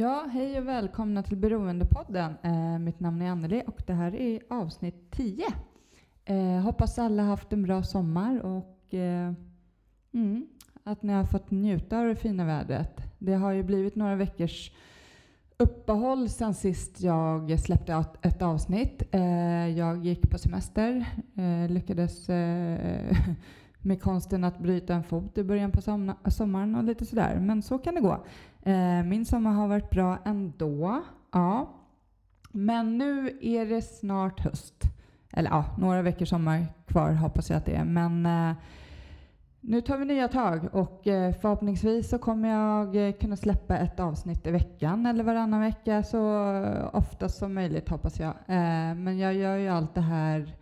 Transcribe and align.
Ja, 0.00 0.26
hej 0.32 0.58
och 0.58 0.68
välkomna 0.68 1.22
till 1.22 1.36
Beroendepodden. 1.36 2.34
Eh, 2.42 2.78
mitt 2.78 3.00
namn 3.00 3.22
är 3.22 3.30
Anneli 3.30 3.62
och 3.66 3.82
det 3.86 3.92
här 3.92 4.14
är 4.14 4.40
avsnitt 4.50 5.10
10. 5.10 5.46
Eh, 6.24 6.60
hoppas 6.60 6.98
alla 6.98 7.22
haft 7.22 7.52
en 7.52 7.62
bra 7.62 7.82
sommar 7.82 8.40
och 8.40 8.94
eh, 8.94 9.32
mm, 10.14 10.46
att 10.84 11.02
ni 11.02 11.12
har 11.12 11.24
fått 11.24 11.50
njuta 11.50 11.98
av 11.98 12.06
det 12.06 12.16
fina 12.16 12.44
vädret. 12.44 13.00
Det 13.18 13.34
har 13.34 13.52
ju 13.52 13.62
blivit 13.62 13.96
några 13.96 14.14
veckors 14.14 14.72
uppehåll 15.56 16.28
sen 16.28 16.54
sist 16.54 17.00
jag 17.00 17.60
släppte 17.60 18.04
ett 18.22 18.42
avsnitt. 18.42 19.02
Eh, 19.10 19.68
jag 19.68 20.04
gick 20.04 20.30
på 20.30 20.38
semester, 20.38 21.04
eh, 21.36 21.70
lyckades 21.70 22.28
eh, 22.28 23.16
med 23.82 24.02
konsten 24.02 24.44
att 24.44 24.58
bryta 24.58 24.94
en 24.94 25.04
fot 25.04 25.38
i 25.38 25.44
början 25.44 25.72
på 25.72 25.80
sommaren 26.30 26.74
och 26.74 26.84
lite 26.84 27.06
sådär. 27.06 27.40
Men 27.40 27.62
så 27.62 27.78
kan 27.78 27.94
det 27.94 28.00
gå. 28.00 28.24
Eh, 28.62 29.02
min 29.02 29.24
sommar 29.24 29.52
har 29.52 29.68
varit 29.68 29.90
bra 29.90 30.18
ändå. 30.24 31.02
Ja. 31.32 31.74
Men 32.52 32.98
nu 32.98 33.38
är 33.42 33.66
det 33.66 33.82
snart 33.82 34.40
höst. 34.40 34.84
Eller 35.32 35.50
ja, 35.50 35.64
några 35.78 36.02
veckor 36.02 36.24
sommar 36.24 36.66
kvar 36.86 37.12
hoppas 37.12 37.50
jag 37.50 37.56
att 37.56 37.66
det 37.66 37.74
är. 37.74 37.84
Men 37.84 38.26
eh, 38.26 38.56
nu 39.60 39.80
tar 39.80 39.98
vi 39.98 40.04
nya 40.04 40.28
tag 40.28 40.68
och 40.72 41.06
eh, 41.06 41.32
förhoppningsvis 41.32 42.08
så 42.08 42.18
kommer 42.18 42.48
jag 42.48 43.06
eh, 43.06 43.12
kunna 43.12 43.36
släppa 43.36 43.78
ett 43.78 44.00
avsnitt 44.00 44.46
i 44.46 44.50
veckan 44.50 45.06
eller 45.06 45.24
varannan 45.24 45.60
vecka 45.60 46.02
så 46.02 46.20
ofta 46.92 47.28
som 47.28 47.54
möjligt 47.54 47.88
hoppas 47.88 48.20
jag. 48.20 48.34
Eh, 48.46 48.94
men 48.94 49.18
jag 49.18 49.34
gör 49.34 49.56
ju 49.56 49.68
allt 49.68 49.94
det 49.94 50.00
här 50.00 50.54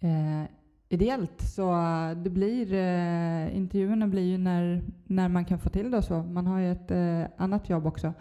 eh, 0.00 0.59
ideellt. 0.90 1.42
Så 1.42 1.72
eh, 1.72 2.16
det 2.16 2.30
blir, 2.30 2.72
eh, 2.72 3.56
intervjuerna 3.56 4.08
blir 4.08 4.22
ju 4.22 4.38
när, 4.38 4.82
när 5.04 5.28
man 5.28 5.44
kan 5.44 5.58
få 5.58 5.68
till 5.68 5.90
det 5.90 5.96
och 5.96 6.04
så. 6.04 6.22
Man 6.22 6.46
har 6.46 6.58
ju 6.58 6.72
ett 6.72 6.90
eh, 6.90 7.22
annat 7.36 7.68
jobb 7.68 7.86
också. 7.86 8.12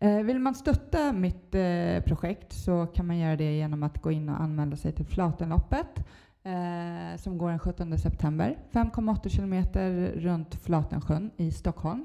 Eh, 0.00 0.22
vill 0.22 0.38
man 0.38 0.54
stötta 0.54 1.12
mitt 1.12 1.54
eh, 1.54 2.00
projekt 2.06 2.52
så 2.52 2.86
kan 2.86 3.06
man 3.06 3.18
göra 3.18 3.36
det 3.36 3.56
genom 3.56 3.82
att 3.82 4.02
gå 4.02 4.10
in 4.10 4.28
och 4.28 4.40
anmäla 4.40 4.76
sig 4.76 4.92
till 4.92 5.06
Flatenloppet 5.06 6.06
eh, 6.42 7.16
som 7.16 7.38
går 7.38 7.50
den 7.50 7.58
17 7.58 7.98
september. 7.98 8.58
5,8 8.72 9.28
kilometer 9.28 10.12
runt 10.16 10.54
Flatensjön 10.54 11.30
i 11.36 11.50
Stockholm. 11.50 12.04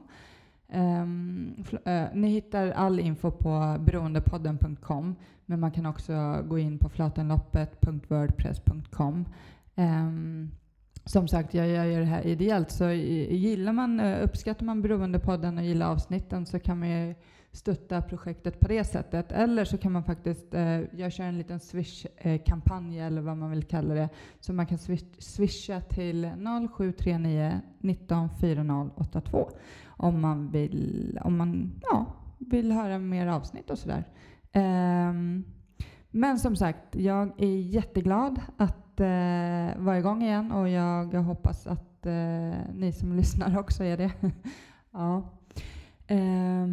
Um, 0.74 1.66
uh, 1.88 2.04
ni 2.14 2.30
hittar 2.30 2.72
all 2.72 3.00
info 3.00 3.32
på 3.32 3.78
beroendepodden.com 3.80 5.16
men 5.46 5.60
man 5.60 5.72
kan 5.72 5.86
också 5.86 6.44
gå 6.48 6.60
in 6.60 6.78
på 6.78 6.90
flatenloppet.wordpress.com 6.90 9.26
Um, 9.80 10.52
som 11.06 11.28
sagt, 11.28 11.54
jag 11.54 11.68
gör 11.68 12.00
det 12.00 12.06
här 12.06 12.28
ideellt, 12.28 12.72
så 12.72 12.90
gillar 12.90 13.74
man, 13.74 14.00
eh, 14.00 14.24
uppskattar 14.24 14.66
man 14.66 14.82
Beroendepodden 14.82 15.58
och 15.58 15.64
gillar 15.64 15.92
avsnitten 15.92 16.46
så 16.46 16.60
kan 16.60 16.80
man 16.80 16.90
ju 16.90 17.16
stötta 17.52 18.02
projektet 18.02 18.60
på 18.60 18.68
det 18.68 18.84
sättet. 18.84 19.32
Eller 19.32 19.66
så 19.66 19.78
kan 19.78 19.92
man 19.92 20.04
faktiskt, 20.04 20.54
eh, 20.54 20.80
jag 20.80 21.12
kör 21.12 21.24
en 21.24 21.38
liten 21.38 21.60
swish-kampanj 21.60 23.00
eh, 23.00 23.06
eller 23.06 23.22
vad 23.22 23.38
man 23.38 23.50
vill 23.50 23.64
kalla 23.64 23.94
det, 23.94 24.10
så 24.40 24.54
man 24.54 24.66
kan 24.66 24.78
swisha 25.20 25.82
till 25.82 26.32
0739 26.78 27.62
19 27.80 28.30
4082 28.40 29.50
om 29.88 30.22
man 30.22 30.52
vill, 30.52 31.20
om 31.24 31.38
man, 31.38 31.82
ja, 31.82 32.06
vill 32.38 32.72
höra 32.72 33.00
mer 33.00 33.28
avsnitt 33.28 33.70
och 33.70 33.80
sådär. 33.80 34.04
Um, 34.54 35.44
men 36.12 36.40
som 36.40 36.56
sagt, 36.56 36.96
jag 36.96 37.42
är 37.42 37.58
jätteglad 37.58 38.42
att 38.58 38.89
eh, 39.00 39.78
vara 39.78 39.98
igång 39.98 40.24
igen 40.24 40.52
och 40.52 40.70
jag 40.70 41.06
hoppas 41.06 41.68
att 41.68 42.06
eh, 42.06 42.74
ni 42.74 42.92
som 42.92 43.14
lyssnar 43.18 43.60
också 43.60 43.84
är 43.84 43.98
det. 43.98 44.12
ja. 44.92 45.30
Eh, 46.08 46.68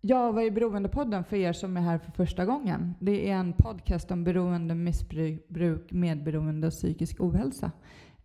ja, 0.00 0.32
vad 0.32 0.44
är 0.44 0.50
Beroendepodden 0.50 1.24
för 1.24 1.36
er 1.36 1.52
som 1.52 1.76
är 1.76 1.80
här 1.80 1.98
för 1.98 2.12
första 2.12 2.44
gången? 2.44 2.94
Det 3.00 3.30
är 3.30 3.34
en 3.34 3.52
podcast 3.52 4.10
om 4.10 4.24
beroende, 4.24 4.74
missbruk, 4.74 5.92
medberoende 5.92 6.66
och 6.66 6.72
psykisk 6.72 7.20
ohälsa. 7.20 7.70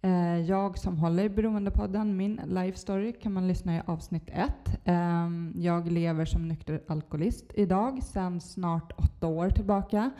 Eh, 0.01 0.37
jag 0.37 0.77
som 0.77 0.97
håller 0.97 1.23
i 1.23 1.29
Beroendepodden, 1.29 2.17
min 2.17 2.41
life 2.45 2.77
story, 2.77 3.13
kan 3.13 3.33
man 3.33 3.47
lyssna 3.47 3.77
i 3.77 3.81
avsnitt 3.85 4.29
ett. 4.29 4.79
Eh, 4.83 5.29
jag 5.55 5.91
lever 5.91 6.25
som 6.25 6.47
nykter 6.47 6.81
alkoholist 6.87 7.45
idag, 7.53 8.03
sedan 8.03 8.41
snart 8.41 8.91
åtta 8.97 9.27
år 9.27 9.49
tillbaka. 9.49 10.11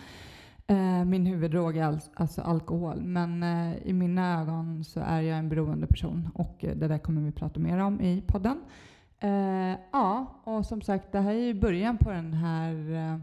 Eh, 0.70 1.06
min 1.06 1.26
huvuddrog 1.26 1.78
är 1.78 2.00
alltså 2.14 2.42
alkohol, 2.42 3.02
men 3.02 3.44
eh, 3.44 3.78
i 3.84 3.94
mina 3.94 4.42
ögon 4.42 4.84
så 4.84 5.00
är 5.00 5.22
jag 5.22 5.38
en 5.38 5.50
beroende 5.50 5.88
person 5.88 6.30
och 6.34 6.66
eh, 6.66 6.76
det 6.76 6.88
där 6.88 6.98
kommer 6.98 7.22
vi 7.22 7.32
prata 7.32 7.60
mer 7.60 7.78
om 7.78 8.02
i 8.02 8.24
podden. 8.28 8.62
Eh, 9.20 9.80
ja, 9.92 10.42
och 10.44 10.66
som 10.66 10.82
sagt, 10.82 11.12
det 11.12 11.20
här 11.20 11.32
är 11.32 11.46
ju 11.46 11.54
början 11.54 11.98
på 11.98 12.12
den 12.12 12.34
här 12.34 12.92
eh, 12.94 13.20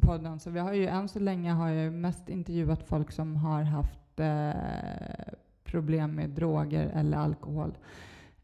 podden, 0.00 0.40
så 0.40 0.50
vi 0.50 0.60
har 0.60 0.72
ju 0.72 0.86
än 0.86 1.08
så 1.08 1.18
länge 1.18 1.52
har 1.52 1.68
jag 1.68 1.92
mest 1.92 2.28
intervjuat 2.28 2.88
folk 2.88 3.12
som 3.12 3.36
har 3.36 3.62
haft 3.62 4.20
eh, 4.20 5.34
problem 5.64 6.14
med 6.14 6.30
droger 6.30 6.90
eller 6.94 7.18
alkohol. 7.18 7.78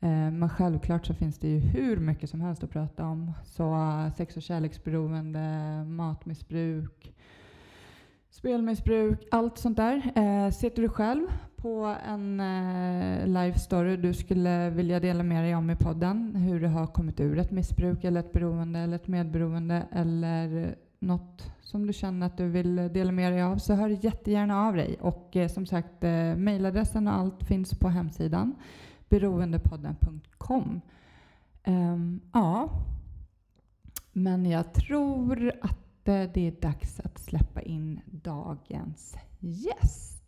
Men 0.03 0.49
självklart 0.49 1.07
så 1.07 1.15
finns 1.15 1.39
det 1.39 1.49
ju 1.49 1.59
hur 1.59 1.97
mycket 1.97 2.31
som 2.31 2.41
helst 2.41 2.65
att 2.65 2.71
prata 2.71 3.07
om. 3.07 3.33
Så 3.45 3.77
sex 4.17 4.37
och 4.37 4.43
kärleksberoende, 4.43 5.41
matmissbruk, 5.85 7.15
spelmissbruk, 8.31 9.29
allt 9.31 9.59
sånt 9.59 9.77
där. 9.77 10.13
Eh, 10.15 10.51
sitter 10.51 10.83
du 10.83 10.89
själv 10.89 11.27
på 11.57 11.97
en 12.07 12.41
eh, 12.41 13.27
live 13.27 13.59
story 13.59 13.97
du 13.97 14.15
skulle 14.15 14.71
vilja 14.71 15.01
dela 15.01 15.23
med 15.23 15.45
dig 15.45 15.55
om 15.55 15.71
i 15.71 15.77
podden, 15.77 16.37
hur 16.37 16.61
du 16.61 16.67
har 16.67 16.87
kommit 16.87 17.21
ur 17.21 17.39
ett 17.39 17.51
missbruk 17.51 18.05
eller 18.05 18.21
ett 18.21 18.33
beroende 18.33 18.79
eller 18.79 18.97
ett 18.97 19.09
medberoende 19.09 19.87
eller 19.93 20.75
något 20.99 21.53
som 21.61 21.87
du 21.87 21.93
känner 21.93 22.27
att 22.27 22.37
du 22.37 22.49
vill 22.49 22.77
dela 22.77 23.13
med 23.13 23.33
dig 23.33 23.43
av 23.43 23.57
så 23.57 23.75
hör 23.75 23.89
jättegärna 23.89 24.67
av 24.67 24.75
dig. 24.75 24.97
Och 25.01 25.37
eh, 25.37 25.49
som 25.49 25.67
sagt, 25.67 26.05
eh, 26.05 26.37
mejladressen 26.37 27.09
och 27.09 27.15
allt 27.15 27.45
finns 27.45 27.79
på 27.79 27.89
hemsidan 27.89 28.55
beroendepodden.com. 29.09 30.63
Um, 30.63 30.81
ehm, 31.63 32.21
ja, 32.33 32.71
men 34.13 34.47
jag 34.47 34.73
tror 34.73 35.53
att 35.63 35.90
det 36.05 36.37
är 36.37 36.61
dags 36.61 37.01
att 37.01 37.19
släppa 37.19 37.63
in 37.63 38.01
dagens 38.07 39.17
gäst. 39.39 40.21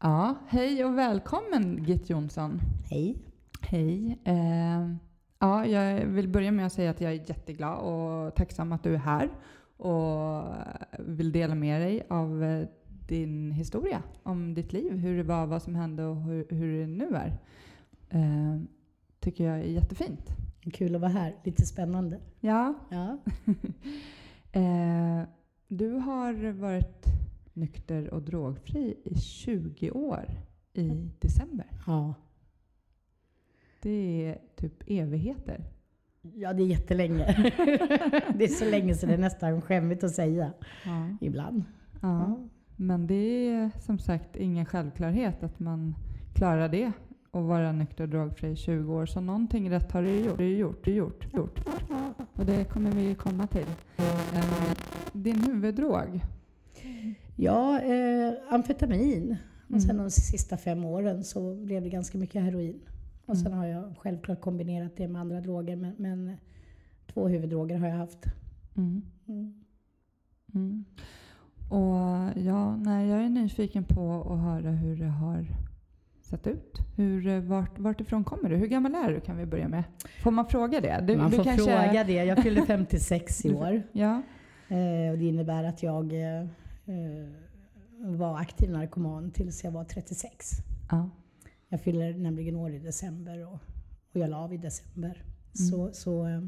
Ja, 0.00 0.34
hej 0.48 0.84
och 0.84 0.98
välkommen 0.98 1.84
Git 1.84 2.10
Jonsson. 2.10 2.60
Hej. 2.90 3.16
Hej. 3.60 4.18
Eh, 4.24 4.94
ja, 5.38 5.66
jag 5.66 6.06
vill 6.06 6.28
börja 6.28 6.52
med 6.52 6.66
att 6.66 6.72
säga 6.72 6.90
att 6.90 7.00
jag 7.00 7.12
är 7.12 7.28
jätteglad 7.28 7.78
och 7.78 8.34
tacksam 8.34 8.72
att 8.72 8.82
du 8.82 8.94
är 8.94 8.98
här 8.98 9.30
och 9.76 10.44
vill 10.98 11.32
dela 11.32 11.54
med 11.54 11.80
dig 11.80 12.06
av 12.08 12.44
eh, 12.44 12.68
din 13.08 13.52
historia 13.52 14.02
om 14.22 14.54
ditt 14.54 14.72
liv, 14.72 14.92
hur 14.92 15.16
det 15.16 15.22
var, 15.22 15.46
vad 15.46 15.62
som 15.62 15.74
hände 15.74 16.04
och 16.04 16.22
hur, 16.22 16.46
hur 16.50 16.80
det 16.80 16.86
nu 16.86 17.16
är. 17.16 17.38
Eh, 18.10 18.60
tycker 19.20 19.44
jag 19.44 19.58
är 19.58 19.62
jättefint. 19.64 20.30
Kul 20.72 20.94
att 20.94 21.00
vara 21.00 21.10
här, 21.10 21.36
lite 21.44 21.66
spännande. 21.66 22.20
Ja. 22.40 22.74
ja. 22.90 23.18
eh, 24.60 25.22
du 25.68 25.90
har 25.90 26.52
varit 26.52 27.04
nykter 27.52 28.14
och 28.14 28.22
drogfri 28.22 28.96
i 29.04 29.14
20 29.14 29.90
år 29.90 30.24
i 30.72 31.10
december. 31.18 31.66
Ja. 31.86 32.14
Det 33.82 34.26
är 34.26 34.38
typ 34.56 34.82
evigheter. 34.86 35.64
Ja, 36.34 36.52
det 36.52 36.62
är 36.62 36.66
jättelänge. 36.66 37.24
det 38.34 38.44
är 38.44 38.48
så 38.48 38.64
länge 38.64 38.94
så 38.94 39.06
det 39.06 39.14
är 39.14 39.18
nästan 39.18 39.62
skämmigt 39.62 40.04
att 40.04 40.14
säga 40.14 40.52
ja. 40.84 41.16
ibland. 41.20 41.64
Ja. 42.02 42.08
ja. 42.08 42.48
Men 42.80 43.06
det 43.06 43.48
är 43.48 43.70
som 43.80 43.98
sagt 43.98 44.36
ingen 44.36 44.66
självklarhet 44.66 45.42
att 45.42 45.58
man 45.58 45.94
klarar 46.34 46.68
det 46.68 46.92
och 47.30 47.44
vara 47.44 47.72
nykter 47.72 48.04
och 48.04 48.10
drogfri 48.10 48.50
i 48.50 48.56
20 48.56 48.94
år. 48.94 49.06
Så 49.06 49.20
någonting 49.20 49.70
rätt 49.70 49.92
har 49.92 50.02
du 50.02 50.20
gjort. 50.20 50.38
Du 50.38 50.56
gjort, 50.56 50.84
du 50.84 50.94
gjort, 50.94 51.34
gjort. 51.34 51.60
Och 52.34 52.46
det 52.46 52.64
kommer 52.64 52.90
vi 52.90 53.14
komma 53.14 53.46
till. 53.46 53.66
Eh, 53.96 54.76
din 55.12 55.42
huvuddrog? 55.42 56.20
Ja, 57.36 57.80
eh, 57.80 58.32
amfetamin. 58.50 59.36
Och 59.74 59.82
sen 59.82 59.90
mm. 59.90 60.02
de 60.02 60.10
sista 60.10 60.56
fem 60.56 60.84
åren 60.84 61.24
så 61.24 61.54
blev 61.54 61.82
det 61.82 61.88
ganska 61.88 62.18
mycket 62.18 62.42
heroin. 62.42 62.80
Och 63.26 63.38
sen 63.38 63.46
mm. 63.46 63.58
har 63.58 63.66
jag 63.66 63.94
självklart 63.98 64.40
kombinerat 64.40 64.96
det 64.96 65.08
med 65.08 65.20
andra 65.20 65.40
droger. 65.40 65.76
Men, 65.76 65.94
men 65.98 66.36
två 67.12 67.28
huvuddroger 67.28 67.78
har 67.78 67.88
jag 67.88 67.96
haft. 67.96 68.24
Mm. 68.76 69.02
mm. 70.54 70.84
Och 71.68 72.42
ja, 72.44 72.76
nej, 72.76 73.08
jag 73.08 73.24
är 73.24 73.28
nyfiken 73.28 73.84
på 73.84 74.32
att 74.32 74.40
höra 74.40 74.70
hur 74.70 74.96
det 74.96 75.08
har 75.08 75.46
sett 76.20 76.46
ut. 76.46 76.78
Hur, 76.96 77.40
vart, 77.40 77.78
vart 77.78 78.00
ifrån 78.00 78.24
kommer 78.24 78.48
du? 78.50 78.56
Hur 78.56 78.66
gammal 78.66 78.94
är 78.94 79.12
du 79.12 79.20
kan 79.20 79.36
vi 79.36 79.46
börja 79.46 79.68
med? 79.68 79.84
Får 80.22 80.30
man 80.30 80.46
fråga 80.46 80.80
det? 80.80 81.04
Du, 81.06 81.16
man 81.16 81.30
får 81.30 81.44
kanske... 81.44 81.64
fråga 81.64 82.04
det. 82.04 82.24
Jag 82.24 82.42
fyller 82.42 82.62
56 82.66 83.44
i 83.44 83.54
år. 83.54 83.82
ja. 83.92 84.22
Eh, 84.68 85.10
och 85.10 85.18
det 85.18 85.24
innebär 85.24 85.64
att 85.64 85.82
jag 85.82 86.12
eh, 86.12 86.40
eh, 86.40 87.28
var 87.98 88.38
aktiv 88.38 88.70
narkoman 88.70 89.30
tills 89.30 89.64
jag 89.64 89.70
var 89.70 89.84
36. 89.84 90.50
Ja. 90.90 91.10
Jag 91.68 91.80
fyller 91.80 92.14
nämligen 92.14 92.56
år 92.56 92.70
i 92.70 92.78
december 92.78 93.46
och, 93.46 93.58
och 94.12 94.20
jag 94.20 94.30
la 94.30 94.36
av 94.38 94.52
i 94.54 94.56
december. 94.56 95.22
Mm. 95.58 95.70
Så, 95.70 95.90
så 95.92 96.26
eh, 96.26 96.40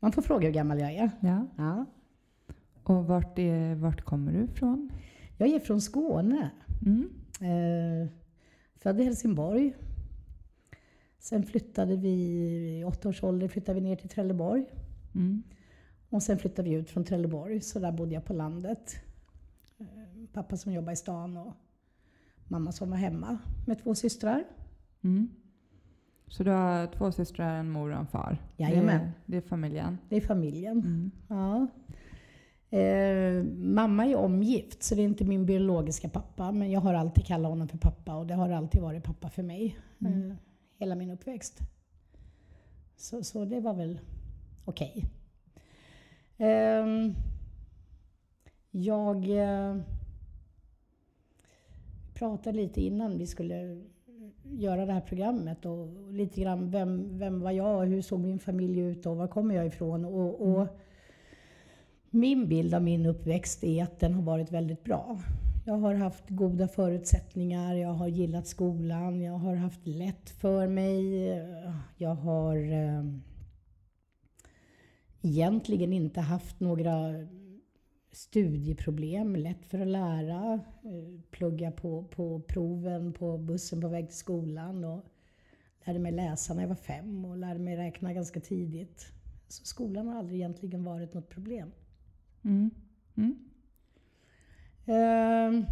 man 0.00 0.12
får 0.12 0.22
fråga 0.22 0.46
hur 0.46 0.54
gammal 0.54 0.80
jag 0.80 0.92
är. 0.92 1.10
ja. 1.20 1.46
Ja. 1.56 1.86
Och 2.82 3.06
vart, 3.06 3.38
är, 3.38 3.74
vart 3.74 4.02
kommer 4.02 4.32
du 4.32 4.44
ifrån? 4.44 4.90
Jag 5.36 5.48
är 5.48 5.60
från 5.60 5.80
Skåne. 5.80 6.50
Mm. 6.86 7.10
Eh, 7.40 8.08
född 8.76 9.00
i 9.00 9.04
Helsingborg. 9.04 9.74
Sen 11.18 11.42
flyttade 11.42 11.96
vi, 11.96 12.10
i 12.78 12.84
åtta 12.84 13.08
års 13.08 13.22
ålder 13.22 13.48
flyttade 13.48 13.80
vi 13.80 13.86
ner 13.86 13.96
till 13.96 14.08
Trelleborg. 14.08 14.64
Mm. 15.14 15.42
Och 16.08 16.22
sen 16.22 16.38
flyttade 16.38 16.68
vi 16.70 16.74
ut 16.74 16.90
från 16.90 17.04
Trelleborg, 17.04 17.60
så 17.60 17.78
där 17.78 17.92
bodde 17.92 18.14
jag 18.14 18.24
på 18.24 18.32
landet. 18.32 18.96
Eh, 19.78 19.86
Pappa 20.32 20.56
som 20.56 20.72
jobbade 20.72 20.92
i 20.92 20.96
stan 20.96 21.36
och 21.36 21.52
mamma 22.48 22.72
som 22.72 22.90
var 22.90 22.96
hemma 22.96 23.38
med 23.66 23.82
två 23.82 23.94
systrar. 23.94 24.44
Mm. 25.02 25.28
Så 26.26 26.44
du 26.44 26.50
har 26.50 26.86
två 26.86 27.12
systrar, 27.12 27.56
en 27.56 27.70
mor 27.70 27.90
och 27.90 27.98
en 27.98 28.06
far? 28.06 28.38
Jajamän. 28.56 29.00
Det, 29.00 29.12
det 29.26 29.36
är 29.36 29.40
familjen? 29.40 29.98
Det 30.08 30.16
är 30.16 30.20
familjen. 30.20 30.78
Mm. 30.78 31.10
Ja. 31.28 31.66
Eh, 32.70 33.44
mamma 33.56 34.06
är 34.06 34.16
omgift, 34.16 34.82
så 34.82 34.94
det 34.94 35.02
är 35.02 35.04
inte 35.04 35.24
min 35.24 35.46
biologiska 35.46 36.08
pappa. 36.08 36.52
Men 36.52 36.70
jag 36.70 36.80
har 36.80 36.94
alltid 36.94 37.26
kallat 37.26 37.50
honom 37.50 37.68
för 37.68 37.78
pappa 37.78 38.16
och 38.16 38.26
det 38.26 38.34
har 38.34 38.50
alltid 38.50 38.82
varit 38.82 39.04
pappa 39.04 39.30
för 39.30 39.42
mig. 39.42 39.78
Mm. 40.00 40.30
Eh, 40.30 40.36
hela 40.78 40.94
min 40.94 41.10
uppväxt. 41.10 41.58
Så, 42.96 43.24
så 43.24 43.44
det 43.44 43.60
var 43.60 43.74
väl 43.74 44.00
okej. 44.64 45.04
Ehm, 46.38 47.14
jag 48.70 49.28
eh, 49.28 49.76
pratade 52.14 52.56
lite 52.56 52.80
innan 52.80 53.18
vi 53.18 53.26
skulle 53.26 53.84
göra 54.42 54.86
det 54.86 54.92
här 54.92 55.00
programmet 55.00 55.66
och 55.66 56.12
lite 56.12 56.40
grann 56.40 56.70
vem, 56.70 57.18
vem 57.18 57.40
var 57.40 57.50
jag 57.50 57.78
och 57.78 57.86
hur 57.86 58.02
såg 58.02 58.20
min 58.20 58.38
familj 58.38 58.80
ut 58.80 59.06
och 59.06 59.16
var 59.16 59.28
kommer 59.28 59.54
jag 59.54 59.66
ifrån. 59.66 60.04
Och, 60.04 60.48
och 60.48 60.68
min 62.10 62.48
bild 62.48 62.74
av 62.74 62.82
min 62.82 63.06
uppväxt 63.06 63.64
är 63.64 63.82
att 63.82 64.00
den 64.00 64.14
har 64.14 64.22
varit 64.22 64.52
väldigt 64.52 64.84
bra. 64.84 65.18
Jag 65.66 65.74
har 65.74 65.94
haft 65.94 66.28
goda 66.28 66.68
förutsättningar, 66.68 67.74
jag 67.74 67.92
har 67.92 68.08
gillat 68.08 68.46
skolan, 68.46 69.20
jag 69.20 69.32
har 69.32 69.54
haft 69.54 69.86
lätt 69.86 70.30
för 70.30 70.68
mig. 70.68 71.24
Jag 71.96 72.14
har 72.14 72.56
eh, 72.56 73.04
egentligen 75.22 75.92
inte 75.92 76.20
haft 76.20 76.60
några 76.60 77.14
studieproblem, 78.12 79.36
lätt 79.36 79.66
för 79.66 79.80
att 79.80 79.88
lära, 79.88 80.54
eh, 80.82 81.20
plugga 81.30 81.70
på, 81.70 82.04
på 82.04 82.40
proven 82.40 83.12
på 83.12 83.38
bussen 83.38 83.80
på 83.80 83.88
väg 83.88 84.08
till 84.08 84.18
skolan 84.18 84.84
och 84.84 85.04
lärde 85.84 85.98
mig 85.98 86.12
läsa 86.12 86.54
när 86.54 86.62
jag 86.62 86.68
var 86.68 86.74
fem 86.76 87.24
och 87.24 87.36
lärde 87.36 87.60
mig 87.60 87.76
räkna 87.76 88.12
ganska 88.12 88.40
tidigt. 88.40 89.12
Så 89.48 89.64
skolan 89.64 90.08
har 90.08 90.18
aldrig 90.18 90.38
egentligen 90.38 90.84
varit 90.84 91.14
något 91.14 91.28
problem. 91.28 91.72
Mm. 92.44 92.70
Mm. 93.16 93.38
Ehm, 94.86 95.64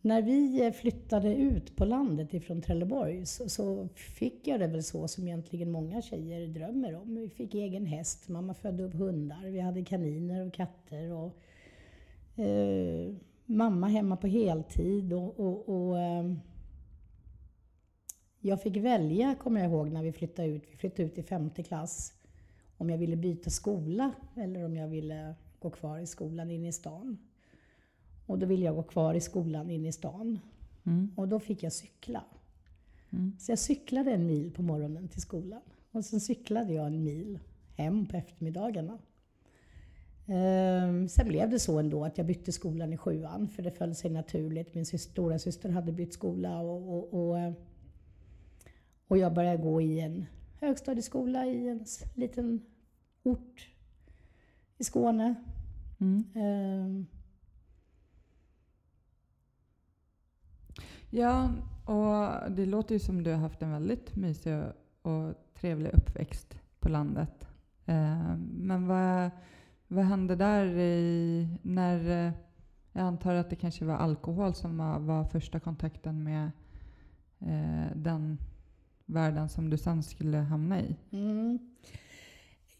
när 0.00 0.22
vi 0.22 0.66
eh, 0.66 0.72
flyttade 0.72 1.34
ut 1.34 1.76
på 1.76 1.84
landet 1.84 2.34
ifrån 2.34 2.62
Trelleborg 2.62 3.26
så, 3.26 3.48
så 3.48 3.88
fick 3.94 4.46
jag 4.46 4.60
det 4.60 4.66
väl 4.66 4.82
så 4.82 5.08
som 5.08 5.28
egentligen 5.28 5.70
många 5.70 6.02
tjejer 6.02 6.46
drömmer 6.46 6.94
om. 6.94 7.14
Vi 7.14 7.28
fick 7.28 7.54
egen 7.54 7.86
häst, 7.86 8.28
mamma 8.28 8.54
födde 8.54 8.82
upp 8.82 8.94
hundar, 8.94 9.50
vi 9.50 9.60
hade 9.60 9.84
kaniner 9.84 10.46
och 10.46 10.54
katter 10.54 11.12
och 11.12 11.38
eh, 12.40 13.14
mamma 13.46 13.88
hemma 13.88 14.16
på 14.16 14.26
heltid 14.26 15.12
och, 15.12 15.40
och, 15.40 15.68
och 15.68 15.98
eh, 15.98 16.32
jag 18.40 18.62
fick 18.62 18.76
välja, 18.76 19.34
kommer 19.34 19.60
jag 19.60 19.70
ihåg, 19.70 19.92
när 19.92 20.02
vi 20.02 20.12
flyttade 20.12 20.48
ut. 20.48 20.62
Vi 20.70 20.76
flyttade 20.76 21.02
ut 21.02 21.18
i 21.18 21.22
femte 21.22 21.62
klass. 21.62 22.12
Om 22.78 22.90
jag 22.90 22.98
ville 22.98 23.16
byta 23.16 23.50
skola 23.50 24.12
eller 24.34 24.64
om 24.64 24.76
jag 24.76 24.88
ville 24.88 25.34
gå 25.58 25.70
kvar 25.70 25.98
i 25.98 26.06
skolan 26.06 26.50
inne 26.50 26.68
i 26.68 26.72
stan. 26.72 27.18
Och 28.26 28.38
då 28.38 28.46
ville 28.46 28.64
jag 28.64 28.74
gå 28.74 28.82
kvar 28.82 29.14
i 29.14 29.20
skolan 29.20 29.70
inne 29.70 29.88
i 29.88 29.92
stan. 29.92 30.38
Mm. 30.84 31.12
Och 31.16 31.28
då 31.28 31.40
fick 31.40 31.62
jag 31.62 31.72
cykla. 31.72 32.24
Mm. 33.10 33.32
Så 33.38 33.52
jag 33.52 33.58
cyklade 33.58 34.12
en 34.12 34.26
mil 34.26 34.50
på 34.50 34.62
morgonen 34.62 35.08
till 35.08 35.20
skolan. 35.20 35.62
Och 35.90 36.04
sen 36.04 36.20
cyklade 36.20 36.72
jag 36.72 36.86
en 36.86 37.04
mil 37.04 37.38
hem 37.76 38.06
på 38.06 38.16
eftermiddagarna. 38.16 38.98
Ehm, 40.26 41.08
sen 41.08 41.28
blev 41.28 41.50
det 41.50 41.58
så 41.58 41.78
ändå 41.78 42.04
att 42.04 42.18
jag 42.18 42.26
bytte 42.26 42.52
skolan 42.52 42.92
i 42.92 42.96
sjuan, 42.96 43.48
för 43.48 43.62
det 43.62 43.70
föll 43.70 43.94
sig 43.94 44.10
naturligt. 44.10 44.74
Min 44.74 44.86
syster, 44.86 45.10
stora 45.10 45.38
syster 45.38 45.68
hade 45.68 45.92
bytt 45.92 46.12
skola 46.12 46.60
och, 46.60 46.96
och, 46.96 47.14
och, 47.14 47.52
och 49.08 49.18
jag 49.18 49.34
började 49.34 49.62
gå 49.62 49.80
i 49.80 50.00
en 50.00 50.26
högstadieskola 50.60 51.46
i 51.46 51.68
en 51.68 51.84
liten 52.14 52.60
ort 53.22 53.68
i 54.78 54.84
Skåne. 54.84 55.34
Mm. 56.00 56.24
Ehm, 56.34 57.06
Ja, 61.10 61.50
och 61.84 62.50
det 62.52 62.66
låter 62.66 62.94
ju 62.94 62.98
som 62.98 63.22
du 63.22 63.30
har 63.30 63.38
haft 63.38 63.62
en 63.62 63.70
väldigt 63.70 64.16
mysig 64.16 64.62
och- 65.02 65.34
trevlig 65.54 65.90
uppväxt 65.94 66.60
på 66.80 66.88
landet. 66.88 67.48
Eh, 67.86 68.36
Men 68.52 68.86
vad, 68.86 69.30
vad 69.88 70.04
hände 70.04 70.36
där 70.36 70.66
i, 70.66 71.48
när... 71.62 72.32
Jag 72.92 73.02
antar 73.04 73.34
att 73.34 73.50
det 73.50 73.56
kanske 73.56 73.84
var 73.84 73.94
alkohol 73.94 74.54
som 74.54 74.78
var, 74.78 74.98
var 74.98 75.24
första 75.24 75.60
kontakten 75.60 76.22
med 76.24 76.50
eh, 77.40 77.96
den 77.96 78.38
världen 79.06 79.48
som 79.48 79.70
du 79.70 79.78
sen 79.78 80.02
skulle 80.02 80.36
hamna 80.36 80.80
i. 80.80 80.96
Mm. 81.12 81.58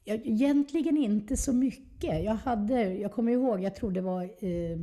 Egentligen 0.05 0.97
inte 0.97 1.37
så 1.37 1.53
mycket. 1.53 2.25
Jag, 2.25 2.35
hade, 2.35 2.95
jag 2.95 3.13
kommer 3.13 3.33
ihåg, 3.33 3.61
jag 3.61 3.75
tror 3.75 3.91
det 3.91 4.01
var 4.01 4.23
eh, 4.23 4.79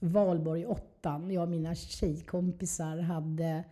Valborg 0.00 0.66
8. 0.66 1.22
Jag 1.30 1.42
och 1.42 1.48
mina 1.48 1.74
tjejkompisar 1.74 2.98
hade 2.98 3.64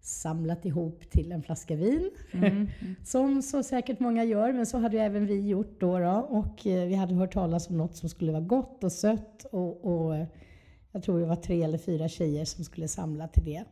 samlat 0.00 0.64
ihop 0.64 1.10
till 1.10 1.32
en 1.32 1.42
flaska 1.42 1.76
vin. 1.76 2.10
Mm. 2.32 2.68
Som 3.04 3.42
så 3.42 3.62
säkert 3.62 4.00
många 4.00 4.24
gör, 4.24 4.52
men 4.52 4.66
så 4.66 4.78
hade 4.78 4.96
ju 4.96 5.02
även 5.02 5.26
vi 5.26 5.48
gjort 5.48 5.80
då. 5.80 5.98
då. 5.98 6.26
Och 6.28 6.66
eh, 6.66 6.88
vi 6.88 6.94
hade 6.94 7.14
hört 7.14 7.32
talas 7.32 7.70
om 7.70 7.78
något 7.78 7.96
som 7.96 8.08
skulle 8.08 8.32
vara 8.32 8.42
gott 8.42 8.84
och 8.84 8.92
sött. 8.92 9.44
Och, 9.52 9.84
och 9.84 10.16
eh, 10.16 10.26
jag 10.92 11.02
tror 11.02 11.20
det 11.20 11.26
var 11.26 11.36
tre 11.36 11.62
eller 11.62 11.78
fyra 11.78 12.08
tjejer 12.08 12.44
som 12.44 12.64
skulle 12.64 12.88
samla 12.88 13.28
till 13.28 13.44
det. 13.44 13.64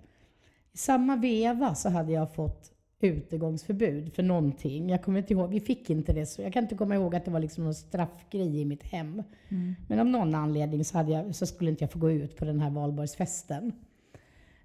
I 0.72 0.76
samma 0.76 1.16
veva 1.16 1.74
så 1.74 1.88
hade 1.88 2.12
jag 2.12 2.34
fått 2.34 2.72
utegångsförbud 3.00 4.14
för 4.14 4.22
någonting. 4.22 4.90
Jag 4.90 5.02
kommer 5.02 5.18
inte 5.18 5.32
ihåg, 5.32 5.50
vi 5.50 5.60
fick 5.60 5.90
inte 5.90 6.12
det. 6.12 6.26
Så 6.26 6.42
jag 6.42 6.52
kan 6.52 6.62
inte 6.62 6.74
komma 6.74 6.94
ihåg 6.94 7.14
att 7.14 7.24
det 7.24 7.30
var 7.30 7.40
liksom 7.40 7.64
någon 7.64 7.74
straffgrej 7.74 8.60
i 8.60 8.64
mitt 8.64 8.82
hem. 8.82 9.22
Mm. 9.48 9.74
Men 9.88 9.98
av 9.98 10.06
någon 10.06 10.34
anledning 10.34 10.84
så, 10.84 10.98
hade 10.98 11.12
jag, 11.12 11.34
så 11.34 11.46
skulle 11.46 11.70
inte 11.70 11.84
jag 11.84 11.92
få 11.92 11.98
gå 11.98 12.10
ut 12.10 12.36
på 12.36 12.44
den 12.44 12.60
här 12.60 12.70
valborgsfesten. 12.70 13.72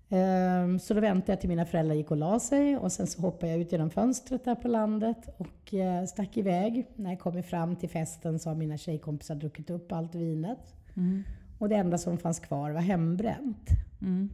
Ehm, 0.09 0.79
Så 0.79 0.93
då 0.93 1.01
väntade 1.01 1.31
jag 1.31 1.39
till 1.39 1.49
mina 1.49 1.65
föräldrar 1.65 1.95
gick 1.95 2.11
och 2.11 2.17
la 2.17 2.39
sig 2.39 2.77
och 2.77 2.91
sen 2.91 3.07
så 3.07 3.21
hoppade 3.21 3.51
jag 3.51 3.61
ut 3.61 3.71
genom 3.71 3.89
fönstret 3.89 4.45
där 4.45 4.55
på 4.55 4.67
landet 4.67 5.29
och 5.37 5.73
eh, 5.73 6.05
stack 6.05 6.37
iväg. 6.37 6.87
När 6.95 7.09
jag 7.09 7.19
kom 7.19 7.43
fram 7.43 7.75
till 7.75 7.89
festen 7.89 8.39
så 8.39 8.49
har 8.49 8.55
mina 8.55 8.77
tjejkompisar 8.77 9.35
druckit 9.35 9.69
upp 9.69 9.91
allt 9.91 10.15
vinet. 10.15 10.73
Mm. 10.95 11.23
Och 11.59 11.69
det 11.69 11.75
enda 11.75 11.97
som 11.97 12.17
fanns 12.17 12.39
kvar 12.39 12.71
var 12.71 12.81
hembränt. 12.81 13.69
Mm. 14.01 14.29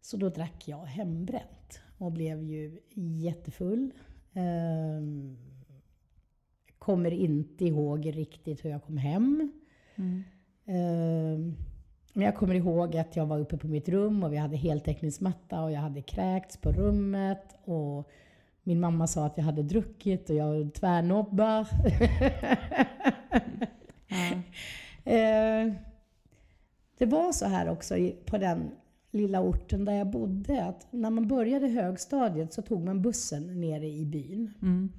Så 0.00 0.16
då 0.16 0.28
drack 0.28 0.68
jag 0.68 0.84
hembränt 0.84 1.80
och 1.98 2.12
blev 2.12 2.42
ju 2.42 2.78
jättefull. 2.94 3.90
Ehm, 4.34 5.36
kommer 6.78 7.10
inte 7.10 7.64
ihåg 7.64 8.16
riktigt 8.16 8.64
hur 8.64 8.70
jag 8.70 8.82
kom 8.84 8.96
hem. 8.96 9.52
Mm. 9.96 10.22
Ehm, 10.66 11.54
Men 12.12 12.24
jag 12.24 12.36
kommer 12.36 12.54
ihåg 12.54 12.96
att 12.96 13.16
jag 13.16 13.26
var 13.26 13.38
uppe 13.38 13.56
på 13.56 13.66
mitt 13.68 13.88
rum 13.88 14.22
och 14.24 14.32
vi 14.32 14.36
hade 14.36 14.56
heltäckningsmatta 14.56 15.62
och 15.62 15.72
jag 15.72 15.80
hade 15.80 16.02
kräkts 16.02 16.56
på 16.56 16.72
rummet. 16.72 17.54
Och 17.64 18.10
min 18.62 18.80
mamma 18.80 19.06
sa 19.06 19.26
att 19.26 19.36
jag 19.36 19.44
hade 19.44 19.62
druckit 19.62 20.30
och 20.30 20.36
jag 20.36 20.74
tvärnobba. 20.74 21.66
Ja. 24.08 24.42
Eh, 25.04 25.72
Det 26.98 27.06
var 27.06 27.32
så 27.32 27.46
här 27.46 27.68
också 27.68 27.94
på 28.26 28.38
den 28.38 28.70
lilla 29.10 29.40
orten 29.40 29.84
där 29.84 29.92
jag 29.92 30.10
bodde 30.10 30.64
att 30.64 30.86
när 30.90 31.10
man 31.10 31.28
började 31.28 31.68
högstadiet 31.68 32.52
så 32.52 32.62
tog 32.62 32.84
man 32.84 33.02
bussen 33.02 33.60
nere 33.60 33.88
i 33.88 34.04
byn. 34.04 34.54
Mm. 34.62 34.92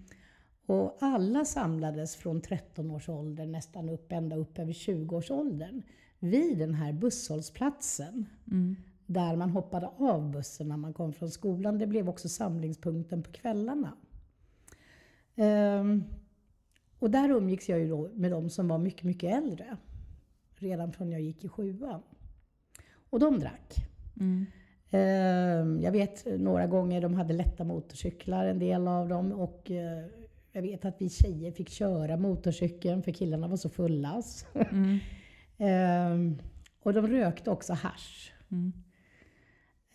Och 0.66 0.98
alla 1.00 1.46
samlades 1.46 2.16
från 2.16 2.42
13 2.42 2.92
års 2.92 3.10
ålder 3.10 3.46
nästan 3.46 3.89
upp 3.89 4.12
ända 4.12 4.36
upp 4.36 4.60
över 4.60 4.74
20 4.74 5.16
års 5.16 5.32
åldern 5.32 5.82
vid 6.20 6.58
den 6.58 6.74
här 6.74 6.94
busshållplatsen. 6.94 8.25
Mm. 8.51 8.75
Där 9.06 9.36
man 9.36 9.50
hoppade 9.50 9.88
av 9.98 10.32
bussen 10.32 10.68
när 10.68 10.78
man 10.78 10.94
kom 10.94 11.13
från 11.13 11.32
skolan. 11.32 11.78
Det 11.78 11.88
blev 11.88 12.10
också 12.10 12.30
samlingspunkten 12.30 13.24
på 13.24 13.32
kvällarna. 13.32 13.94
Ehm, 15.36 16.04
Och 17.00 17.12
där 17.12 17.30
umgicks 17.30 17.70
jag 17.70 17.80
ju 17.80 17.89
då 17.89 18.10
med 18.13 18.32
de 18.32 18.50
som 18.50 18.68
var 18.68 18.78
mycket, 18.78 19.04
mycket 19.04 19.38
äldre. 19.38 19.78
Redan 20.56 20.92
från 20.92 21.12
jag 21.12 21.22
gick 21.22 21.44
i 21.44 21.50
sjuan. 21.50 22.01
Och 23.10 23.20
de 23.20 23.39
drack. 23.39 23.88
Mm. 24.20 24.46
Eh, 24.92 25.84
Jag 25.84 25.92
vet 25.92 26.26
några 26.40 26.68
gånger 26.68 27.02
de 27.02 27.14
hade 27.14 27.34
lätta 27.34 27.64
motorcyklar, 27.64 28.46
en 28.46 28.60
del 28.60 28.88
av 28.88 29.10
dem. 29.10 29.32
Och 29.32 29.72
eh, 29.72 30.06
jag 30.52 30.62
vet 30.62 30.86
att 30.86 30.96
vi 31.02 31.10
tjejer 31.10 31.52
fick 31.52 31.70
köra 31.70 32.18
motorcykeln 32.18 33.04
för 33.04 33.12
killarna 33.12 33.48
var 33.48 33.58
så 33.58 33.70
fulla. 33.70 34.22
Mm. 34.72 34.98
Eh, 35.62 36.34
Och 36.84 36.94
de 36.94 37.08
rökte 37.08 37.52
också 37.52 37.74
hasch. 37.74 38.34
Mm. 38.52 38.74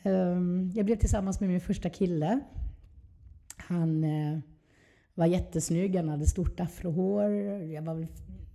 Ehm, 0.03 0.71
Jag 0.75 0.87
blev 0.87 0.97
tillsammans 0.97 1.41
med 1.41 1.49
min 1.51 1.61
första 1.61 1.91
kille. 1.91 2.41
Han 3.57 4.05
eh, 4.05 4.39
var 5.15 5.27
jättesnygg, 5.27 5.97
han 5.97 6.09
hade 6.09 6.27
stort 6.27 6.61
afrohår. 6.61 7.31
Jag 7.63 7.83
var, 7.83 8.07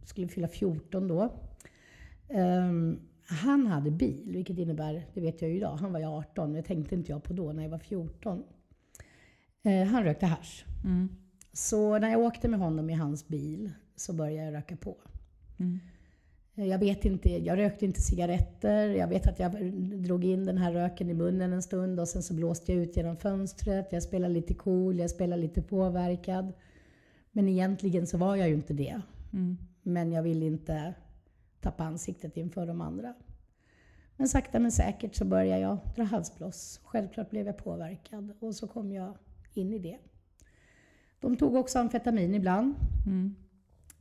skulle 0.05 0.27
fylla 0.27 0.47
14 0.47 1.07
då. 1.07 1.33
Ehm, 2.29 2.99
Han 3.29 3.67
hade 3.67 3.91
bil, 3.91 4.31
vilket 4.31 4.57
innebär, 4.57 5.05
det 5.13 5.21
vet 5.21 5.41
jag 5.41 5.51
ju 5.51 5.57
idag, 5.57 5.75
han 5.75 5.93
var 5.93 5.99
ju 5.99 6.05
18, 6.05 6.51
men 6.51 6.61
det 6.61 6.67
tänkte 6.67 6.95
inte 6.95 7.11
jag 7.11 7.23
på 7.23 7.33
då 7.33 7.53
när 7.53 7.63
jag 7.63 7.69
var 7.69 7.79
14. 7.79 8.43
Eh, 9.63 9.87
Han 9.87 10.03
rökte 10.03 10.25
hasch. 10.25 10.65
Mm. 10.85 11.09
Så 11.53 11.99
när 11.99 12.09
jag 12.09 12.19
åkte 12.21 12.47
med 12.47 12.59
honom 12.59 12.89
i 12.89 12.93
hans 12.93 13.27
bil 13.27 13.71
så 13.95 14.13
började 14.13 14.45
jag 14.45 14.53
röka 14.53 14.75
på. 14.75 14.97
Mm. 15.57 15.79
Jag 16.53 16.79
vet 16.79 17.05
inte, 17.05 17.29
jag 17.45 17.57
rökte 17.57 17.85
inte 17.85 18.01
cigaretter. 18.01 18.87
Jag 18.87 19.07
vet 19.07 19.27
att 19.27 19.39
jag 19.39 19.73
drog 20.03 20.25
in 20.25 20.45
den 20.45 20.57
här 20.57 20.73
röken 20.73 21.09
i 21.09 21.13
munnen 21.13 21.53
en 21.53 21.61
stund 21.61 21.99
och 21.99 22.07
sen 22.07 22.23
så 22.23 22.33
blåste 22.33 22.73
jag 22.73 22.81
ut 22.83 22.97
genom 22.97 23.17
fönstret. 23.17 23.87
Jag 23.91 24.03
spelade 24.03 24.33
lite 24.33 24.53
cool, 24.53 24.99
jag 24.99 25.09
spelade 25.09 25.41
lite 25.41 25.61
påverkad. 25.61 26.53
Men 27.31 27.49
egentligen 27.49 28.07
så 28.07 28.17
var 28.17 28.35
jag 28.35 28.49
ju 28.49 28.55
inte 28.55 28.73
det. 28.73 29.01
Mm. 29.33 29.57
Men 29.83 30.11
jag 30.11 30.23
ville 30.23 30.45
inte 30.45 30.93
tappa 31.61 31.83
ansiktet 31.83 32.37
inför 32.37 32.65
de 32.67 32.81
andra. 32.81 33.13
Men 34.17 34.27
sakta 34.27 34.59
men 34.59 34.71
säkert 34.71 35.15
så 35.15 35.25
började 35.25 35.61
jag 35.61 35.77
dra 35.95 36.03
halsbloss. 36.03 36.79
Självklart 36.83 37.29
blev 37.29 37.45
jag 37.47 37.57
påverkad 37.57 38.33
och 38.39 38.55
så 38.55 38.67
kom 38.67 38.91
jag 38.91 39.17
in 39.53 39.73
i 39.73 39.79
det. 39.79 39.97
De 41.19 41.35
tog 41.37 41.55
också 41.55 41.79
amfetamin 41.79 42.35
ibland. 42.35 42.75
Mm. 43.05 43.35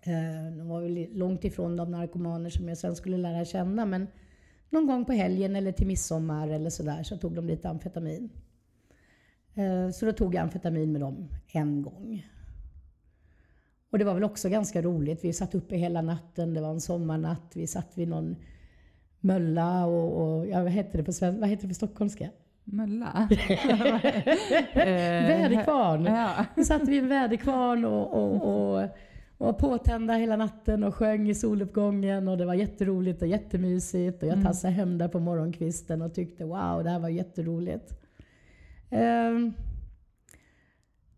Eh, 0.03 0.57
De 0.59 0.69
var 0.69 0.81
väl 0.81 1.07
långt 1.13 1.45
ifrån 1.45 1.77
de 1.77 1.91
narkomaner 1.91 2.51
som 2.51 2.69
jag 2.69 2.79
sen 2.79 2.97
skulle 2.97 3.17
lära 3.17 3.45
känna. 3.45 3.87
Men 3.87 4.07
någon 4.71 4.87
gång 4.87 5.05
på 5.05 5.13
helgen 5.13 5.57
eller 5.57 5.73
till 5.73 5.87
midsommar 5.87 6.49
eller 6.49 6.71
sådär 6.71 7.03
så 7.03 7.17
tog 7.17 7.35
de 7.35 7.47
lite 7.47 7.69
amfetamin. 7.69 8.31
Eh, 9.55 9.91
Så 9.91 10.07
då 10.07 10.13
tog 10.13 10.35
jag 10.35 10.43
amfetamin 10.43 10.93
med 10.93 11.01
dem 11.01 11.29
en 11.53 11.83
gång. 11.83 12.27
Och 13.91 13.99
det 13.99 14.05
var 14.05 14.15
väl 14.15 14.25
också 14.25 14.49
ganska 14.49 14.83
roligt. 14.83 15.25
Vi 15.25 15.33
satt 15.33 15.55
uppe 15.55 15.77
hela 15.77 16.03
natten. 16.03 16.55
Det 16.55 16.61
var 16.61 16.71
en 16.71 16.81
sommarnatt. 16.81 17.53
Vi 17.55 17.67
satt 17.67 17.99
vid 17.99 18.09
någon 18.09 18.37
mölla 19.21 19.87
och, 19.87 20.39
och 20.39 20.47
ja, 20.47 20.63
vad 20.63 20.73
heter 20.73 20.99
det 20.99 21.05
på 21.05 21.13
svenska? 21.13 21.41
Vad 21.41 21.49
heter 21.49 21.63
det 21.63 21.69
på 21.69 21.75
stockholmska? 21.75 22.29
Mölla? 22.65 23.29
Väderkvarn. 24.75 26.05
Ja. 26.05 26.45
Vi 26.57 26.65
satt 26.65 26.89
vid 26.89 27.03
en 27.03 27.09
väderkvarn 27.09 27.85
och, 27.85 28.13
och, 28.15 28.35
och, 28.35 28.83
och 28.83 29.47
var 29.47 29.53
påtända 29.53 30.15
hela 30.15 30.37
natten 30.37 30.85
och 30.85 30.95
sjöng 30.95 31.29
i 31.29 31.35
soluppgången 31.35 32.29
och 32.29 32.39
det 32.39 32.45
var 32.45 32.55
jätteroligt 32.55 33.23
och 33.23 33.29
jättemysigt. 33.29 34.23
Och 34.23 34.29
jag 34.29 34.33
Mm. 34.35 34.45
tassade 34.47 34.73
hem 34.73 34.99
där 34.99 35.09
på 35.09 35.21
morgonkvisten 35.21 36.03
och 36.03 36.15
tyckte 36.15 36.45
wow, 36.45 36.85
det 36.85 36.91
här 36.91 36.99
var 36.99 37.09
jätteroligt. 37.09 37.93
Ehm, 38.91 39.53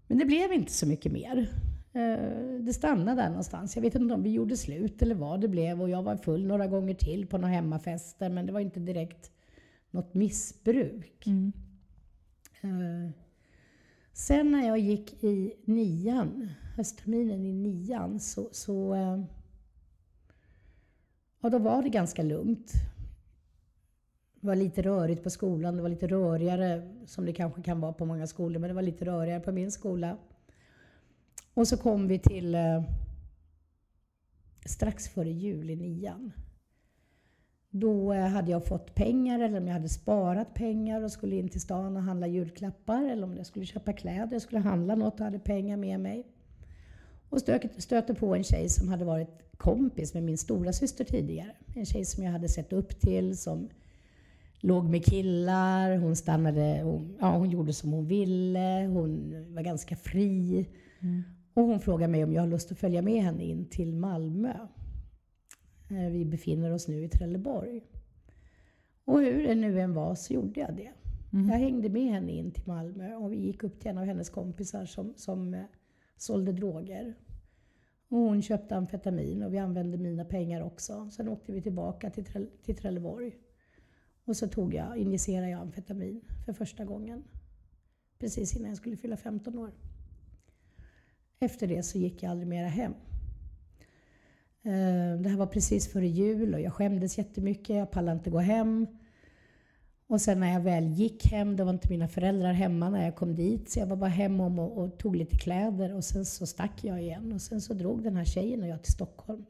men 0.06 0.18
det 0.18 0.24
blev 0.24 0.52
inte 0.52 0.72
så 0.72 0.86
mycket 0.86 1.12
mer. 1.12 1.48
Eh, 1.92 2.61
det 2.61 2.73
stannade 2.73 3.23
där 3.23 3.28
någonstans. 3.28 3.76
Jag 3.76 3.82
vet 3.82 3.94
inte 3.94 4.14
om 4.14 4.23
vi 4.23 4.30
gjorde 4.30 4.56
slut 4.56 5.02
eller 5.02 5.14
vad 5.14 5.40
det 5.40 5.49
blev 5.49 5.82
och 5.82 5.90
jag 5.90 6.02
var 6.02 6.16
full 6.16 6.47
några 6.47 6.66
gånger 6.66 6.94
till 6.94 7.26
på 7.26 7.38
några 7.38 7.54
hemmafester 7.54 8.28
men 8.28 8.47
det 8.47 8.52
var 8.52 8.61
inte 8.61 8.80
direkt 8.80 9.30
något 9.90 10.14
missbruk. 10.14 11.26
Mm. 11.26 11.52
Eh, 12.61 13.11
Sen 14.12 14.52
när 14.52 14.66
jag 14.66 14.78
gick 14.78 15.25
i 15.25 15.54
nian, 15.64 16.50
höstterminen 16.76 17.47
i 17.47 17.52
nian, 17.52 18.20
så, 18.20 18.49
så 18.52 18.94
eh, 18.94 19.20
ja, 21.40 21.50
då 21.50 21.59
var 21.59 21.82
det 21.82 21.88
ganska 21.88 22.23
lugnt. 22.23 22.73
Det 24.40 24.47
var 24.47 24.54
lite 24.54 24.82
rörigt 24.82 25.23
på 25.23 25.30
skolan, 25.30 25.76
det 25.76 25.82
var 25.82 25.88
lite 25.88 26.06
rörigare, 26.06 26.90
som 27.06 27.26
det 27.26 27.32
kanske 27.32 27.62
kan 27.62 27.80
vara 27.80 27.92
på 27.92 28.04
många 28.04 28.26
skolor, 28.26 28.61
men 28.61 28.68
det 28.68 28.75
var 28.75 28.82
lite 28.82 29.04
rörigare 29.04 29.40
på 29.40 29.52
min 29.52 29.73
skola. 29.73 30.16
Och 31.54 31.69
så 31.69 31.76
kom 31.76 32.09
vi 32.09 32.19
till 32.19 32.54
eh, 32.54 32.83
strax 34.66 35.09
före 35.09 35.30
jul 35.30 35.71
i 35.71 35.76
nian. 35.76 36.33
Då 37.71 38.12
eh, 38.12 38.26
hade 38.26 38.50
jag 38.50 38.66
fått 38.66 38.95
pengar 38.95 39.40
eller 39.40 39.59
om 39.59 39.66
jag 39.66 39.75
hade 39.75 39.88
sparat 39.88 40.54
pengar 40.54 41.02
och 41.02 41.12
skulle 41.12 41.37
in 41.37 41.49
till 41.49 41.61
stan 41.61 41.97
och 41.97 42.02
handla 42.02 42.26
julklappar 42.26 43.04
eller 43.04 43.25
om 43.25 43.37
jag 43.37 43.47
skulle 43.47 43.66
köpa 43.66 43.92
kläder. 43.92 44.33
Jag 44.33 44.42
skulle 44.42 44.61
handla 44.61 44.95
något 44.95 45.21
och 45.21 45.25
hade 45.25 45.38
pengar 45.38 45.76
med 45.76 46.00
mig. 46.00 46.26
Och 47.28 47.38
stök- 47.38 47.80
stötte 47.80 48.14
på 48.14 48.35
en 48.35 48.45
tjej 48.45 48.69
som 48.69 48.88
hade 48.88 49.04
varit 49.04 49.42
kompis 49.57 50.14
med 50.14 50.23
min 50.23 50.38
stora 50.38 50.73
syster 50.73 51.04
tidigare. 51.04 51.52
En 51.76 51.87
tjej 51.87 52.04
som 52.04 52.25
jag 52.25 52.33
hade 52.33 52.49
sett 52.49 52.73
upp 52.73 53.00
till, 53.00 53.38
som 53.38 53.69
låg 54.61 54.85
med 54.85 55.04
killar, 55.04 55.97
hon 55.97 56.16
stannade, 56.16 56.80
hon, 56.83 57.16
ja, 57.21 57.37
hon 57.37 57.50
gjorde 57.50 57.73
som 57.73 57.92
hon 57.92 58.07
ville, 58.07 58.87
hon 58.92 59.35
var 59.54 59.62
ganska 59.62 59.97
fri. 59.97 60.69
Mm. 61.00 61.23
Och 61.61 61.67
hon 61.67 61.81
frågade 61.81 62.12
mig 62.12 62.25
om 62.25 62.33
jag 62.33 62.43
har 62.43 62.49
lust 62.49 62.73
att 62.73 62.79
följa 62.79 63.02
med 63.02 63.23
henne 63.23 63.45
in 63.45 63.67
till 63.67 63.95
Malmö. 63.95 64.55
Eh, 65.90 66.11
Vi 66.12 66.25
befinner 66.25 66.71
oss 66.73 66.88
nu 66.88 67.05
i 67.05 67.09
Trelleborg. 67.09 67.81
Och 69.05 69.21
hur 69.21 69.43
det 69.43 69.55
nu 69.55 69.81
än 69.81 69.95
var 69.95 70.14
så 70.14 70.35
gjorde 70.35 70.61
jag 70.61 70.76
det. 70.76 70.90
Mm. 71.33 71.49
Jag 71.49 71.59
hängde 71.59 71.88
med 71.88 72.12
henne 72.12 72.33
in 72.33 72.50
till 72.52 72.67
Malmö 72.67 73.14
och 73.14 73.33
vi 73.33 73.37
gick 73.37 73.62
upp 73.64 73.81
till 73.81 73.90
en 73.90 73.99
av 73.99 74.05
hennes 74.05 74.31
kompisar 74.31 74.85
som, 74.87 75.14
som 75.17 75.55
eh, 75.55 75.62
sålde 76.17 76.52
droger. 76.52 77.14
Och 78.09 78.19
hon 78.19 78.43
köpte 78.43 78.76
amfetamin 78.76 79.43
och 79.43 79.55
vi 79.55 79.59
använde 79.59 79.99
mina 79.99 80.25
pengar 80.25 80.61
också. 80.61 81.11
Sen 81.11 81.29
åkte 81.29 81.52
vi 81.52 81.62
tillbaka 81.62 82.11
till, 82.11 82.25
Trell- 82.25 82.50
till 82.62 82.76
Trelleborg. 82.76 83.37
Och 84.25 84.37
så 84.37 84.49
tog 84.49 84.75
jag, 84.75 84.97
injicerade 84.97 85.50
jag 85.50 85.61
amfetamin 85.61 86.21
för 86.47 86.52
första 86.52 86.85
gången. 86.85 87.25
Precis 88.19 88.57
innan 88.57 88.69
jag 88.69 88.76
skulle 88.76 88.97
fylla 88.97 89.17
15 89.17 89.59
år. 89.59 89.71
Efter 91.42 91.66
det 91.66 91.82
så 91.82 91.99
gick 91.99 92.23
jag 92.23 92.30
aldrig 92.30 92.49
mera 92.49 92.68
hem. 92.68 92.92
Eh, 94.62 95.20
det 95.20 95.28
här 95.28 95.37
var 95.37 95.47
precis 95.47 95.92
före 95.92 96.06
jul 96.06 96.54
och 96.54 96.61
jag 96.61 96.73
skämdes 96.73 97.18
jättemycket. 97.18 97.76
Jag 97.76 97.90
pallade 97.90 98.18
inte 98.18 98.30
gå 98.30 98.38
hem. 98.38 98.87
Och 100.06 100.20
sen 100.20 100.40
när 100.40 100.52
jag 100.52 100.61
väl 100.61 100.88
gick 100.88 101.26
hem, 101.26 101.56
då 101.56 101.64
var 101.64 101.73
inte 101.73 101.90
mina 101.90 102.09
föräldrar 102.09 102.52
hemma 102.52 102.90
när 102.90 103.04
jag 103.04 103.16
kom 103.16 103.35
dit. 103.35 103.70
Så 103.70 103.78
jag 103.78 103.87
var 103.87 103.97
bara 103.97 104.11
hemma 104.11 104.47
och, 104.47 104.78
och 104.78 104.99
tog 104.99 105.16
lite 105.16 105.37
kläder 105.37 105.94
och 105.94 106.04
sen 106.04 106.25
så 106.25 106.47
stack 106.47 106.85
jag 106.85 107.02
igen. 107.02 107.32
Och 107.32 107.42
sen 107.42 107.61
så 107.61 107.75
drog 107.75 108.02
den 108.02 108.16
här 108.16 108.25
tjejen 108.25 108.62
och 108.62 108.68
jag 108.68 108.82
till 108.82 108.92
Stockholm. 108.92 109.44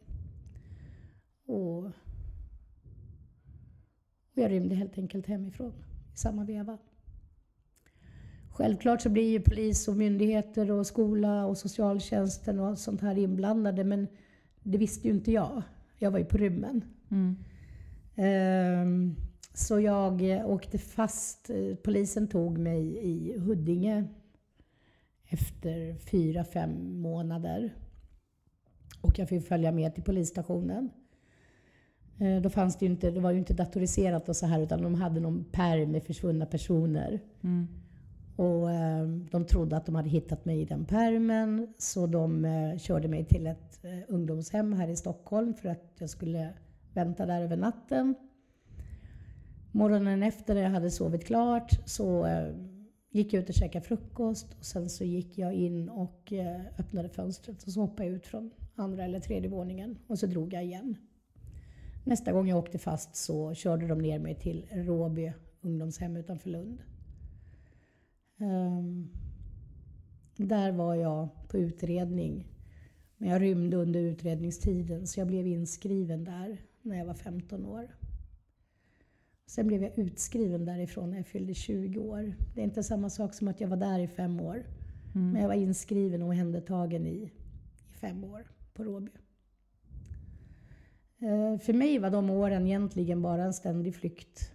Och, 1.46 1.84
och 1.84 1.92
jag 4.34 4.50
rymde 4.50 4.74
helt 4.74 4.98
enkelt 4.98 5.26
hemifrån 5.26 5.72
i 6.14 6.16
samma 6.16 6.44
veva. 6.44 6.78
Självklart 8.60 9.00
så 9.00 9.08
blir 9.08 9.30
ju 9.30 9.40
polis 9.40 9.88
och 9.88 9.96
myndigheter 9.96 10.70
och 10.70 10.86
skola 10.86 11.46
och 11.46 11.58
socialtjänsten 11.58 12.60
och 12.60 12.78
sånt 12.78 13.00
här 13.00 13.18
inblandade 13.18 13.84
men 13.84 14.06
det 14.62 14.78
visste 14.78 15.08
ju 15.08 15.14
inte 15.14 15.32
jag. 15.32 15.62
Jag 15.98 16.10
var 16.10 16.18
ju 16.18 16.24
på 16.24 16.36
rymmen. 16.38 16.84
Mm. 17.10 17.36
Ehm, 18.16 19.14
Så 19.54 19.80
jag 19.80 20.30
eh, 20.30 20.46
åkte 20.46 20.78
fast. 20.78 21.50
Eh, 21.50 21.74
Polisen 21.74 22.28
tog 22.28 22.58
mig 22.58 22.98
i 22.98 23.38
Huddinge 23.38 24.04
efter 25.28 25.94
fyra, 25.94 26.44
fem 26.44 27.00
månader. 27.00 27.74
Och 29.00 29.18
jag 29.18 29.28
fick 29.28 29.46
följa 29.48 29.72
med 29.72 29.94
till 29.94 30.04
polisstationen. 30.04 30.90
Eh, 32.18 32.42
Då 32.42 32.50
fanns 32.50 32.78
det 32.78 32.84
ju 32.86 32.92
inte, 32.92 33.10
det 33.10 33.20
var 33.20 33.30
ju 33.30 33.38
inte 33.38 33.54
datoriserat 33.54 34.28
och 34.28 34.36
så 34.36 34.46
här 34.46 34.60
utan 34.62 34.82
de 34.82 34.94
hade 34.94 35.20
någon 35.20 35.44
pärm 35.44 35.90
med 35.90 36.04
försvunna 36.04 36.46
personer. 36.46 37.20
Mm. 37.42 37.68
Och 38.40 38.70
eh, 38.70 39.06
de 39.06 39.44
trodde 39.44 39.76
att 39.76 39.86
de 39.86 39.94
hade 39.94 40.08
hittat 40.08 40.44
mig 40.44 40.60
i 40.60 40.64
den 40.64 40.84
pärmen 40.84 41.74
så 41.78 42.06
de 42.06 42.44
eh, 42.44 42.78
körde 42.78 43.08
mig 43.08 43.24
till 43.24 43.46
ett 43.46 43.84
eh, 43.84 43.98
ungdomshem 44.08 44.72
här 44.72 44.88
i 44.88 44.96
Stockholm 44.96 45.54
för 45.54 45.68
att 45.68 45.96
jag 45.98 46.10
skulle 46.10 46.52
vänta 46.94 47.26
där 47.26 47.42
över 47.42 47.56
natten. 47.56 48.14
Morgonen 49.72 50.22
efter 50.22 50.54
när 50.54 50.62
jag 50.62 50.70
hade 50.70 50.90
sovit 50.90 51.24
klart 51.24 51.70
så 51.84 52.26
eh, 52.26 52.54
gick 53.10 53.32
jag 53.32 53.42
ut 53.42 53.48
och 53.48 53.54
käkade 53.54 53.84
frukost 53.84 54.56
och 54.58 54.64
sen 54.64 54.90
så 54.90 55.04
gick 55.04 55.38
jag 55.38 55.54
in 55.54 55.88
och 55.88 56.32
eh, 56.32 56.60
öppnade 56.78 57.08
fönstret 57.08 57.62
och 57.62 57.72
så 57.72 57.80
hoppade 57.80 58.08
jag 58.08 58.16
ut 58.16 58.26
från 58.26 58.50
andra 58.74 59.04
eller 59.04 59.20
tredje 59.20 59.50
våningen 59.50 59.98
och 60.06 60.18
så 60.18 60.26
drog 60.26 60.52
jag 60.52 60.64
igen. 60.64 60.96
Nästa 62.04 62.32
gång 62.32 62.48
jag 62.48 62.58
åkte 62.58 62.78
fast 62.78 63.16
så 63.16 63.54
körde 63.54 63.86
de 63.86 63.98
ner 63.98 64.18
mig 64.18 64.34
till 64.34 64.66
Råby 64.72 65.32
ungdomshem 65.60 66.16
utanför 66.16 66.50
Lund. 66.50 66.82
Ehm, 68.40 69.08
där 70.36 70.72
var 70.72 70.94
jag 70.94 71.28
på 71.48 71.58
utredning 71.58 72.46
Men 73.16 73.28
jag 73.28 73.42
rymde 73.42 73.76
under 73.76 74.00
utredningstiden 74.00 75.06
så 75.06 75.20
jag 75.20 75.26
blev 75.26 75.46
inskriven 75.46 76.24
där 76.24 76.58
när 76.82 76.98
jag 76.98 77.04
var 77.04 77.14
15 77.14 77.66
år. 77.66 77.96
Sen 79.46 79.66
blev 79.66 79.82
jag 79.82 79.98
utskriven 79.98 80.64
därifrån 80.64 81.10
när 81.10 81.16
jag 81.16 81.26
fyllde 81.26 81.54
20 81.54 81.98
år. 81.98 82.34
Det 82.54 82.60
är 82.60 82.64
inte 82.64 82.82
samma 82.82 83.10
sak 83.10 83.34
som 83.34 83.48
att 83.48 83.60
jag 83.60 83.68
var 83.68 83.76
där 83.76 83.98
i 83.98 84.08
fem 84.08 84.40
år. 84.40 84.66
Mm. 85.14 85.30
Men 85.30 85.40
jag 85.40 85.48
var 85.48 85.54
inskriven 85.54 86.22
och 86.22 86.28
omhändertagen 86.28 87.06
i, 87.06 87.32
i 87.88 87.92
fem 88.00 88.24
år 88.24 88.46
på 88.74 88.84
Råby. 88.84 89.10
Eh, 91.18 91.58
För 91.58 91.72
mig 91.72 91.98
var 91.98 92.10
de 92.10 92.30
åren 92.30 92.66
egentligen 92.66 93.22
bara 93.22 93.44
en 93.44 93.54
ständig 93.54 93.94
flykt. 93.94 94.52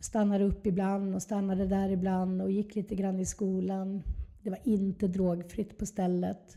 Stannade 0.00 0.44
upp 0.44 0.66
ibland 0.66 1.14
och 1.14 1.22
stannade 1.22 1.66
där 1.66 1.88
ibland 1.88 2.42
och 2.42 2.50
gick 2.50 2.74
lite 2.74 2.94
grann 2.94 3.20
i 3.20 3.24
skolan. 3.24 4.02
Det 4.42 4.50
var 4.50 4.58
inte 4.64 5.08
drogfritt 5.08 5.78
på 5.78 5.86
stället. 5.86 6.56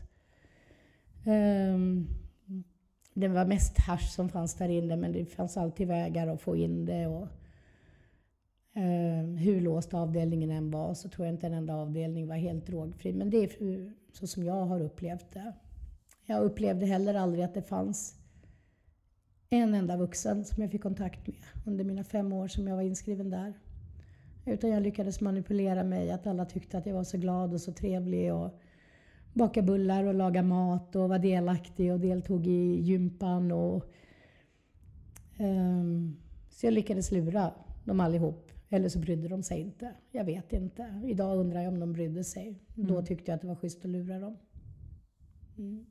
Um, 1.26 2.08
Det 3.14 3.28
var 3.28 3.44
mest 3.46 3.78
hasch 3.78 4.12
som 4.12 4.28
fanns 4.28 4.54
där 4.54 4.68
inne 4.68 4.96
men 4.96 5.12
det 5.12 5.26
fanns 5.26 5.56
alltid 5.56 5.88
vägar 5.88 6.26
att 6.26 6.40
få 6.40 6.56
in 6.56 6.84
det. 6.84 7.06
Och, 7.06 7.28
um, 8.76 9.36
hur 9.36 9.60
låst 9.60 9.94
avdelningen 9.94 10.50
än 10.50 10.70
var 10.70 10.94
så 10.94 11.08
tror 11.08 11.26
jag 11.26 11.34
inte 11.34 11.46
en 11.46 11.54
enda 11.54 11.74
avdelning 11.74 12.28
var 12.28 12.36
helt 12.36 12.66
drogfri. 12.66 13.12
Men 13.12 13.30
det 13.30 13.36
är 13.36 13.92
så 14.12 14.26
som 14.26 14.44
jag 14.44 14.66
har 14.66 14.80
upplevt 14.80 15.32
det. 15.32 15.52
Jag 16.26 16.42
upplevde 16.42 16.86
heller 16.86 17.14
aldrig 17.14 17.44
att 17.44 17.54
det 17.54 17.62
fanns 17.62 18.14
en 19.50 19.74
enda 19.74 19.96
vuxen 19.96 20.44
som 20.44 20.62
jag 20.62 20.70
fick 20.72 20.82
kontakt 20.82 21.26
med 21.26 21.36
under 21.66 21.84
mina 21.84 22.04
fem 22.04 22.32
år 22.32 22.48
som 22.48 22.68
jag 22.68 22.76
var 22.76 22.82
inskriven 22.82 23.30
där. 23.30 23.54
Utan 24.46 24.70
jag 24.70 24.82
lyckades 24.82 25.20
manipulera 25.20 25.84
mig, 25.84 26.10
att 26.10 26.26
alla 26.26 26.44
tyckte 26.44 26.78
att 26.78 26.86
jag 26.86 26.94
var 26.94 27.04
så 27.04 27.18
glad 27.18 27.54
och 27.54 27.60
så 27.60 27.72
trevlig 27.72 28.34
och 28.34 28.60
baka 29.32 29.62
bullar 29.62 30.04
och 30.04 30.14
laga 30.14 30.42
mat 30.42 30.96
och 30.96 31.08
var 31.08 31.18
delaktig 31.18 31.92
och 31.92 32.00
deltog 32.00 32.46
i 32.46 32.80
gympan. 32.82 33.52
Och, 33.52 33.84
ehm, 35.36 36.16
så 36.50 36.66
jag 36.66 36.74
lyckades 36.74 37.10
lura 37.12 37.52
dem 37.84 38.00
allihop. 38.00 38.50
Eller 38.70 38.88
så 38.88 38.98
brydde 38.98 39.28
de 39.28 39.42
sig 39.42 39.60
inte. 39.60 39.94
Jag 40.12 40.24
vet 40.24 40.52
inte. 40.52 41.02
Idag 41.06 41.38
undrar 41.38 41.60
jag 41.62 41.72
om 41.72 41.80
de 41.80 41.92
brydde 41.92 42.24
sig. 42.24 42.60
Då 42.74 42.92
Mm. 42.94 43.04
tyckte 43.04 43.30
jag 43.30 43.34
att 43.36 43.40
det 43.42 43.48
var 43.48 43.54
schysst 43.54 43.84
att 43.84 43.90
lura 43.90 44.18
dem. 44.18 44.36
Mm. 45.58 45.86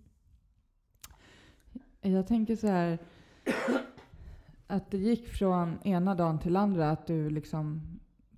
Jag 2.02 2.28
tänker 2.28 2.56
så 2.56 2.68
här. 2.68 2.98
Att 4.68 4.92
det 4.92 4.98
gick 4.98 5.28
från 5.28 5.80
ena 5.84 6.16
dagen 6.16 6.40
till 6.40 6.56
andra 6.56 6.92
att 6.92 7.08
du 7.08 7.30
liksom 7.30 7.82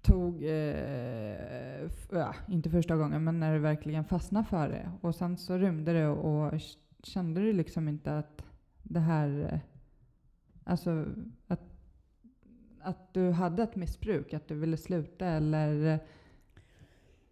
tog, 0.01 0.43
eh, 0.43 1.89
ja, 2.11 2.35
inte 2.47 2.69
första 2.69 2.95
gången, 2.95 3.23
men 3.23 3.39
när 3.39 3.53
du 3.53 3.59
verkligen 3.59 4.05
fastnade 4.05 4.45
för 4.45 4.69
det. 4.69 4.91
Och 5.01 5.15
sen 5.15 5.37
så 5.37 5.57
rymde 5.57 5.93
du 5.93 6.07
och 6.07 6.53
kände 7.03 7.41
du 7.41 7.53
liksom 7.53 7.87
inte 7.87 8.17
att 8.17 8.45
det 8.83 8.99
här, 8.99 9.49
eh, 9.53 9.59
alltså 10.63 11.05
att, 11.47 11.61
att 12.81 13.13
du 13.13 13.31
hade 13.31 13.63
ett 13.63 13.75
missbruk, 13.75 14.33
att 14.33 14.47
du 14.47 14.55
ville 14.55 14.77
sluta 14.77 15.25
eller 15.25 15.93
eh, 15.93 15.99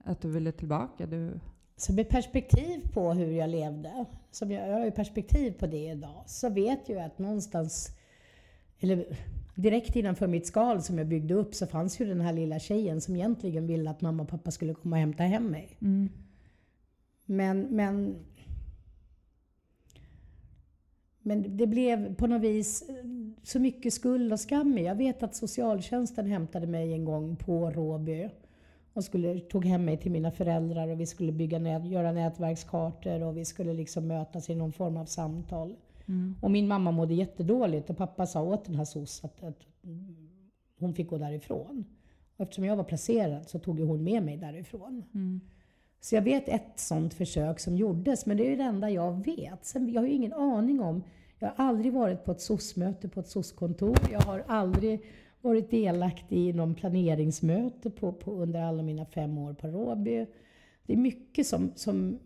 att 0.03 0.21
du 0.21 0.31
ville 0.31 0.51
tillbaka? 0.51 1.05
Du, 1.05 1.39
så 1.77 1.93
med 1.93 2.09
perspektiv 2.09 2.93
på 2.93 3.13
hur 3.13 3.31
jag 3.31 3.49
levde, 3.49 4.05
som 4.31 4.51
jag, 4.51 4.69
jag 4.69 4.73
har 4.73 4.85
ju 4.85 4.91
perspektiv 4.91 5.51
på 5.51 5.67
det 5.67 5.85
idag, 5.85 6.23
så 6.25 6.49
vet 6.49 6.89
jag 6.89 6.99
att 6.99 7.19
någonstans, 7.19 7.89
eller 8.79 9.05
direkt 9.55 9.95
innanför 9.95 10.27
mitt 10.27 10.47
skal 10.47 10.81
som 10.83 10.97
jag 10.97 11.07
byggde 11.07 11.33
upp 11.33 11.55
så 11.55 11.67
fanns 11.67 11.99
ju 12.01 12.05
den 12.05 12.21
här 12.21 12.33
lilla 12.33 12.59
tjejen 12.59 13.01
som 13.01 13.15
egentligen 13.15 13.67
ville 13.67 13.89
att 13.89 14.01
mamma 14.01 14.23
och 14.23 14.29
pappa 14.29 14.51
skulle 14.51 14.73
komma 14.73 14.95
och 14.95 14.99
hämta 14.99 15.23
hem 15.23 15.47
mig. 15.47 15.77
mm, 15.81 16.09
Men, 17.25 17.61
men, 17.61 18.15
men 21.21 21.57
det 21.57 21.67
blev 21.67 22.15
på 22.15 22.27
något 22.27 22.41
vis 22.41 22.89
eh, 22.89 22.95
så 23.43 23.59
mycket 23.59 23.93
skuld 23.93 24.33
och 24.33 24.39
skam. 24.39 24.77
Jag 24.77 24.95
vet 24.95 25.23
att 25.23 25.35
socialtjänsten 25.35 26.25
hämtade 26.25 26.67
mig 26.67 26.93
en 26.93 27.05
gång 27.05 27.35
på 27.35 27.71
Råby 27.71 28.29
och 28.93 29.03
skulle, 29.03 29.39
tog 29.39 29.65
hem 29.65 29.85
mig 29.85 29.97
till 29.97 30.11
mina 30.11 30.31
föräldrar 30.31 30.87
och 30.87 30.99
vi 30.99 31.05
skulle 31.05 31.31
bygga 31.31 31.59
nät, 31.59 31.85
göra 31.85 32.11
nätverkskartor 32.11 33.23
och 33.23 33.37
vi 33.37 33.45
skulle 33.45 33.73
liksom 33.73 34.07
mötas 34.07 34.49
i 34.49 34.55
någon 34.55 34.71
form 34.71 34.97
av 34.97 35.05
samtal. 35.05 35.75
mm, 36.07 36.35
Och 36.41 36.51
min 36.51 36.67
mamma 36.67 36.91
mådde 36.91 37.13
jättedåligt 37.13 37.89
och 37.89 37.97
pappa 37.97 38.25
sa 38.25 38.41
åt 38.41 38.65
den 38.65 38.75
här 38.75 38.85
SOS 38.85 39.23
att, 39.23 39.43
att 39.43 39.59
hon 40.79 40.93
fick 40.93 41.09
gå 41.09 41.17
därifrån. 41.17 41.85
Och 42.37 42.43
eftersom 42.43 42.65
jag 42.65 42.75
var 42.75 42.83
placerad 42.83 43.49
så 43.49 43.59
tog 43.59 43.79
hon 43.79 44.03
med 44.03 44.23
mig 44.23 44.37
därifrån. 44.37 45.03
mm, 45.13 45.41
Så 46.01 46.15
jag 46.15 46.21
vet 46.21 46.49
ett 46.49 46.79
sånt 46.79 47.13
försök 47.13 47.59
som 47.59 47.77
gjordes, 47.77 48.25
men 48.25 48.37
det 48.37 48.53
är 48.53 48.57
det 48.57 48.63
enda 48.63 48.89
jag 48.89 49.25
vet. 49.25 49.65
Sen, 49.65 49.93
jag 49.93 50.01
har 50.01 50.07
ju 50.07 50.13
ingen 50.13 50.33
aning 50.33 50.81
om... 50.81 51.03
Jag 51.39 51.49
har 51.55 51.65
aldrig 51.65 51.93
varit 51.93 52.25
på 52.25 52.31
ett 52.31 52.41
SOS-möte 52.41 53.09
på 53.09 53.19
ett 53.19 53.27
SOS-kontor. 53.27 53.97
Jag 54.11 54.19
har 54.19 54.43
aldrig 54.47 55.01
varit 55.43 55.71
delaktig 55.71 56.37
i 56.37 56.53
någon 56.53 56.75
planeringsmöte 56.75 57.89
på, 57.89 58.13
på, 58.13 58.31
under 58.31 58.61
alla 58.61 58.83
mina 58.83 59.05
fem 59.05 59.37
år 59.37 59.53
på 59.53 59.67
Råby. 59.67 60.25
Det 60.85 60.93
är 60.93 60.97
mycket 60.97 61.47
som, 61.47 61.71
som 61.75 62.19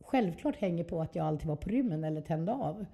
självklart 0.00 0.56
hänger 0.56 0.84
på 0.84 1.00
att 1.00 1.14
jag 1.14 1.26
alltid 1.26 1.48
var 1.48 1.56
på 1.56 1.68
rymmen 1.70 2.04
eller 2.04 2.20
tände 2.20 2.52
av. 2.52 2.86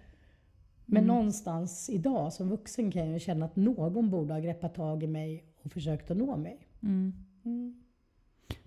Men 0.87 1.05
Mm. 1.05 1.17
någonstans 1.17 1.91
idag 1.91 2.33
som 2.33 2.49
vuxen 2.49 2.91
kan 2.91 3.11
jag 3.11 3.21
känna 3.21 3.45
att 3.47 3.57
någon 3.57 4.11
borde 4.11 4.33
ha 4.35 4.41
greppat 4.41 4.75
tag 4.75 5.03
i 5.03 5.07
mig 5.07 5.45
och 5.63 5.73
försökt 5.73 6.11
att 6.11 6.17
nå 6.17 6.37
mig. 6.37 6.67
mm. 6.83 7.13
Mm. 7.45 7.83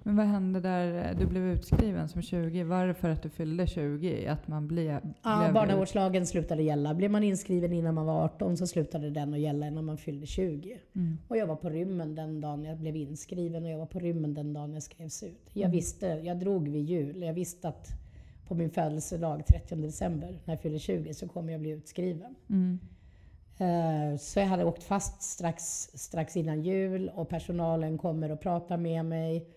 Men 0.03 0.15
vad 0.15 0.25
hände 0.25 0.59
där 0.59 1.13
du 1.19 1.25
blev 1.25 1.43
utskriven 1.43 2.09
som 2.09 2.21
20? 2.21 2.63
Var 2.63 2.87
det 2.87 2.93
för 2.93 3.09
att 3.09 3.21
du 3.23 3.29
fyllde 3.29 3.67
20? 3.67 4.27
Att 4.27 4.47
man 4.47 4.67
ble, 4.67 4.83
Ja, 5.23 5.39
blev 5.39 5.53
barnavårdslagen 5.53 6.25
slutade 6.27 6.63
gälla. 6.63 6.93
Blev 6.93 7.11
man 7.11 7.23
inskriven 7.23 7.73
innan 7.73 7.95
man 7.95 8.05
var 8.05 8.23
18 8.23 8.57
så 8.57 8.67
slutade 8.67 9.09
den 9.09 9.33
att 9.33 9.39
gälla 9.39 9.69
när 9.69 9.81
man 9.81 9.97
fyllde 9.97 10.25
20. 10.25 10.77
Mm. 10.95 11.17
Och 11.27 11.37
jag 11.37 11.47
var 11.47 11.55
på 11.55 11.69
rymmen 11.69 12.15
den 12.15 12.41
dagen 12.41 12.63
jag 12.65 12.77
blev 12.77 12.95
inskriven 12.95 13.63
och 13.65 13.69
jag 13.71 13.77
var 13.77 13.85
på 13.85 13.99
rymmen 13.99 14.33
den 14.33 14.53
dagen 14.53 14.73
jag 14.73 14.83
skrevs 14.83 15.23
ut. 15.23 15.49
Jag 15.53 15.61
Mm. 15.65 15.71
visste, 15.71 16.07
jag 16.07 16.39
drog 16.39 16.67
vid 16.67 16.83
jul. 16.85 17.21
Jag 17.21 17.33
visste 17.33 17.67
att 17.67 17.87
på 18.47 18.55
min 18.55 18.69
födelsedag 18.69 19.45
30 19.47 19.75
december 19.75 20.39
när 20.45 20.53
jag 20.53 20.61
fyller 20.61 20.79
20 20.79 21.13
så 21.13 21.27
kommer 21.27 21.51
jag 21.51 21.61
bli 21.61 21.69
utskriven. 21.69 22.35
Mm. 22.49 22.79
Eh, 23.57 24.17
Så 24.17 24.39
jag 24.39 24.45
hade 24.47 24.63
åkt 24.65 24.83
fast 24.83 25.21
strax, 25.21 25.63
strax 25.93 26.37
innan 26.37 26.61
jul 26.61 27.11
och 27.15 27.29
personalen 27.29 27.97
kommer 27.97 28.31
och 28.31 28.39
pratar 28.41 28.77
med 28.77 29.05
mig. 29.05 29.47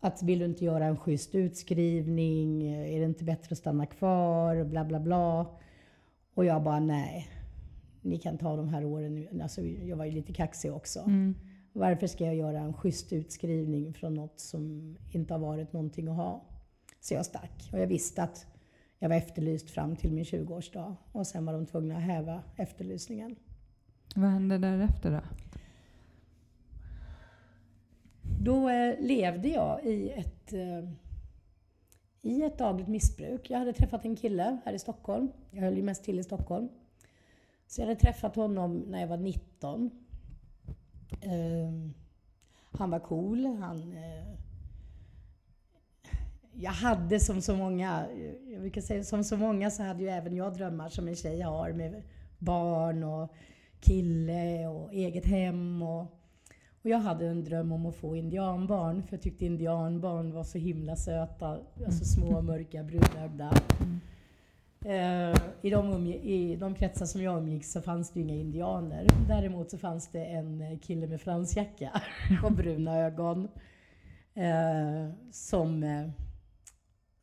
Att 0.00 0.22
vill 0.22 0.38
du 0.38 0.44
inte 0.44 0.64
göra 0.64 0.86
en 0.86 0.96
schysst 0.96 1.34
utskrivning? 1.34 2.62
Är 2.66 2.98
det 2.98 3.04
inte 3.04 3.24
bättre 3.24 3.52
att 3.52 3.58
stanna 3.58 3.86
kvar? 3.86 4.64
Bla 4.64 4.84
bla 4.84 5.00
bla. 5.00 5.46
Och 6.34 6.44
jag 6.44 6.62
bara 6.62 6.80
nej. 6.80 7.28
Ni 8.02 8.18
kan 8.18 8.38
ta 8.38 8.56
de 8.56 8.68
här 8.68 8.84
åren 8.84 9.14
nu. 9.14 9.42
Alltså, 9.42 9.62
jag 9.62 9.96
var 9.96 10.04
ju 10.04 10.10
lite 10.10 10.32
kaxig 10.32 10.72
också. 10.72 11.00
Mm. 11.00 11.34
Varför 11.72 12.06
ska 12.06 12.24
jag 12.24 12.34
göra 12.34 12.60
en 12.60 12.74
schysst 12.74 13.12
utskrivning 13.12 13.94
från 13.94 14.14
något 14.14 14.40
som 14.40 14.96
inte 15.12 15.34
har 15.34 15.38
varit 15.38 15.72
någonting 15.72 16.08
att 16.08 16.16
ha? 16.16 16.44
Så 17.00 17.14
jag 17.14 17.26
stack. 17.26 17.70
Och 17.72 17.78
jag 17.78 17.86
visste 17.86 18.22
att 18.22 18.46
jag 18.98 19.08
var 19.08 19.16
efterlyst 19.16 19.70
fram 19.70 19.96
till 19.96 20.12
min 20.12 20.24
20-årsdag. 20.24 20.96
Och 21.12 21.26
sen 21.26 21.46
var 21.46 21.52
de 21.52 21.66
tvungna 21.66 21.96
att 21.96 22.02
häva 22.02 22.42
efterlysningen. 22.56 23.36
Vad 24.14 24.30
hände 24.30 24.58
därefter 24.58 25.10
då? 25.10 25.20
Då 28.40 28.68
eh, 28.68 29.00
levde 29.00 29.48
jag 29.48 29.84
i 29.84 30.10
ett, 30.10 30.52
eh, 30.52 30.90
i 32.22 32.42
ett 32.42 32.58
dagligt 32.58 32.88
missbruk. 32.88 33.50
Jag 33.50 33.58
hade 33.58 33.72
träffat 33.72 34.04
en 34.04 34.16
kille 34.16 34.58
här 34.64 34.72
i 34.72 34.78
Stockholm. 34.78 35.28
Jag 35.50 35.62
höll 35.62 35.76
ju 35.76 35.82
mest 35.82 36.04
till 36.04 36.18
i 36.18 36.22
Stockholm. 36.22 36.68
Så 37.66 37.80
jag 37.80 37.86
hade 37.86 38.00
träffat 38.00 38.36
honom 38.36 38.78
när 38.78 39.00
jag 39.00 39.08
var 39.08 39.16
19. 39.16 39.90
Eh, 41.20 41.92
han 42.78 42.90
var 42.90 42.98
cool. 42.98 43.46
Han, 43.46 43.92
eh, 43.92 44.34
jag 46.52 46.70
hade 46.70 47.20
som 47.20 47.42
så 47.42 47.56
många, 47.56 48.06
jag 48.50 48.60
brukar 48.60 48.80
säga 48.80 49.04
som 49.04 49.24
så 49.24 49.36
många 49.36 49.70
så 49.70 49.82
hade 49.82 50.02
ju 50.02 50.08
även 50.08 50.36
jag 50.36 50.54
drömmar 50.54 50.88
som 50.88 51.08
en 51.08 51.16
tjej 51.16 51.40
har 51.40 51.72
med 51.72 52.02
barn 52.38 53.02
och 53.04 53.34
kille 53.80 54.66
och 54.66 54.92
eget 54.92 55.26
hem. 55.26 55.82
Och, 55.82 56.17
och 56.88 56.92
jag 56.92 56.98
hade 56.98 57.26
en 57.26 57.44
dröm 57.44 57.72
om 57.72 57.86
att 57.86 57.96
få 57.96 58.16
indianbarn 58.16 59.02
för 59.02 59.16
jag 59.16 59.22
tyckte 59.22 59.46
indianbarn 59.46 60.32
var 60.32 60.44
så 60.44 60.58
himla 60.58 60.96
söta. 60.96 61.58
Alltså 61.86 62.04
små, 62.04 62.42
mörka, 62.42 62.82
brunögda. 62.82 63.52
Mm. 63.80 64.00
Eh, 64.84 65.40
I 65.62 65.70
de, 65.70 66.06
I 66.06 66.56
de 66.56 66.74
kretsar 66.74 67.06
som 67.06 67.22
jag 67.22 67.38
umgicks 67.38 67.72
så 67.72 67.82
fanns 67.82 68.10
det 68.10 68.20
ju 68.20 68.26
inga 68.26 68.34
indianer. 68.34 69.06
Däremot 69.28 69.70
så 69.70 69.78
fanns 69.78 70.08
det 70.08 70.24
en 70.24 70.78
kille 70.78 71.06
med 71.06 71.20
fransjacka 71.20 72.02
och 72.44 72.52
bruna 72.52 72.98
ögon. 72.98 73.48
Eh, 74.34 75.14
som, 75.30 75.82
eh, 75.82 76.08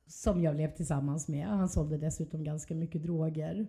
som 0.08 0.42
jag 0.42 0.56
blev 0.56 0.76
tillsammans 0.76 1.28
med. 1.28 1.48
Han 1.48 1.70
sålde 1.70 1.98
dessutom 1.98 2.44
ganska 2.44 2.76
mycket 2.76 3.04
droger. 3.04 3.68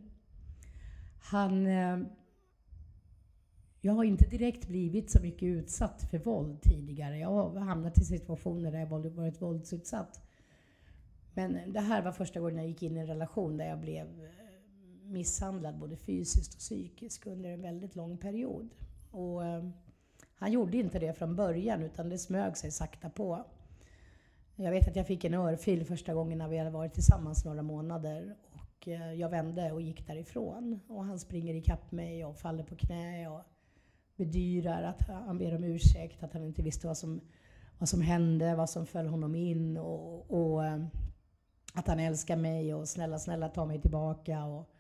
Han... 1.19 1.67
Jag 3.87 3.93
har 3.93 4.05
inte 4.05 4.25
direkt 4.25 4.69
blivit 4.69 5.11
så 5.11 5.23
mycket 5.23 5.43
utsatt 5.43 6.03
för 6.11 6.19
våld 6.19 6.63
tidigare. 6.63 7.19
Jag 7.19 7.29
har 7.29 7.61
hamnat 7.61 7.99
i 7.99 8.05
situationer 8.05 8.73
där 8.73 8.79
jag 8.79 8.87
varit 8.87 9.43
våldsutsatt. 9.43 10.21
Men 11.35 11.73
det 11.73 11.81
här 11.81 12.03
var 12.03 12.13
första 12.13 12.41
gången 12.41 12.57
jag 12.57 12.67
gick 12.67 12.83
in 12.83 12.97
i 12.97 13.01
en 13.01 13.07
relation 13.07 13.57
där 13.57 13.69
jag 13.69 13.81
blev 13.81 14.07
eh, 14.07 14.31
misshandlad 15.03 15.79
både 15.79 15.97
fysiskt 15.97 16.55
och 16.55 16.59
psykiskt 16.59 17.27
under 17.27 17.51
en 17.51 17.63
väldigt 17.63 17.97
lång 17.97 18.19
period. 18.19 18.69
Och, 19.11 19.45
eh, 19.45 19.69
han 20.35 20.53
gjorde 20.53 20.77
inte 20.77 20.99
det 20.99 21.13
från 21.13 21.37
början 21.37 21.83
utan 21.83 22.09
det 22.09 22.19
smög 22.19 22.57
sig 22.57 22.71
sakta 22.71 23.11
på. 23.11 23.45
Jag 24.57 24.71
vet 24.71 24.89
att 24.89 24.97
jag 24.97 25.07
fick 25.07 25.25
en 25.25 25.35
örfil 25.35 25.85
första 25.85 26.15
gången 26.15 26.39
när 26.39 26.49
vi 26.49 26.59
hade 26.59 26.71
varit 26.71 26.95
tillsammans 26.95 27.45
några 27.45 27.63
månader. 27.63 28.37
Och 28.53 28.89
eh, 28.89 29.13
jag 29.13 29.29
vände 29.29 29.73
och 29.73 29.83
gick 29.83 30.07
därifrån. 30.07 30.81
Och 30.89 31.05
han 31.05 31.19
springer 31.19 31.55
ikapp 31.55 31.93
mig 31.93 32.25
och 32.25 32.37
faller 32.37 32.65
på 32.65 32.77
knä 32.77 33.29
och 33.29 33.43
bedyrar 34.17 34.83
att 34.83 35.09
han 35.09 35.39
ber 35.39 35.57
om 35.57 35.65
ursäkt, 35.65 36.23
att 36.23 36.33
han 36.33 36.43
inte 36.43 36.63
visste 36.63 36.87
vad 36.87 36.99
som, 36.99 37.21
vad 37.79 37.89
som 37.89 38.01
hände, 38.01 38.55
vad 38.55 38.71
som 38.71 38.87
föll 38.87 39.07
honom 39.07 39.35
in. 39.35 39.77
Och, 39.77 40.31
och 40.31 40.65
eh, 40.65 40.87
att 41.75 41.87
han 41.87 42.01
älskar 42.01 42.37
mig 42.37 42.75
och 42.75 42.89
snälla, 42.89 43.19
snälla 43.19 43.49
ta 43.49 43.67
mig 43.67 43.81
tillbaka. 43.81 44.45
Och 44.45 44.71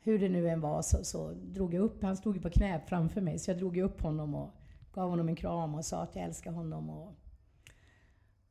hur 0.00 0.18
det 0.18 0.28
nu 0.28 0.48
än 0.48 0.60
var 0.60 0.82
så, 0.82 1.04
så 1.04 1.32
drog 1.32 1.74
jag 1.74 1.82
upp, 1.82 2.02
han 2.02 2.16
stod 2.16 2.36
ju 2.36 2.42
på 2.42 2.50
knä 2.50 2.80
framför 2.86 3.20
mig, 3.20 3.38
så 3.38 3.50
jag 3.50 3.58
drog 3.58 3.76
upp 3.76 4.00
honom 4.00 4.34
och 4.34 4.50
gav 4.92 5.10
honom 5.10 5.28
en 5.28 5.36
kram 5.36 5.74
och 5.74 5.84
sa 5.84 6.02
att 6.02 6.16
jag 6.16 6.24
älskar 6.24 6.52
honom 6.52 6.90
och 6.90 7.14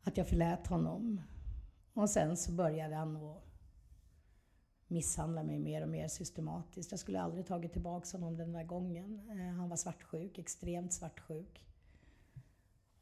att 0.03 0.17
jag 0.17 0.27
förlät 0.27 0.67
honom. 0.67 1.21
Och 1.93 2.09
sen 2.09 2.37
så 2.37 2.51
började 2.51 2.95
han 2.95 3.15
och 3.15 3.46
misshandla 4.87 5.43
mig 5.43 5.59
mer 5.59 5.81
och 5.81 5.89
mer 5.89 6.07
systematiskt. 6.07 6.91
Jag 6.91 6.99
skulle 6.99 7.21
aldrig 7.21 7.45
tagit 7.45 7.73
tillbaka 7.73 8.17
honom 8.17 8.37
den 8.37 8.51
där 8.53 8.63
gången. 8.63 9.21
Eh, 9.29 9.55
han 9.55 9.69
var 9.69 9.77
svartsjuk, 9.77 10.37
extremt 10.37 10.93
svartsjuk. 10.93 11.63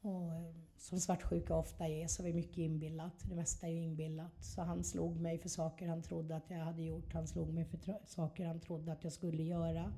Och 0.01 0.33
eh, 0.33 0.55
som 0.77 0.99
svartsjuka 0.99 1.55
ofta 1.55 1.87
är 1.87 2.07
så 2.07 2.27
är 2.27 2.33
mycket 2.33 2.57
inbillat. 2.57 3.13
Det 3.29 3.35
mesta 3.35 3.67
är 3.67 3.71
ju 3.71 3.81
inbillat. 3.81 4.43
Så 4.43 4.61
han 4.61 4.83
slog 4.83 5.19
mig 5.19 5.39
för 5.39 5.49
saker 5.49 5.87
han 5.87 6.03
trodde 6.03 6.35
att 6.35 6.49
jag 6.49 6.57
hade 6.57 6.83
gjort. 6.83 7.13
Han 7.13 7.27
slog 7.27 7.53
mig 7.53 7.65
för 7.65 7.79
saker 8.05 8.45
han 8.45 8.59
trodde 8.59 8.91
att 8.91 9.03
jag 9.03 9.13
skulle 9.13 9.43
göra. 9.43 9.93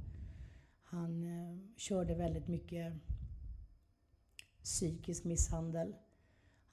Han 0.83 1.23
eh, 1.23 1.57
körde 1.77 2.15
väldigt 2.15 2.47
mycket 2.47 2.93
psykisk 4.63 5.23
misshandel. 5.23 5.95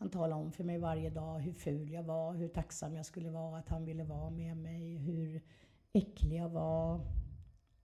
Han 0.04 0.10
talade 0.10 0.42
om 0.42 0.52
för 0.52 0.64
mig 0.64 0.78
varje 0.78 1.10
dag 1.10 1.38
hur 1.38 1.52
ful 1.52 1.92
jag 1.92 2.02
var, 2.02 2.34
hur 2.34 2.48
tacksam 2.48 2.94
jag 2.94 3.06
skulle 3.06 3.30
vara 3.30 3.58
att 3.58 3.68
han 3.68 3.84
ville 3.84 4.04
vara 4.04 4.30
med 4.30 4.56
mig, 4.56 4.96
hur 4.96 5.42
äcklig 5.92 6.36
jag 6.36 6.48
var. 6.48 7.00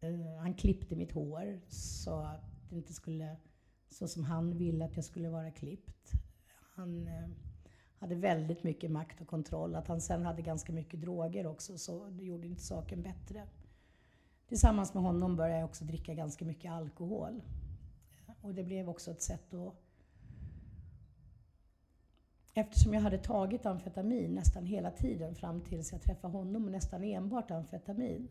Uh, 0.04 0.36
han 0.38 0.54
klippte 0.54 0.96
mitt 0.96 1.12
hår 1.12 1.60
så 1.68 2.20
att 2.20 2.44
det 2.68 2.76
inte 2.76 2.92
skulle, 2.92 3.36
så 3.88 4.08
som 4.08 4.24
han 4.24 4.58
ville 4.58 4.84
att 4.84 4.96
jag 4.96 5.04
skulle 5.04 5.28
vara 5.28 5.50
klippt. 5.50 6.12
Han 6.74 7.08
uh, 7.08 7.28
hade 7.98 8.14
väldigt 8.14 8.62
mycket 8.62 8.90
makt 8.90 9.20
och 9.20 9.26
kontroll. 9.26 9.74
Att 9.74 9.88
han 9.88 10.00
sen 10.00 10.24
hade 10.24 10.42
ganska 10.42 10.72
mycket 10.72 11.00
droger 11.00 11.46
också, 11.46 11.78
så 11.78 12.06
det 12.06 12.24
gjorde 12.24 12.46
inte 12.46 12.62
saken 12.62 13.02
bättre. 13.02 13.42
Tillsammans 14.48 14.94
med 14.94 15.02
honom 15.02 15.36
började 15.36 15.60
jag 15.60 15.68
också 15.68 15.84
dricka 15.84 16.14
ganska 16.14 16.44
mycket 16.44 16.72
alkohol. 16.72 17.42
Och 18.40 18.54
det 18.54 18.64
blev 18.64 18.88
också 18.88 19.10
ett 19.10 19.22
sätt 19.22 19.54
att 19.54 19.74
Eftersom 22.60 22.94
jag 22.94 23.00
hade 23.00 23.18
tagit 23.18 23.66
amfetamin 23.66 24.34
nästan 24.34 24.66
hela 24.66 24.90
tiden 24.90 25.34
fram 25.34 25.60
tills 25.60 25.92
jag 25.92 26.02
träffade 26.02 26.32
honom, 26.32 26.64
och 26.64 26.70
nästan 26.70 27.04
enbart 27.04 27.50
amfetamin, 27.50 28.28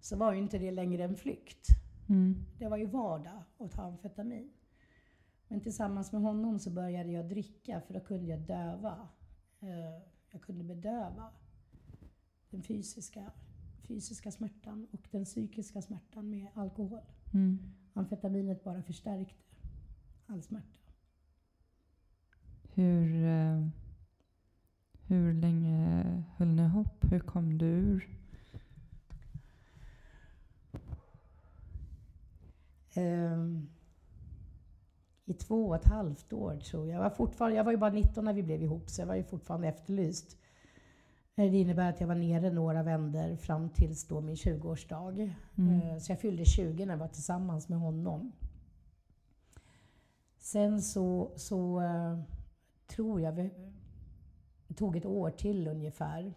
så 0.00 0.16
var 0.16 0.32
ju 0.32 0.38
inte 0.38 0.58
det 0.58 0.70
längre 0.70 1.04
en 1.04 1.16
flykt. 1.16 1.68
Mm. 2.08 2.44
Det 2.58 2.68
var 2.68 2.76
ju 2.76 2.86
vardag 2.86 3.42
att 3.58 3.72
ta 3.72 3.82
amfetamin. 3.82 4.50
Men 5.48 5.60
tillsammans 5.60 6.12
med 6.12 6.22
honom 6.22 6.58
så 6.58 6.70
började 6.70 7.10
jag 7.10 7.28
dricka 7.28 7.80
för 7.80 7.94
då 7.94 8.00
kunde 8.00 8.26
jag 8.26 8.40
döva. 8.40 9.08
Eh, 9.60 10.02
jag 10.30 10.42
kunde 10.42 10.64
bedöva 10.64 11.32
den 12.50 12.62
fysiska, 12.62 13.32
fysiska 13.82 14.30
smärtan 14.30 14.86
och 14.92 15.08
den 15.10 15.24
psykiska 15.24 15.82
smärtan 15.82 16.30
med 16.30 16.48
alkohol. 16.54 17.02
Mm. 17.34 17.58
Amfetaminet 17.92 18.64
bara 18.64 18.82
förstärkte 18.82 19.56
all 20.26 20.42
smärta. 20.42 20.87
Hur, 22.74 23.24
eh, 23.24 23.66
hur 25.06 25.34
länge 25.34 26.04
höll 26.36 26.48
ni 26.48 26.62
ihop? 26.62 27.04
Hur 27.10 27.20
kom 27.20 27.58
du 27.58 27.66
ur? 27.66 28.08
Um, 32.96 33.68
I 35.24 35.34
två 35.34 35.68
och 35.68 35.76
ett 35.76 35.88
halvt 35.88 36.32
år 36.32 36.56
tror 36.56 36.86
jag. 36.88 36.96
Jag 36.96 37.02
var, 37.02 37.10
fortfarande, 37.10 37.56
jag 37.56 37.64
var 37.64 37.72
ju 37.72 37.78
bara 37.78 37.90
19 37.90 38.24
när 38.24 38.32
vi 38.32 38.42
blev 38.42 38.62
ihop, 38.62 38.90
så 38.90 39.00
jag 39.00 39.06
var 39.06 39.14
ju 39.14 39.24
fortfarande 39.24 39.68
efterlyst. 39.68 40.36
Eh, 41.36 41.50
det 41.50 41.58
innebär 41.58 41.88
att 41.88 42.00
jag 42.00 42.08
var 42.08 42.14
nere 42.14 42.50
några 42.50 42.82
vänder 42.82 43.36
fram 43.36 43.70
tills 43.70 44.06
då 44.06 44.20
min 44.20 44.34
20-årsdag. 44.34 45.34
Mm. 45.58 45.80
Eh, 45.80 45.98
så 45.98 46.12
jag 46.12 46.20
fyllde 46.20 46.44
20 46.44 46.86
när 46.86 46.94
jag 46.94 46.98
var 46.98 47.08
tillsammans 47.08 47.68
med 47.68 47.78
honom. 47.78 48.32
Sen 50.38 50.82
så, 50.82 51.32
så 51.36 51.82
tror 52.88 53.20
jag, 53.20 53.34
det 53.34 53.50
tog 54.76 54.96
ett 54.96 55.06
år 55.06 55.30
till 55.30 55.68
ungefär. 55.68 56.34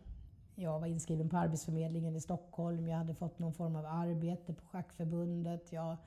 Jag 0.55 0.79
var 0.79 0.87
inskriven 0.87 1.29
på 1.29 1.37
Arbetsförmedlingen 1.37 2.15
i 2.15 2.21
Stockholm. 2.21 2.87
Jag 2.87 2.97
hade 2.97 3.15
fått 3.15 3.39
någon 3.39 3.53
form 3.53 3.75
av 3.75 3.85
arbete 3.85 4.53
på 4.53 4.65
Schackförbundet. 4.65 5.71
Jag 5.71 5.97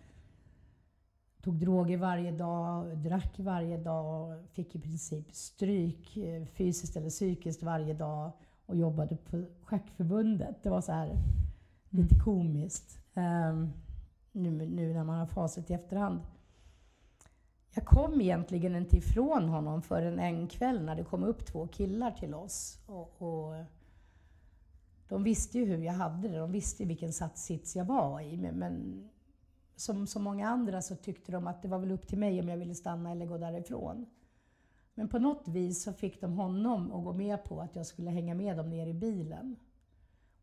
tog 1.42 1.54
droger 1.54 1.96
varje 1.96 2.30
dag, 2.30 2.98
drack 2.98 3.38
varje 3.38 3.76
dag, 3.76 4.44
fick 4.52 4.74
i 4.74 4.80
princip 4.80 5.32
stryk 5.32 6.16
eh, 6.16 6.44
fysiskt 6.44 6.96
eller 6.96 7.10
psykiskt 7.10 7.62
varje 7.62 7.94
dag 7.94 8.32
och 8.66 8.76
jobbade 8.76 9.16
på 9.16 9.44
Schackförbundet. 9.62 10.62
Det 10.62 10.70
var 10.70 10.80
så 10.80 10.92
här 10.92 11.18
lite 11.90 12.14
mm. 12.14 12.24
komiskt. 12.24 12.98
Um, 13.14 13.72
nu, 14.32 14.50
nu 14.50 14.92
när 14.92 15.04
man 15.04 15.18
har 15.18 15.26
facit 15.26 15.70
i 15.70 15.74
efterhand. 15.74 16.20
Jag 17.74 17.84
kom 17.84 18.20
egentligen 18.20 18.76
inte 18.76 18.96
ifrån 18.96 19.48
honom 19.48 19.82
förrän 19.82 20.18
en 20.18 20.48
kväll 20.48 20.84
när 20.84 20.96
det 20.96 21.04
kom 21.04 21.24
upp 21.24 21.46
två 21.46 21.66
killar 21.66 22.10
till 22.10 22.34
oss. 22.34 22.78
Och, 22.86 23.22
och 23.22 23.54
de 25.08 25.24
visste 25.24 25.58
ju 25.58 25.64
hur 25.64 25.78
jag 25.78 25.92
hade 25.92 26.28
det, 26.28 26.38
de 26.38 26.52
visste 26.52 26.84
vilken 26.84 27.12
sits 27.12 27.76
jag 27.76 27.84
var 27.84 28.20
i. 28.20 28.36
Men, 28.36 29.04
som 29.76 30.06
så 30.06 30.20
många 30.20 30.48
andra 30.48 30.82
så 30.82 30.96
tyckte 30.96 31.32
de 31.32 31.46
att 31.46 31.62
det 31.62 31.68
var 31.68 31.78
väl 31.78 31.92
upp 31.92 32.08
till 32.08 32.18
mig 32.18 32.40
om 32.40 32.48
jag 32.48 32.56
ville 32.56 32.74
stanna 32.74 33.10
eller 33.10 33.26
gå 33.26 33.38
därifrån. 33.38 34.06
Men 34.94 35.08
på 35.08 35.18
något 35.18 35.48
vis 35.48 35.82
så 35.82 35.92
fick 35.92 36.20
de 36.20 36.32
honom 36.32 36.92
att 36.92 37.04
gå 37.04 37.12
med 37.12 37.44
på 37.44 37.60
att 37.60 37.76
jag 37.76 37.86
skulle 37.86 38.10
hänga 38.10 38.34
med 38.34 38.56
dem 38.56 38.70
ner 38.70 38.86
i 38.86 38.94
bilen. 38.94 39.56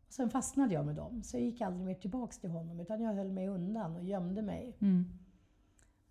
Och 0.06 0.12
sen 0.12 0.30
fastnade 0.30 0.74
jag 0.74 0.86
med 0.86 0.96
dem, 0.96 1.22
så 1.22 1.36
jag 1.36 1.44
gick 1.44 1.60
aldrig 1.60 1.86
mer 1.86 1.94
tillbaks 1.94 2.38
till 2.38 2.50
honom 2.50 2.80
utan 2.80 3.00
jag 3.00 3.14
höll 3.14 3.32
mig 3.32 3.48
undan 3.48 3.96
och 3.96 4.04
gömde 4.04 4.42
mig. 4.42 4.76
Mm. 4.80 5.04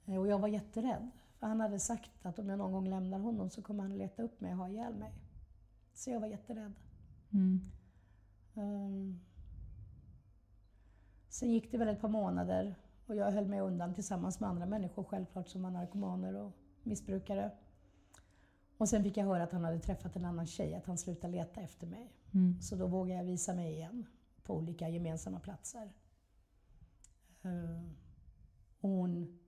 Eh, 0.05 0.17
och 0.17 0.27
jag 0.27 0.39
var 0.39 0.47
jätterädd. 0.47 1.09
För 1.39 1.47
han 1.47 1.59
hade 1.59 1.79
sagt 1.79 2.25
att 2.25 2.39
om 2.39 2.49
jag 2.49 2.57
någon 2.57 2.71
gång 2.71 2.87
lämnar 2.89 3.19
honom 3.19 3.49
så 3.49 3.61
kommer 3.61 3.83
han 3.83 3.97
leta 3.97 4.23
upp 4.23 4.41
mig 4.41 4.51
och 4.51 4.57
ha 4.57 4.69
ihjäl 4.69 4.95
mig. 4.95 5.13
Så 5.93 6.09
jag 6.09 6.19
var 6.19 6.27
jätterädd. 6.27 6.73
Mm. 7.33 7.71
Um, 8.53 9.19
sen 11.29 11.51
gick 11.51 11.71
det 11.71 11.77
väl 11.77 11.87
ett 11.87 12.01
par 12.01 12.09
månader 12.09 12.75
och 13.05 13.15
jag 13.15 13.31
höll 13.31 13.47
mig 13.47 13.59
undan 13.59 13.93
tillsammans 13.93 14.39
med 14.39 14.49
andra 14.49 14.65
människor 14.65 15.03
självklart 15.03 15.47
som 15.47 15.61
var 15.61 15.71
narkomaner 15.71 16.35
och 16.35 16.51
missbrukare. 16.83 17.51
Och 18.77 18.89
sen 18.89 19.03
fick 19.03 19.17
jag 19.17 19.25
höra 19.25 19.43
att 19.43 19.51
han 19.51 19.63
hade 19.63 19.79
träffat 19.79 20.15
en 20.15 20.25
annan 20.25 20.47
tjej, 20.47 20.75
att 20.75 20.85
han 20.85 20.97
slutade 20.97 21.33
leta 21.33 21.61
efter 21.61 21.87
mig. 21.87 22.13
Mm. 22.33 22.61
Så 22.61 22.75
då 22.75 22.87
vågade 22.87 23.19
jag 23.19 23.25
visa 23.25 23.53
mig 23.53 23.73
igen 23.73 24.05
på 24.43 24.55
olika 24.55 24.89
gemensamma 24.89 25.39
platser. 25.39 25.93
Uh, 27.45 27.91
hon 28.81 29.39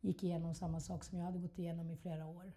gick 0.00 0.22
igenom 0.22 0.54
samma 0.54 0.80
sak 0.80 1.04
som 1.04 1.18
jag 1.18 1.24
hade 1.24 1.38
gått 1.38 1.58
igenom 1.58 1.90
i 1.90 1.96
flera 1.96 2.26
år. 2.26 2.52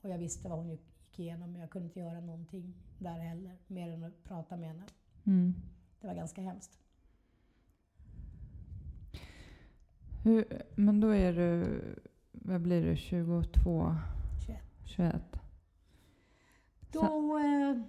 Och 0.00 0.10
jag 0.10 0.18
visste 0.18 0.48
vad 0.48 0.58
hon 0.58 0.68
gick 0.68 1.18
igenom 1.18 1.52
men 1.52 1.60
jag 1.60 1.70
kunde 1.70 1.86
inte 1.86 2.00
göra 2.00 2.20
någonting 2.20 2.74
där 2.98 3.18
heller, 3.18 3.58
mer 3.66 3.88
än 3.88 4.04
att 4.04 4.24
prata 4.24 4.56
med 4.56 4.68
henne. 4.68 4.86
Mm. 5.24 5.54
Det 6.00 6.06
var 6.06 6.14
ganska 6.14 6.40
hemskt. 6.42 6.78
Hur, 10.24 10.62
men 10.74 11.00
då 11.00 11.08
är 11.08 11.32
du, 11.32 11.80
vad 12.32 12.60
blir 12.60 12.82
du, 12.82 12.96
22? 12.96 13.96
21. 14.46 14.62
21. 14.84 15.22
Då, 16.92 17.38
eh, 17.38 17.82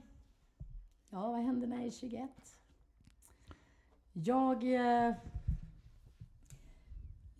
ja 1.09 1.31
vad 1.31 1.41
hände 1.41 1.67
när 1.67 1.77
jag 1.77 1.85
är 1.85 1.91
21? 1.91 2.31
Jag 4.13 4.63
eh, 4.75 5.15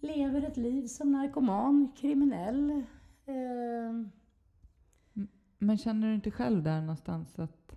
lever 0.06 0.42
ett 0.42 0.58
liv 0.58 0.88
som 0.88 1.12
narkoman, 1.12 1.92
kriminell. 1.98 2.84
Eh. 3.26 4.06
Men 5.58 5.78
känner 5.78 6.08
du 6.08 6.16
inte 6.16 6.32
själv 6.32 6.64
där 6.64 6.82
någonstans 6.82 7.40
att, 7.40 7.76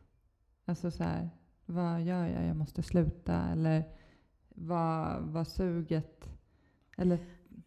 alltså 0.64 0.91
så 0.91 1.03
här, 1.03 1.31
vad 1.67 2.03
gör 2.03 2.27
jag? 2.27 2.47
Jag 2.47 2.57
måste 2.57 2.83
sluta. 2.83 3.49
Eller 3.53 3.85
vad 4.49 5.23
var 5.23 5.45
suget? 5.45 6.29
Eller 6.97 7.19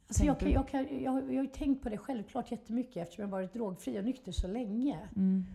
Alltså 0.08 0.26
jag, 0.26 0.42
jag, 0.42 0.70
jag, 0.72 0.92
jag, 0.92 1.02
jag 1.02 1.12
har 1.12 1.44
ju 1.44 1.48
tänkt 1.48 1.84
på 1.84 1.90
det 1.90 1.98
självklart 1.98 2.52
jättemycket 2.52 3.04
eftersom 3.04 3.22
jag 3.22 3.30
varit 3.30 3.54
drogfri 3.54 4.00
och 4.00 4.04
nykter 4.04 4.32
så 4.32 4.48
länge. 4.48 5.10
Mm. 5.16 5.46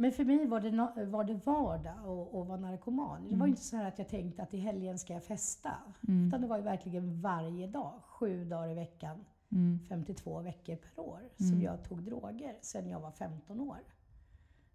Men 0.00 0.12
för 0.12 0.24
mig 0.24 0.46
var 0.46 0.60
det, 0.60 0.70
no- 0.70 1.04
var 1.10 1.24
det 1.24 1.40
vardag 1.44 1.98
att 1.98 2.46
vara 2.48 2.56
narkoman. 2.60 3.22
Det 3.22 3.28
var 3.28 3.46
Mm. 3.46 3.48
inte 3.48 3.62
så 3.62 3.76
här 3.76 3.88
att 3.88 3.98
jag 3.98 4.08
tänkte 4.08 4.42
att 4.42 4.54
i 4.54 4.58
helgen 4.58 4.98
ska 4.98 5.12
jag 5.12 5.24
festa. 5.24 5.70
Mm. 6.08 6.26
Utan 6.28 6.40
det 6.40 6.46
var 6.46 6.56
ju 6.56 6.62
verkligen 6.62 7.20
varje 7.20 7.66
dag, 7.66 7.92
sju 8.02 8.44
dagar 8.44 8.68
i 8.68 8.74
veckan, 8.74 9.24
Mm. 9.52 9.78
52 9.88 10.40
veckor 10.40 10.76
per 10.76 11.02
år, 11.02 11.18
Mm. 11.18 11.50
som 11.52 11.62
jag 11.62 11.84
tog 11.84 12.02
droger 12.02 12.56
sedan 12.60 12.88
jag 12.88 13.00
var 13.00 13.10
15 13.10 13.60
år. 13.60 13.78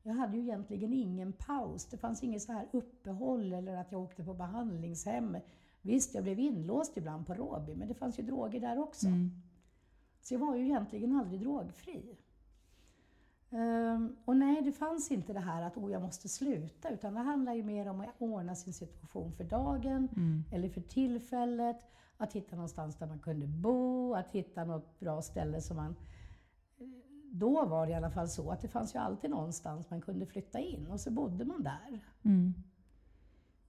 Jag 0.04 0.14
hade 0.14 0.38
ju 0.38 0.44
egentligen 0.44 0.94
ingen 0.94 1.34
paus. 1.34 1.86
Det 1.86 1.98
fanns 1.98 2.24
inget 2.24 2.42
så 2.42 2.52
här 2.52 2.68
uppehåll 2.72 3.54
eller 3.54 3.76
att 3.76 3.92
jag 3.92 4.02
åkte 4.02 4.24
på 4.24 4.34
behandlingshem. 4.34 5.38
Visst, 5.82 6.16
jag 6.16 6.24
blev 6.24 6.40
inlåst 6.40 6.98
ibland 6.98 7.28
på 7.28 7.34
Råby, 7.34 7.76
men 7.76 7.88
det 7.88 7.94
fanns 7.94 8.20
ju 8.20 8.24
droger 8.24 8.60
där 8.60 8.80
också. 8.80 9.08
Mm. 9.08 9.32
Så 10.22 10.34
jag 10.34 10.40
var 10.40 10.56
ju 10.56 10.66
egentligen 10.66 11.16
aldrig 11.16 11.40
drogfri. 11.42 12.18
Ehm, 13.50 14.16
och 14.26 14.38
nej, 14.38 14.62
det 14.62 14.72
fanns 14.72 15.12
inte 15.12 15.34
det 15.34 15.40
här 15.40 15.62
att 15.62 15.78
oh, 15.78 15.92
jag 15.92 16.02
måste 16.02 16.30
sluta, 16.30 16.90
utan 16.90 17.14
det 17.14 17.20
handlar 17.20 17.54
ju 17.54 17.64
mer 17.64 17.88
om 17.88 18.02
att 18.02 18.08
ordna 18.18 18.56
sin 18.56 18.74
situation 18.74 19.32
för 19.34 19.44
dagen 19.44 20.08
Mm. 20.16 20.44
eller 20.52 20.70
för 20.70 20.82
tillfället. 20.82 21.88
Att 22.18 22.34
hitta 22.34 22.56
någonstans 22.56 22.96
där 22.96 23.08
man 23.08 23.20
kunde 23.20 23.48
bo, 23.48 24.14
att 24.16 24.30
hitta 24.32 24.64
något 24.66 25.00
bra 25.00 25.22
ställe 25.22 25.62
som 25.62 25.78
man... 25.78 25.96
Då 27.32 27.66
var 27.66 27.86
det 27.86 27.92
i 27.92 27.96
alla 27.96 28.12
fall 28.12 28.30
så 28.30 28.52
att 28.52 28.62
det 28.62 28.68
fanns 28.68 28.96
ju 28.96 29.00
alltid 29.00 29.30
någonstans 29.30 29.90
man 29.90 30.02
kunde 30.02 30.26
flytta 30.26 30.60
in 30.60 30.88
och 30.88 31.00
så 31.00 31.12
bodde 31.12 31.46
man 31.46 31.64
där. 31.64 32.00
Mm. 32.24 32.54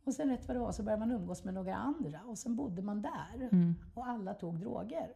Och 0.04 0.14
sen 0.14 0.28
rätt 0.30 0.48
vad 0.48 0.56
det 0.56 0.60
var 0.60 0.72
så 0.72 0.82
började 0.82 1.06
man 1.06 1.10
umgås 1.16 1.44
med 1.44 1.54
några 1.54 1.74
andra 1.74 2.20
och 2.26 2.38
sen 2.38 2.56
bodde 2.56 2.82
man 2.82 3.02
där. 3.02 3.48
Mm. 3.52 3.74
Och 3.94 4.06
alla 4.06 4.34
tog 4.34 4.60
droger. 4.60 5.12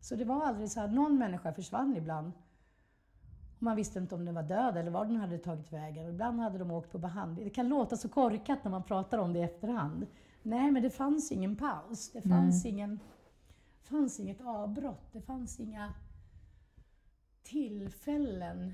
Så 0.00 0.16
det 0.16 0.24
var 0.24 0.42
aldrig 0.46 0.70
så 0.70 0.80
att 0.80 0.92
någon 0.92 1.18
människa 1.18 1.52
försvann 1.52 1.96
ibland. 1.96 2.32
Och 3.60 3.64
man 3.64 3.76
visste 3.76 3.98
inte 3.98 4.14
om 4.14 4.24
den 4.24 4.34
var 4.34 4.42
död 4.42 4.76
eller 4.76 4.90
var 4.90 5.04
den 5.04 5.16
hade 5.16 5.38
tagit 5.38 5.72
vägen. 5.72 6.06
Och 6.06 6.12
ibland 6.12 6.40
hade 6.40 6.58
de 6.58 6.70
åkt 6.70 6.92
på 6.92 6.98
behandling. 6.98 7.44
Det 7.44 7.50
kan 7.50 7.68
låta 7.68 7.96
så 7.96 8.08
korkat 8.08 8.64
när 8.64 8.70
man 8.70 8.82
pratar 8.82 9.18
om 9.18 9.32
det 9.32 9.38
i 9.38 9.42
efterhand. 9.42 10.06
Nej, 10.42 10.70
men 10.70 10.82
det 10.82 10.90
fanns 10.90 11.32
ingen 11.32 11.56
paus. 11.56 12.10
Det 12.12 12.22
fanns, 12.22 12.64
ingen, 12.66 13.00
fanns 13.82 14.20
inget 14.20 14.40
avbrott. 14.40 15.12
Det 15.12 15.20
fanns 15.20 15.60
inga 15.60 15.94
tillfällen 17.42 18.72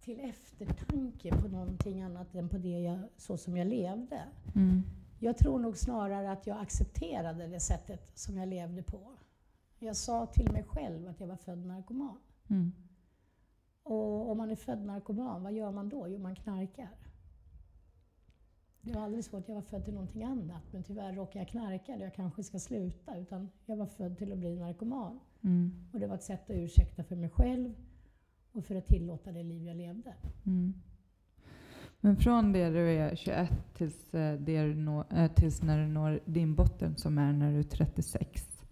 till 0.00 0.20
eftertanke 0.20 1.30
på 1.30 1.48
någonting 1.48 2.02
annat 2.02 2.34
än 2.34 2.48
på 2.48 2.58
det 2.58 2.80
jag, 2.80 2.98
så 3.16 3.36
som 3.36 3.56
jag 3.56 3.66
levde. 3.66 4.22
Mm. 4.54 4.82
Jag 5.18 5.38
tror 5.38 5.58
nog 5.58 5.76
snarare 5.76 6.30
att 6.30 6.46
jag 6.46 6.60
accepterade 6.60 7.46
det 7.46 7.60
sättet 7.60 8.18
som 8.18 8.36
jag 8.36 8.48
levde 8.48 8.82
på. 8.82 9.00
Jag 9.78 9.96
sa 9.96 10.26
till 10.26 10.52
mig 10.52 10.64
själv 10.64 11.08
att 11.08 11.20
jag 11.20 11.26
var 11.26 11.36
född 11.36 11.66
narkoman. 11.66 12.18
Mm. 12.48 12.72
Och 13.84 14.30
om 14.30 14.38
man 14.38 14.50
är 14.50 14.56
född 14.56 14.84
narkoman, 14.84 15.42
vad 15.42 15.52
gör 15.52 15.70
man 15.70 15.88
då? 15.88 16.08
Jo, 16.08 16.18
man 16.18 16.34
knarkar. 16.34 16.88
Det 18.80 18.92
var 18.92 19.02
aldrig 19.02 19.24
så 19.24 19.36
att 19.36 19.48
jag 19.48 19.54
var 19.54 19.62
född 19.62 19.84
till 19.84 19.94
någonting 19.94 20.24
annat, 20.24 20.62
men 20.72 20.82
tyvärr 20.82 21.12
råkade 21.12 21.38
jag 21.38 21.48
knarka 21.48 21.96
där 21.96 22.04
jag 22.04 22.14
kanske 22.14 22.42
ska 22.42 22.58
sluta. 22.58 23.18
Utan 23.18 23.50
jag 23.66 23.76
var 23.76 23.86
född 23.86 24.18
till 24.18 24.32
att 24.32 24.38
bli 24.38 24.56
narkoman. 24.56 25.20
Mm. 25.42 25.88
Och 25.92 26.00
det 26.00 26.06
var 26.06 26.14
ett 26.14 26.22
sätt 26.22 26.50
att 26.50 26.56
ursäkta 26.56 27.04
för 27.04 27.16
mig 27.16 27.30
själv 27.30 27.74
och 28.52 28.64
för 28.64 28.74
att 28.74 28.86
tillåta 28.86 29.32
det 29.32 29.42
liv 29.42 29.64
jag 29.64 29.76
levde. 29.76 30.14
Mm. 30.46 30.74
Men 32.00 32.16
från 32.16 32.52
det 32.52 32.70
du 32.70 32.90
är 32.90 33.16
21 33.16 33.50
tills, 33.74 34.14
eh, 34.14 34.40
det 34.40 34.62
du 34.62 34.74
når, 34.74 35.06
eh, 35.10 35.32
tills 35.32 35.62
när 35.62 35.78
du 35.78 35.86
når 35.86 36.20
din 36.24 36.54
botten 36.54 36.96
som 36.96 37.18
är 37.18 37.32
när 37.32 37.52
du 37.52 37.58
är 37.58 37.62
36 37.62 38.64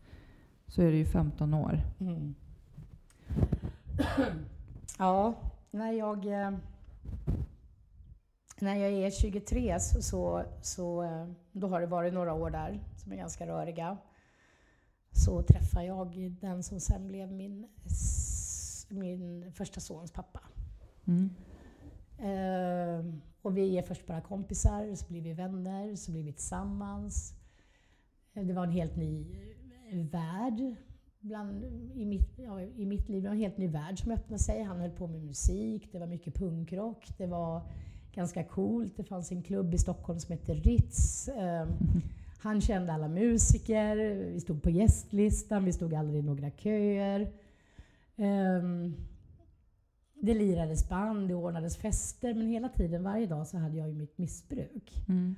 så 0.67 0.83
är 0.83 0.91
det 0.91 0.97
ju 0.97 1.05
15 1.05 1.55
år. 1.55 1.81
Mm. 2.01 2.35
Ja, 5.03 5.35
när 5.71 5.93
jag, 5.93 6.27
eh, 6.27 6.51
när 8.61 8.77
jag 8.77 8.93
är 8.93 9.11
23 9.11 9.81
så, 9.81 10.45
så, 10.63 11.03
eh, 11.03 11.27
då 11.53 11.69
har 11.69 11.81
det 11.81 11.87
varit 11.87 12.15
några 12.15 12.35
år 12.35 12.51
där 12.51 12.81
som 12.97 13.13
är 13.13 13.17
ganska 13.17 13.47
röriga. 13.47 13.97
Så 15.13 15.43
träffar 15.43 15.83
jag 15.83 16.37
den 16.41 16.63
som 16.63 16.81
sen 16.81 17.09
blev 17.09 17.33
min, 17.33 17.69
min 18.89 19.53
första 19.53 19.81
sons 19.81 20.13
pappa. 20.13 20.41
Mm. 21.05 21.31
Eh, 22.19 23.15
och 23.43 23.57
vi 23.57 23.79
är 23.79 23.83
först 23.83 24.07
bara 24.07 24.21
kompisar, 24.21 24.95
så 24.95 25.07
blir 25.09 25.23
vi 25.23 25.33
vänner, 25.33 25.97
så 25.97 26.13
blir 26.13 26.23
vi 26.23 26.33
tillsammans. 26.33 27.35
Det 28.33 28.53
var 28.53 28.65
en 28.65 28.73
helt 28.73 28.97
ny 28.97 29.37
eh, 29.91 30.07
värld 30.07 30.77
bland, 31.23 31.65
i, 31.95 32.05
mitt, 32.05 32.39
ja, 32.39 32.61
i 32.61 32.87
mitt 32.87 33.09
liv. 33.09 33.23
Det 33.23 33.29
var 33.29 33.35
en 33.35 33.41
helt 33.41 33.59
ny 33.59 33.69
värld 33.69 33.99
som 34.03 34.13
öppnade 34.13 34.43
sig. 34.43 34.63
Han 34.63 34.81
höll 34.81 34.91
på 34.91 35.07
med 35.07 35.23
musik, 35.23 35.89
det 35.93 35.99
var 35.99 36.07
mycket 36.07 36.35
punkrock, 36.35 37.09
det 37.19 37.27
var 37.27 37.63
ganska 38.15 38.45
coolt. 38.45 38.97
Det 38.97 39.05
fanns 39.05 39.33
en 39.33 39.43
klubb 39.43 39.75
i 39.75 39.79
Stockholm 39.79 40.21
som 40.21 40.33
hette 40.33 40.55
Ritz. 40.55 41.29
Eh, 41.29 41.69
han 42.39 42.61
kände 42.61 42.93
alla 42.93 43.09
musiker, 43.09 43.97
vi 44.33 44.41
stod 44.41 44.63
på 44.63 44.71
gästlistan, 44.71 45.65
vi 45.65 45.73
stod 45.73 45.95
aldrig 45.95 46.21
i 46.21 46.23
några 46.23 46.51
köer. 46.51 47.33
Ehm, 48.17 48.95
det 50.15 50.35
lirades 50.35 50.89
band, 50.89 51.29
det 51.29 51.35
ordnades 51.35 51.77
fester, 51.77 52.35
men 52.35 52.47
hela 52.47 52.69
tiden, 52.69 53.03
varje 53.03 53.27
dag, 53.27 53.47
så 53.47 53.59
hade 53.59 53.77
jag 53.79 53.89
ju 53.89 53.95
mitt 53.95 54.19
missbruk. 54.19 55.05
Mm. 55.09 55.35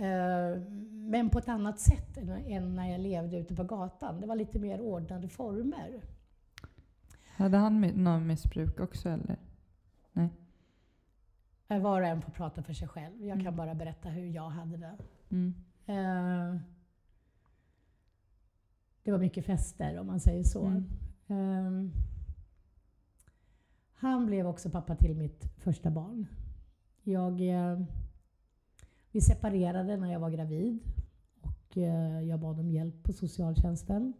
Eh, 0.00 0.60
Men 0.90 1.30
på 1.30 1.38
ett 1.38 1.48
annat 1.48 1.78
sätt 1.78 2.16
än- 2.46 2.74
när 2.76 2.90
jag 2.90 3.00
levde 3.00 3.36
ute 3.36 3.54
på 3.54 3.64
gatan. 3.64 4.20
Det 4.20 4.26
var 4.26 4.36
lite 4.36 4.58
mer 4.58 4.80
ordnade 4.80 5.28
former. 5.28 6.02
Hade 7.36 7.56
han 7.56 7.80
någon 7.80 8.26
missbruk 8.26 8.80
också 8.80 9.08
eller? 9.08 9.36
Eh, 11.68 11.78
Var 11.80 12.00
och 12.00 12.06
en 12.06 12.22
får 12.22 12.32
prata 12.32 12.62
för 12.62 12.72
sig 12.72 12.88
själv. 12.88 13.24
Jag 13.26 13.36
kan 13.36 13.40
Mm. 13.46 13.56
bara 13.56 13.74
berätta 13.74 14.08
hur 14.08 14.26
jag 14.26 14.48
hade 14.50 14.76
det. 14.76 14.96
Mm. 15.30 15.54
Eh, 15.86 16.60
Det 19.02 19.12
var 19.12 19.18
mycket 19.18 19.46
fester, 19.46 19.98
om 20.00 20.06
man 20.06 20.20
säger 20.20 20.44
så. 20.44 20.66
Mm. 20.66 20.86
Eh, 21.26 21.90
Han 23.94 24.26
blev 24.26 24.46
också 24.46 24.70
pappa 24.70 24.94
till 24.96 25.14
mitt 25.16 25.44
första 25.56 25.90
barn. 25.90 26.26
Jag, 27.02 27.40
vi 29.12 29.20
separerade 29.20 29.96
när 29.96 30.12
jag 30.12 30.20
var 30.20 30.30
gravid 30.30 30.78
och 31.40 31.78
eh, 31.78 32.22
jag 32.22 32.40
bad 32.40 32.60
om 32.60 32.70
hjälp 32.70 33.02
på 33.02 33.12
socialtjänsten. 33.12 34.12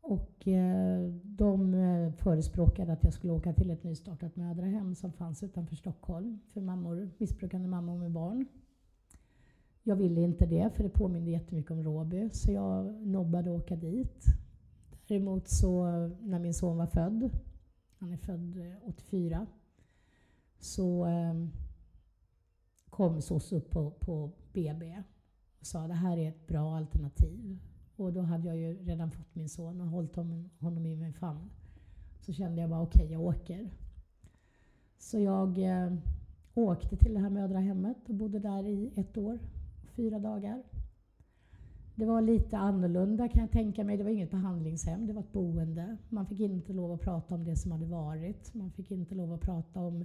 Och 0.00 0.48
eh, 0.48 1.08
de 1.22 1.74
eh, 1.74 2.12
förespråkade 2.12 2.92
att 2.92 3.04
jag 3.04 3.12
skulle 3.12 3.32
åka 3.32 3.52
till 3.52 3.70
ett 3.70 3.84
nystartat 3.84 4.36
mödrahem 4.36 4.94
som 4.94 5.12
fanns 5.12 5.42
utanför 5.42 5.76
Stockholm 5.76 6.40
för 6.52 6.60
mammor, 6.60 7.10
missbrukande 7.18 7.68
mammor 7.68 7.98
med 7.98 8.10
barn. 8.10 8.46
Jag 9.82 9.96
ville 9.96 10.20
inte 10.20 10.46
det, 10.46 10.70
för 10.74 10.82
det 10.82 10.88
påminde 10.88 11.30
jättemycket 11.30 11.70
om 11.70 11.82
Råby, 11.82 12.30
så 12.32 12.52
jag 12.52 13.06
nobbade 13.06 13.50
att 13.50 13.60
åka 13.60 13.76
dit. 13.76 14.24
Däremot 15.06 15.48
så, 15.48 15.84
när 16.20 16.38
min 16.38 16.54
son 16.54 16.76
var 16.76 16.86
född, 16.86 17.30
han 17.98 18.12
är 18.12 18.16
född 18.16 18.76
84, 18.84 19.46
så 20.58 21.04
ehm, 21.04 21.50
kom 23.00 23.20
SOS 23.20 23.52
upp 23.52 23.70
på, 23.70 23.90
på 23.90 24.30
BB 24.52 25.02
och 25.60 25.66
sa 25.66 25.86
det 25.86 25.94
här 25.94 26.16
är 26.16 26.28
ett 26.28 26.46
bra 26.46 26.76
alternativ. 26.76 27.58
Och 27.96 28.12
då 28.12 28.20
hade 28.20 28.48
jag 28.48 28.56
ju 28.56 28.84
redan 28.84 29.10
fått 29.10 29.34
min 29.34 29.48
son 29.48 29.80
och 29.80 29.86
hållit 29.86 30.16
honom, 30.16 30.50
honom 30.58 30.86
i 30.86 30.96
min 30.96 31.12
famn. 31.12 31.50
Så 32.20 32.32
kände 32.32 32.60
jag 32.60 32.70
bara 32.70 32.82
okej, 32.82 33.12
jag 33.12 33.20
åker. 33.20 33.70
Så 34.98 35.18
jag 35.18 35.58
eh, 35.58 35.92
åkte 36.54 36.96
till 36.96 37.14
det 37.14 37.20
här 37.20 37.30
mödrahemmet 37.30 38.08
och 38.08 38.14
bodde 38.14 38.38
där 38.38 38.66
i 38.66 38.92
ett 38.96 39.16
år, 39.16 39.38
fyra 39.96 40.18
dagar. 40.18 40.62
Det 41.94 42.04
var 42.04 42.20
lite 42.20 42.58
annorlunda 42.58 43.28
kan 43.28 43.40
jag 43.40 43.50
tänka 43.50 43.84
mig. 43.84 43.96
Det 43.96 44.04
var 44.04 44.10
inget 44.10 44.30
behandlingshem, 44.30 45.06
det 45.06 45.12
var 45.12 45.20
ett 45.20 45.32
boende. 45.32 45.96
Man 46.08 46.26
fick 46.26 46.40
inte 46.40 46.72
lov 46.72 46.92
att 46.92 47.00
prata 47.00 47.34
om 47.34 47.44
det 47.44 47.56
som 47.56 47.72
hade 47.72 47.86
varit. 47.86 48.54
Man 48.54 48.70
fick 48.70 48.90
inte 48.90 49.14
lov 49.14 49.32
att 49.32 49.40
prata 49.40 49.80
om 49.80 50.04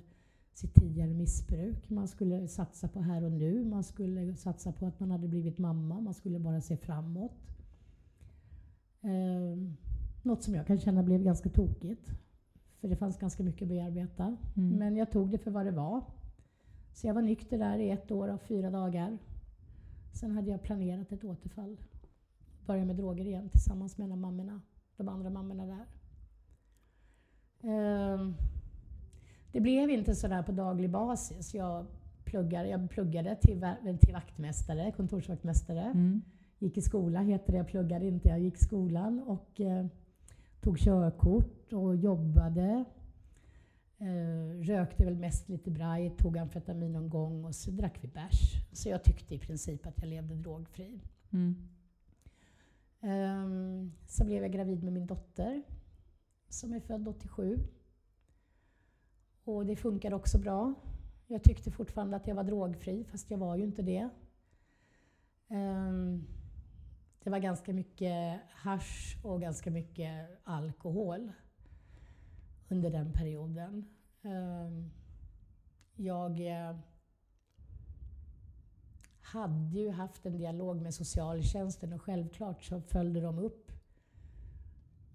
sitt 0.56 0.74
tidigare 0.74 1.14
missbruk. 1.14 1.90
Man 1.90 2.08
skulle 2.08 2.48
satsa 2.48 2.88
på 2.88 3.02
här 3.02 3.24
och 3.24 3.32
nu. 3.32 3.66
Man 3.66 3.84
skulle 3.84 4.36
satsa 4.36 4.72
på 4.72 4.86
att 4.86 5.00
man 5.00 5.12
hade 5.12 5.28
blivit 5.28 5.58
mamma. 5.58 6.02
Man 6.02 6.14
skulle 6.14 6.40
bara 6.40 6.62
se 6.62 6.78
framåt. 6.78 7.32
Eh, 9.02 9.58
något 10.24 10.44
som 10.44 10.56
jag 10.56 10.68
kan 10.68 10.80
känna 10.80 11.04
blev 11.04 11.24
ganska 11.24 11.50
tokigt. 11.50 12.12
För 12.82 12.88
det 12.88 12.96
fanns 12.96 13.18
ganska 13.18 13.44
mycket 13.44 13.62
att 13.62 13.68
bearbeta. 13.68 14.38
Mm. 14.56 14.70
Men 14.70 14.96
jag 14.96 15.12
tog 15.12 15.32
det 15.32 15.38
för 15.38 15.52
vad 15.52 15.66
det 15.66 15.72
var. 15.72 16.04
Så 16.94 17.08
jag 17.08 17.14
var 17.14 17.22
nykter 17.22 17.58
där 17.58 17.78
i 17.80 17.90
ett 17.90 18.12
år 18.12 18.28
och 18.28 18.42
fyra 18.42 18.72
dagar. 18.72 19.18
Sen 20.14 20.32
hade 20.32 20.52
jag 20.52 20.64
planerat 20.64 21.12
ett 21.12 21.24
återfall. 21.24 21.78
Börja 22.66 22.86
med 22.86 22.96
droger 22.96 23.26
igen 23.26 23.50
tillsammans 23.50 23.98
med 23.98 24.10
de, 24.10 24.22
mammorna, 24.22 24.62
de 24.98 25.10
andra 25.10 25.30
mammorna 25.30 25.66
där. 25.66 25.86
Ehm, 27.70 28.34
Det 29.56 29.62
blev 29.62 29.90
inte 29.90 30.16
sådär 30.16 30.44
på 30.44 30.52
daglig 30.52 30.90
basis. 30.90 31.54
Jag 31.54 31.86
pluggade, 32.24 32.70
jag 32.70 32.90
pluggade 32.90 33.36
till, 33.36 33.66
till 34.02 34.14
vaktmästare, 34.14 34.92
kontorsvaktmästare. 34.92 35.82
Mm. 35.82 36.22
Gick 36.60 36.78
i 36.78 36.82
skola 36.82 37.20
heter 37.20 37.52
det. 37.52 37.58
Jag 37.58 37.68
pluggade 37.68 38.08
inte, 38.08 38.30
jag 38.30 38.40
gick 38.40 38.56
i 38.56 38.64
skolan 38.64 39.20
och 39.20 39.62
eh, 39.62 39.86
tog 40.62 40.80
körkort 40.80 41.74
och 41.74 41.96
jobbade. 41.96 42.86
Eh, 43.98 44.62
rökte 44.62 45.06
väl 45.06 45.16
mest 45.16 45.50
lite 45.50 45.72
braj, 45.72 46.10
tog 46.10 46.38
amfetamin 46.38 46.92
någon 46.92 47.10
gång 47.10 47.46
och 47.46 47.56
så 47.56 47.72
drack 47.72 47.98
vi 48.02 48.08
bärs. 48.08 48.70
Så 48.74 48.90
jag 48.90 49.04
tyckte 49.04 49.36
i 49.36 49.40
princip 49.40 49.86
att 49.86 49.98
jag 49.98 50.08
levde 50.08 50.36
drogfri. 50.36 51.02
Mm. 51.34 51.56
Um, 53.02 53.92
så 54.08 54.26
blev 54.26 54.42
jag 54.42 54.52
gravid 54.52 54.84
med 54.84 54.94
min 54.94 55.08
dotter 55.08 55.64
som 56.50 56.74
är 56.74 56.80
född 56.80 57.08
87. 57.08 57.60
Och 59.46 59.66
det 59.66 59.76
funkade 59.76 60.16
också 60.16 60.38
bra. 60.38 60.74
Jag 61.28 61.44
tyckte 61.44 61.72
fortfarande 61.72 62.16
att 62.16 62.28
jag 62.28 62.36
var 62.36 62.44
drogfri, 62.44 63.04
fast 63.04 63.32
jag 63.32 63.38
var 63.38 63.56
ju 63.56 63.64
inte 63.64 63.82
det. 63.82 64.10
Um, 65.48 66.28
det 67.24 67.30
var 67.30 67.40
ganska 67.40 67.74
mycket 67.74 68.42
hash 68.50 69.18
och 69.24 69.42
ganska 69.42 69.72
mycket 69.72 70.30
alkohol 70.44 71.32
under 72.70 72.90
den 72.90 73.14
perioden. 73.14 73.90
Um, 74.22 74.92
jag 75.96 76.40
eh, 76.40 76.78
hade 79.22 79.80
ju 79.80 79.90
haft 79.90 80.26
en 80.26 80.38
dialog 80.38 80.82
med 80.82 80.94
socialtjänsten 80.94 81.94
och 81.94 82.02
självklart 82.02 82.64
så 82.64 82.82
följde 82.82 83.22
de 83.22 83.40
upp 83.40 83.65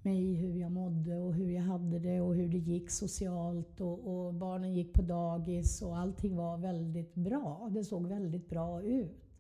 mig, 0.05 0.35
hur 0.35 0.61
jag 0.61 0.73
mådde 0.73 1.17
och 1.17 1.35
hur 1.35 1.51
jag 1.51 1.63
hade 1.63 1.99
det 1.99 2.21
och 2.21 2.35
hur 2.35 2.49
det 2.49 2.59
gick 2.59 2.91
socialt 2.91 3.81
och, 3.81 4.27
och, 4.27 4.35
barnen 4.35 4.75
gick 4.75 4.93
på 4.93 5.03
dagis 5.03 5.83
och 5.83 5.99
allting 5.99 6.37
var 6.37 6.59
väldigt 6.59 7.15
bra. 7.15 7.69
Det 7.73 7.85
såg 7.85 8.07
väldigt 8.07 8.49
bra 8.49 8.83
ut. 8.83 9.31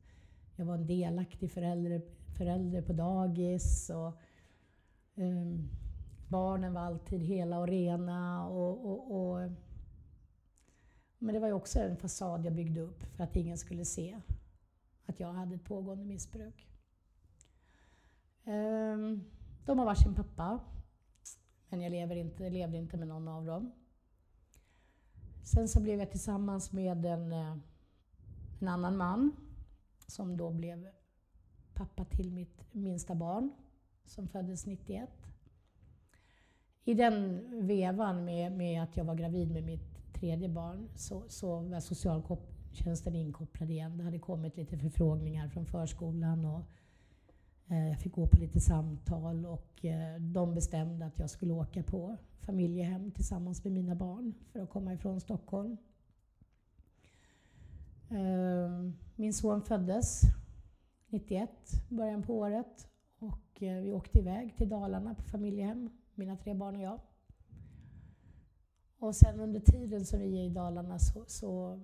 Jag 0.56 0.66
var 0.66 0.74
en 0.74 0.86
delaktig 0.86 1.50
förälder, 1.50 2.02
förälder 2.38 2.82
på 2.82 2.92
dagis 2.92 3.90
och 3.90 4.20
um, 5.14 5.68
barnen 6.28 6.72
var 6.72 6.80
alltid 6.80 7.20
hela 7.20 7.58
och 7.58 7.68
rena. 7.68 8.48
Och, 8.48 8.90
och, 8.90 9.20
och, 9.20 9.50
men 11.18 11.34
det 11.34 11.40
var 11.40 11.48
ju 11.48 11.54
också 11.54 11.78
en 11.78 11.96
fasad 11.96 12.44
jag 12.44 12.54
byggde 12.54 12.80
upp 12.80 13.02
för 13.02 13.24
att 13.24 13.36
ingen 13.36 13.58
skulle 13.58 13.84
se 13.84 14.20
att 15.06 15.20
jag 15.20 15.32
hade 15.32 15.54
ett 15.54 15.64
pågående 15.64 16.04
missbruk. 16.04 16.66
Um, 18.44 19.24
de 19.64 19.78
har 19.78 19.86
varsin 19.86 20.14
pappa. 20.14 20.60
Men 21.68 21.80
jag 21.80 21.90
lever 21.90 22.16
inte, 22.16 22.50
levde 22.50 22.76
inte 22.76 22.96
med 22.96 23.08
någon 23.08 23.28
av 23.28 23.46
dem. 23.46 23.72
Sen 25.42 25.68
så 25.68 25.80
blev 25.80 25.98
jag 25.98 26.10
tillsammans 26.10 26.72
med 26.72 27.06
en, 27.06 27.32
eh, 27.32 27.56
en 28.60 28.68
annan 28.68 28.96
man 28.96 29.32
som 30.06 30.36
då 30.36 30.50
blev 30.50 30.88
pappa 31.74 32.04
till 32.04 32.32
mitt 32.32 32.74
minsta 32.74 33.14
barn 33.14 33.50
som 34.06 34.28
föddes 34.28 34.66
91. 34.66 35.10
I 36.84 36.94
den 36.94 37.44
vevan 37.66 38.24
med, 38.24 38.52
med 38.52 38.82
att 38.82 38.96
jag 38.96 39.04
var 39.04 39.14
gravid 39.14 39.50
med 39.50 39.64
mitt 39.64 40.12
tredje 40.14 40.48
barn 40.48 40.88
så, 40.96 41.24
så 41.28 41.60
var 41.60 41.80
socialtjänsten 41.80 43.14
inkopplad 43.14 43.70
igen. 43.70 43.98
Det 43.98 44.04
hade 44.04 44.18
kommit 44.18 44.56
lite 44.56 44.78
förfrågningar 44.78 45.48
från 45.48 45.66
förskolan 45.66 46.44
och 46.44 46.62
Eh, 47.70 47.88
jag 47.88 48.00
fick 48.00 48.12
gå 48.12 48.26
på 48.26 48.36
lite 48.36 48.60
samtal 48.60 49.46
och 49.46 49.84
eh, 49.84 50.20
de 50.20 50.54
bestämde 50.54 51.06
att 51.06 51.18
jag 51.18 51.30
skulle 51.30 51.52
åka 51.52 51.82
på 51.82 52.16
familjehem 52.40 53.10
tillsammans 53.10 53.64
med 53.64 53.72
mina 53.72 53.94
barn 53.94 54.34
för 54.52 54.60
att 54.60 54.70
komma 54.70 54.94
ifrån 54.94 55.20
Stockholm. 55.20 55.76
Eh, 58.10 58.90
min 59.16 59.34
son 59.34 59.62
föddes 59.62 60.22
91, 61.08 61.50
början 61.88 62.22
på 62.22 62.38
året. 62.38 62.88
Och 63.18 63.56
vi 63.60 63.92
åkte 63.92 64.18
iväg 64.18 64.56
till 64.56 64.68
Dalarna 64.68 65.14
på 65.14 65.22
familjehem, 65.22 65.90
mina 66.14 66.36
tre 66.36 66.54
barn 66.54 66.76
och 66.76 66.82
jag. 66.82 67.00
Och 68.98 69.16
sen 69.16 69.40
under 69.40 69.60
tiden 69.60 70.04
som 70.04 70.20
vi 70.20 70.38
är 70.40 70.44
i 70.44 70.50
Dalarna 70.50 70.98
så, 70.98 71.24
så 71.26 71.80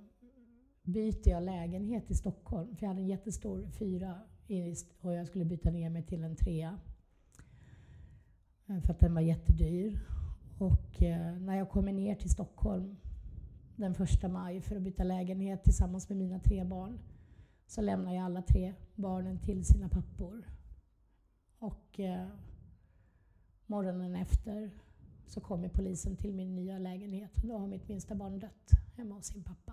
byter 0.83 1.29
jag 1.29 1.43
lägenhet 1.43 2.11
i 2.11 2.15
Stockholm. 2.15 2.77
För 2.77 2.83
jag 2.83 2.89
hade 2.89 3.01
en 3.01 3.09
jättestor 3.09 3.71
fyra 3.79 4.21
och 5.01 5.15
jag 5.15 5.27
skulle 5.27 5.45
byta 5.45 5.71
ner 5.71 5.91
mig 5.91 6.03
till 6.03 6.25
en 6.25 6.37
trea. 6.37 6.79
Eh, 8.67 8.81
för 8.81 8.93
att 8.93 9.01
den 9.01 9.15
var 9.15 9.21
jättedyr. 9.21 10.01
Och 10.59 11.03
eh, 11.03 11.37
när 11.37 11.57
jag 11.57 11.71
kommer 11.71 11.93
ner 11.93 12.15
till 12.15 12.31
Stockholm 12.31 12.97
den 13.77 13.95
första 13.95 14.29
maj 14.29 14.61
för 14.61 14.77
att 14.77 14.83
byta 14.83 15.05
lägenhet 15.05 15.65
tillsammans 15.65 16.09
med 16.09 16.19
mina 16.19 16.41
tre 16.41 16.65
barn 16.65 16.99
så 17.67 17.81
lämnar 17.81 18.15
jag 18.15 18.25
alla 18.25 18.43
tre 18.43 18.75
barnen 18.95 19.39
till 19.39 19.65
sina 19.65 19.89
pappor. 19.89 20.45
Och 21.59 22.01
eh, 22.01 22.29
morgonen 23.67 24.17
efter 24.17 24.71
så 25.27 25.41
kommer 25.41 25.69
polisen 25.69 26.17
till 26.17 26.35
min 26.35 26.55
nya 26.55 26.79
lägenhet. 26.79 27.31
Då 27.35 27.59
har 27.59 27.67
mitt 27.67 27.89
minsta 27.89 28.15
barn 28.15 28.39
dött 28.39 28.71
hemma 28.97 29.15
hos 29.15 29.27
sin 29.27 29.43
pappa. 29.43 29.73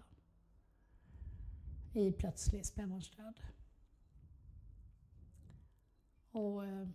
I 1.94 2.12
plötslig 2.12 2.66
spädbarnsdöd. 2.66 3.40
Och, 6.34 6.66
eh, 6.66 6.88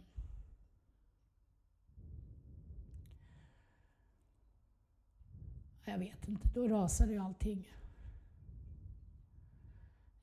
jag 5.84 5.98
vet 5.98 6.28
inte, 6.28 6.48
då 6.54 6.68
rasade 6.68 7.12
ju 7.12 7.18
allting. 7.18 7.68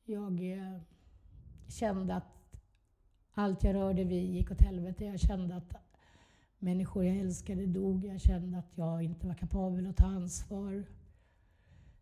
Jag 0.05 0.51
eh, 0.51 0.81
kände 1.67 2.15
att 2.15 2.59
allt 3.33 3.63
jag 3.63 3.75
rörde 3.75 4.03
vid 4.03 4.33
gick 4.33 4.51
åt 4.51 4.61
helvete. 4.61 5.05
Jag 5.05 5.19
kände 5.19 5.55
att 5.55 5.73
människor 6.59 7.05
jag 7.05 7.17
älskade 7.17 7.65
dog. 7.65 8.05
Jag 8.05 8.21
kände 8.21 8.57
att 8.57 8.77
jag 8.77 9.03
inte 9.03 9.27
var 9.27 9.35
kapabel 9.35 9.87
att 9.87 9.97
ta 9.97 10.05
ansvar. 10.05 10.83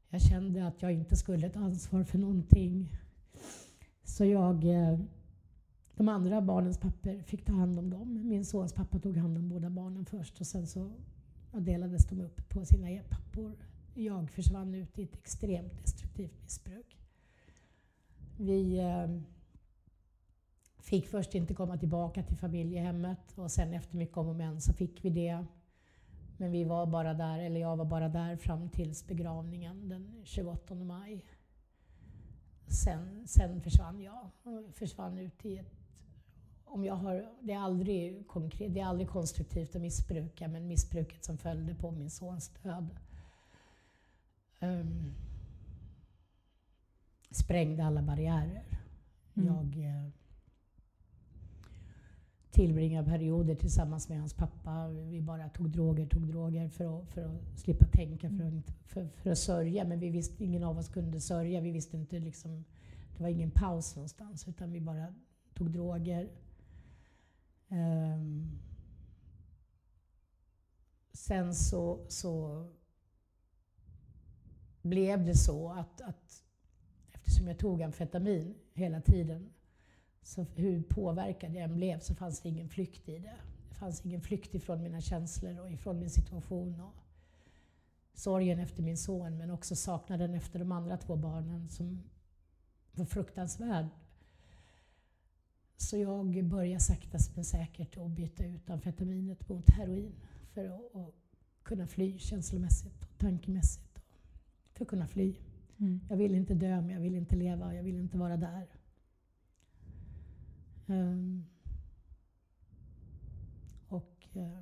Jag 0.09 0.21
kände 0.21 0.67
att 0.67 0.81
jag 0.81 0.93
inte 0.93 1.15
skulle 1.15 1.49
ta 1.49 1.59
ansvar 1.59 2.03
för 2.03 2.17
någonting. 2.17 2.89
Så 4.03 4.25
jag 4.25 4.63
eh, 4.63 4.99
de 5.95 6.09
andra 6.09 6.41
barnens 6.41 6.77
papper 6.77 7.21
fick 7.21 7.45
ta 7.45 7.53
hand 7.53 7.79
om 7.79 7.89
dem. 7.89 8.27
Min 8.27 8.45
sons 8.45 8.73
pappa 8.73 8.99
tog 8.99 9.17
hand 9.17 9.37
om 9.37 9.49
båda 9.49 9.69
barnen 9.69 10.05
först 10.05 10.39
och 10.39 10.47
sen 10.47 10.67
så 10.67 10.91
delades 11.51 12.05
de 12.05 12.21
upp 12.21 12.49
på 12.49 12.65
sina 12.65 13.03
pappor. 13.09 13.55
Jag 13.93 14.31
försvann 14.31 14.75
ut 14.75 14.99
i 14.99 15.03
ett 15.03 15.15
extremt 15.15 15.81
destruktivt 15.81 16.41
missbruk. 16.43 16.97
Vi 18.37 18.79
eh, 18.79 19.07
fick 20.79 21.07
först 21.07 21.35
inte 21.35 21.53
komma 21.53 21.77
tillbaka 21.77 22.23
till 22.23 22.37
familjehemmet 22.37 23.33
och 23.35 23.51
sen 23.51 23.73
efter 23.73 23.97
mycket 23.97 24.17
om 24.17 24.27
och 24.27 24.35
men 24.35 24.61
så 24.61 24.73
fick 24.73 25.05
vi 25.05 25.09
det. 25.09 25.45
Men 26.37 26.51
vi 26.51 26.63
var 26.63 26.85
bara 26.85 27.13
där, 27.13 27.39
eller 27.39 27.59
jag 27.59 27.77
var 27.77 27.85
bara 27.85 28.09
där 28.09 28.35
fram 28.35 28.69
tills 28.69 29.07
begravningen 29.07 29.89
den 29.89 30.21
28 30.23 30.75
maj. 30.75 31.25
Sen, 32.67 33.27
sen 33.27 33.61
försvann 33.61 34.01
jag 34.01 34.29
och 34.43 34.73
försvann 34.73 35.17
ut 35.17 35.45
i 35.45 35.57
ett 35.57 35.82
om 36.73 36.85
jag 36.85 36.95
har, 36.95 37.25
det, 37.41 37.53
är 37.53 37.59
aldrig 37.59 38.27
konkret, 38.27 38.73
det 38.73 38.79
är 38.79 38.85
aldrig 38.85 39.09
konstruktivt 39.09 39.75
att 39.75 39.81
missbruka, 39.81 40.47
men 40.47 40.67
missbruket 40.67 41.25
som 41.25 41.37
följde 41.37 41.75
på 41.75 41.91
min 41.91 42.09
sons 42.09 42.49
död 42.63 42.89
um, 44.59 45.13
sprängde 47.31 47.85
alla 47.85 48.01
barriärer. 48.01 48.63
Mm. 49.33 49.47
Jag 49.47 49.85
eh, 49.85 50.09
tillbringade 52.51 53.09
perioder 53.09 53.55
tillsammans 53.55 54.09
med 54.09 54.19
hans 54.19 54.33
pappa. 54.33 54.87
Vi 54.87 55.21
bara 55.21 55.49
tog 55.49 55.69
droger, 55.69 56.07
tog 56.07 56.27
droger 56.27 56.69
för 56.69 56.99
att, 56.99 57.09
för 57.09 57.21
att 57.21 57.59
slippa 57.59 57.85
tänka, 57.85 58.29
för 58.29 58.43
att, 58.43 58.75
för, 58.85 59.07
för 59.07 59.31
att 59.31 59.37
sörja. 59.37 59.83
Men 59.85 59.99
vi 59.99 60.09
visste, 60.09 60.43
ingen 60.43 60.63
av 60.63 60.77
oss 60.77 60.89
kunde 60.89 61.21
sörja. 61.21 61.61
Vi 61.61 61.71
visste 61.71 61.97
inte 61.97 62.19
liksom, 62.19 62.65
det 63.17 63.23
var 63.23 63.29
ingen 63.29 63.51
paus 63.51 63.95
någonstans, 63.95 64.47
utan 64.47 64.71
vi 64.71 64.81
bara 64.81 65.13
tog 65.53 65.71
droger. 65.71 66.29
Um, 67.73 68.59
sen 71.13 71.55
så, 71.55 72.05
så 72.07 72.65
blev 74.81 75.25
det 75.25 75.35
så 75.35 75.69
att, 75.69 76.01
att 76.01 76.43
eftersom 77.11 77.47
jag 77.47 77.57
tog 77.57 77.81
amfetamin 77.81 78.55
hela 78.73 79.01
tiden, 79.01 79.53
så 80.21 80.43
hur 80.43 80.83
påverkad 80.83 81.55
jag 81.55 81.63
än 81.63 81.75
blev 81.75 81.99
så 81.99 82.15
fanns 82.15 82.41
det 82.41 82.49
ingen 82.49 82.69
flykt 82.69 83.09
i 83.09 83.19
det. 83.19 83.37
Det 83.69 83.75
fanns 83.75 84.05
ingen 84.05 84.21
flykt 84.21 84.55
ifrån 84.55 84.83
mina 84.83 85.01
känslor 85.01 85.59
och 85.59 85.71
ifrån 85.71 85.99
min 85.99 86.09
situation. 86.09 86.81
Och 86.81 86.93
sorgen 88.13 88.59
efter 88.59 88.83
min 88.83 88.97
son, 88.97 89.37
men 89.37 89.51
också 89.51 89.75
saknaden 89.75 90.33
efter 90.33 90.59
de 90.59 90.71
andra 90.71 90.97
två 90.97 91.15
barnen 91.15 91.69
som 91.69 92.03
var 92.91 93.05
fruktansvärd 93.05 93.87
så 95.89 95.97
jag 95.97 96.43
börjar 96.43 96.79
sakta 96.79 97.17
men 97.35 97.45
säkert 97.45 97.97
att 97.97 98.11
byta 98.11 98.45
ut 98.45 98.69
amfetaminet 98.69 99.49
mot 99.49 99.69
heroin 99.69 100.13
för 100.53 100.65
att, 100.65 100.95
att 100.95 101.13
kunna 101.63 101.87
fly 101.87 102.19
känslomässigt 102.19 103.03
och 103.03 103.17
tankemässigt. 103.17 104.01
För 104.73 104.85
att 104.85 104.89
kunna 104.89 105.07
fly. 105.07 105.35
Mm. 105.77 105.99
Jag 106.09 106.17
vill 106.17 106.35
inte 106.35 106.53
dö, 106.53 106.81
men 106.81 106.89
jag 106.89 106.99
vill 106.99 107.15
inte 107.15 107.35
leva. 107.35 107.75
Jag 107.75 107.83
vill 107.83 107.99
inte 107.99 108.17
vara 108.17 108.37
där. 108.37 108.67
Um, 110.87 111.45
och 113.87 114.27
uh, 114.35 114.59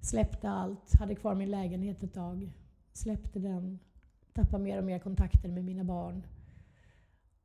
Släppte 0.00 0.50
allt, 0.50 0.98
hade 0.98 1.14
kvar 1.14 1.34
min 1.34 1.50
lägenhet 1.50 2.02
ett 2.02 2.14
tag. 2.14 2.52
Släppte 2.92 3.38
den, 3.38 3.78
tappade 4.32 4.64
mer 4.64 4.78
och 4.78 4.84
mer 4.84 4.98
kontakter 4.98 5.48
med 5.48 5.64
mina 5.64 5.84
barn. 5.84 6.26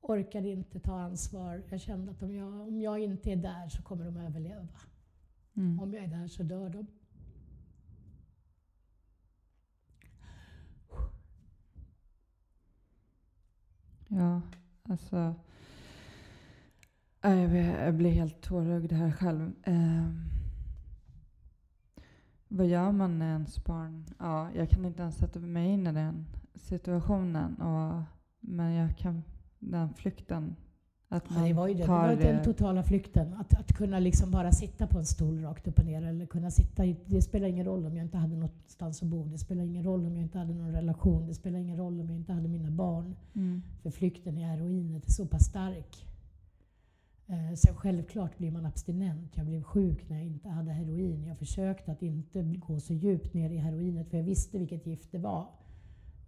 Orkade 0.02 0.50
inte 0.50 0.80
ta 0.80 1.00
ansvar. 1.00 1.64
Jag 1.70 1.82
kände 1.82 2.12
att 2.12 2.24
om 2.24 2.36
jag, 2.36 2.68
om 2.68 2.82
jag 2.82 3.00
inte 3.00 3.32
är 3.32 3.36
där 3.36 3.70
så 3.70 3.82
kommer 3.82 4.06
de 4.06 4.18
överleva. 4.18 4.68
Mm. 5.54 5.80
Om 5.80 5.94
jag 5.94 6.04
är 6.04 6.08
där 6.08 6.28
så 6.28 6.44
dör 6.44 6.70
de. 6.70 6.88
Ja, 14.08 14.42
alltså. 14.84 15.36
Jag, 17.22 17.48
vet, 17.48 17.80
jag 17.80 17.94
blir 17.94 18.12
helt 18.12 18.42
tårögd 18.42 18.92
här 18.92 19.12
själv. 19.12 19.52
Eh, 19.64 20.10
vad 22.48 22.68
gör 22.68 22.92
man 22.92 23.20
när 23.20 23.32
ens 23.32 23.66
barn... 23.66 24.06
Ja, 24.20 24.52
jag 24.56 24.70
kan 24.70 24.86
inte 24.86 25.02
ens 25.02 25.18
sätta 25.18 25.40
mig 25.40 25.70
in 25.70 25.88
i 25.88 25.92
den 25.92 26.26
situationen. 26.56 27.56
Och, 27.62 28.04
men 28.40 28.72
jag 28.72 28.98
kan... 28.98 29.24
Den 29.62 29.94
flykten. 29.94 30.56
Att 31.08 31.24
Ja, 31.30 31.44
det 31.48 31.54
var 31.54 31.68
ju 31.68 31.74
det. 31.74 31.80
Det 31.80 31.86
tar 31.88 32.08
var 32.08 32.16
den 32.16 32.44
totala 32.44 32.84
flykten. 32.84 33.34
Att, 33.34 33.60
att 33.60 33.74
kunna 33.74 34.00
liksom 34.00 34.32
bara 34.32 34.52
sitta 34.52 34.88
på 34.88 35.00
en 35.00 35.06
stol 35.06 35.42
rakt 35.42 35.68
upp 35.68 35.80
och 35.80 35.86
ner. 35.86 36.02
Eller 36.06 36.26
kunna 36.26 36.52
sitta 36.52 36.86
i, 36.86 36.96
det 37.06 37.22
spelar 37.22 37.48
ingen 37.48 37.66
roll 37.66 37.86
om 37.86 37.96
jag 37.96 38.06
inte 38.06 38.18
hade 38.18 38.36
någonstans 38.36 39.02
att 39.02 39.08
bo. 39.08 39.26
Det 39.26 39.38
spelar 39.38 39.64
ingen 39.64 39.84
roll 39.84 40.06
om 40.06 40.16
jag 40.16 40.24
inte 40.24 40.38
hade 40.38 40.54
någon 40.54 40.72
relation. 40.72 41.28
Det 41.28 41.34
spelar 41.34 41.60
ingen 41.60 41.78
roll 41.78 42.00
om 42.00 42.10
jag 42.10 42.18
inte 42.18 42.34
hade 42.34 42.48
mina 42.48 42.72
barn. 42.72 43.16
Mm. 43.36 43.62
För 43.84 43.90
flykten 43.90 44.38
i 44.38 44.42
heroinet 44.42 45.08
är 45.08 45.12
så 45.12 45.26
pass 45.26 45.46
stark. 45.46 46.06
Eh, 47.28 47.56
sen 47.56 47.76
självklart 47.76 48.38
blir 48.38 48.52
man 48.52 48.66
abstinent. 48.66 49.38
Jag 49.38 49.46
blev 49.46 49.64
sjuk 49.64 50.10
när 50.10 50.18
jag 50.18 50.26
inte 50.26 50.50
hade 50.50 50.72
heroin. 50.72 51.26
Jag 51.26 51.38
försökte 51.38 51.92
att 51.92 52.02
inte 52.02 52.44
gå 52.44 52.80
så 52.80 52.94
djupt 52.94 53.34
ner 53.34 53.50
i 53.50 53.58
heroinet 53.58 54.10
för 54.10 54.18
jag 54.18 54.24
visste 54.24 54.58
vilket 54.58 54.86
gift 54.86 55.12
det 55.12 55.18
var. 55.18 55.48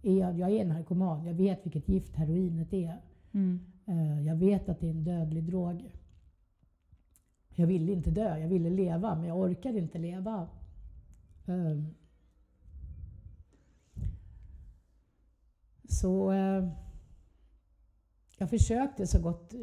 Jag 0.02 0.50
är 0.50 0.64
narkoman. 0.64 1.24
Jag 1.24 1.34
vet 1.34 1.66
vilket 1.66 1.88
gift 1.88 2.16
heroinet 2.16 2.72
är. 2.72 3.00
Mm. 3.34 3.60
Eh, 3.86 4.26
Jag 4.26 4.36
vet 4.36 4.68
att 4.68 4.80
det 4.80 4.86
är 4.86 4.90
en 4.90 5.04
dödlig 5.04 5.44
drog. 5.44 5.90
Jag 7.56 7.66
ville 7.66 7.92
inte 7.92 8.10
dö, 8.10 8.38
jag 8.38 8.48
ville 8.48 8.70
leva, 8.70 9.14
men 9.14 9.24
jag 9.28 9.38
orkade 9.38 9.78
inte 9.78 9.98
leva. 9.98 10.48
Eh, 11.46 11.78
Så 15.88 16.32
eh, 16.32 16.68
jag 18.38 18.50
försökte 18.50 19.06
så 19.06 19.20
gott 19.20 19.54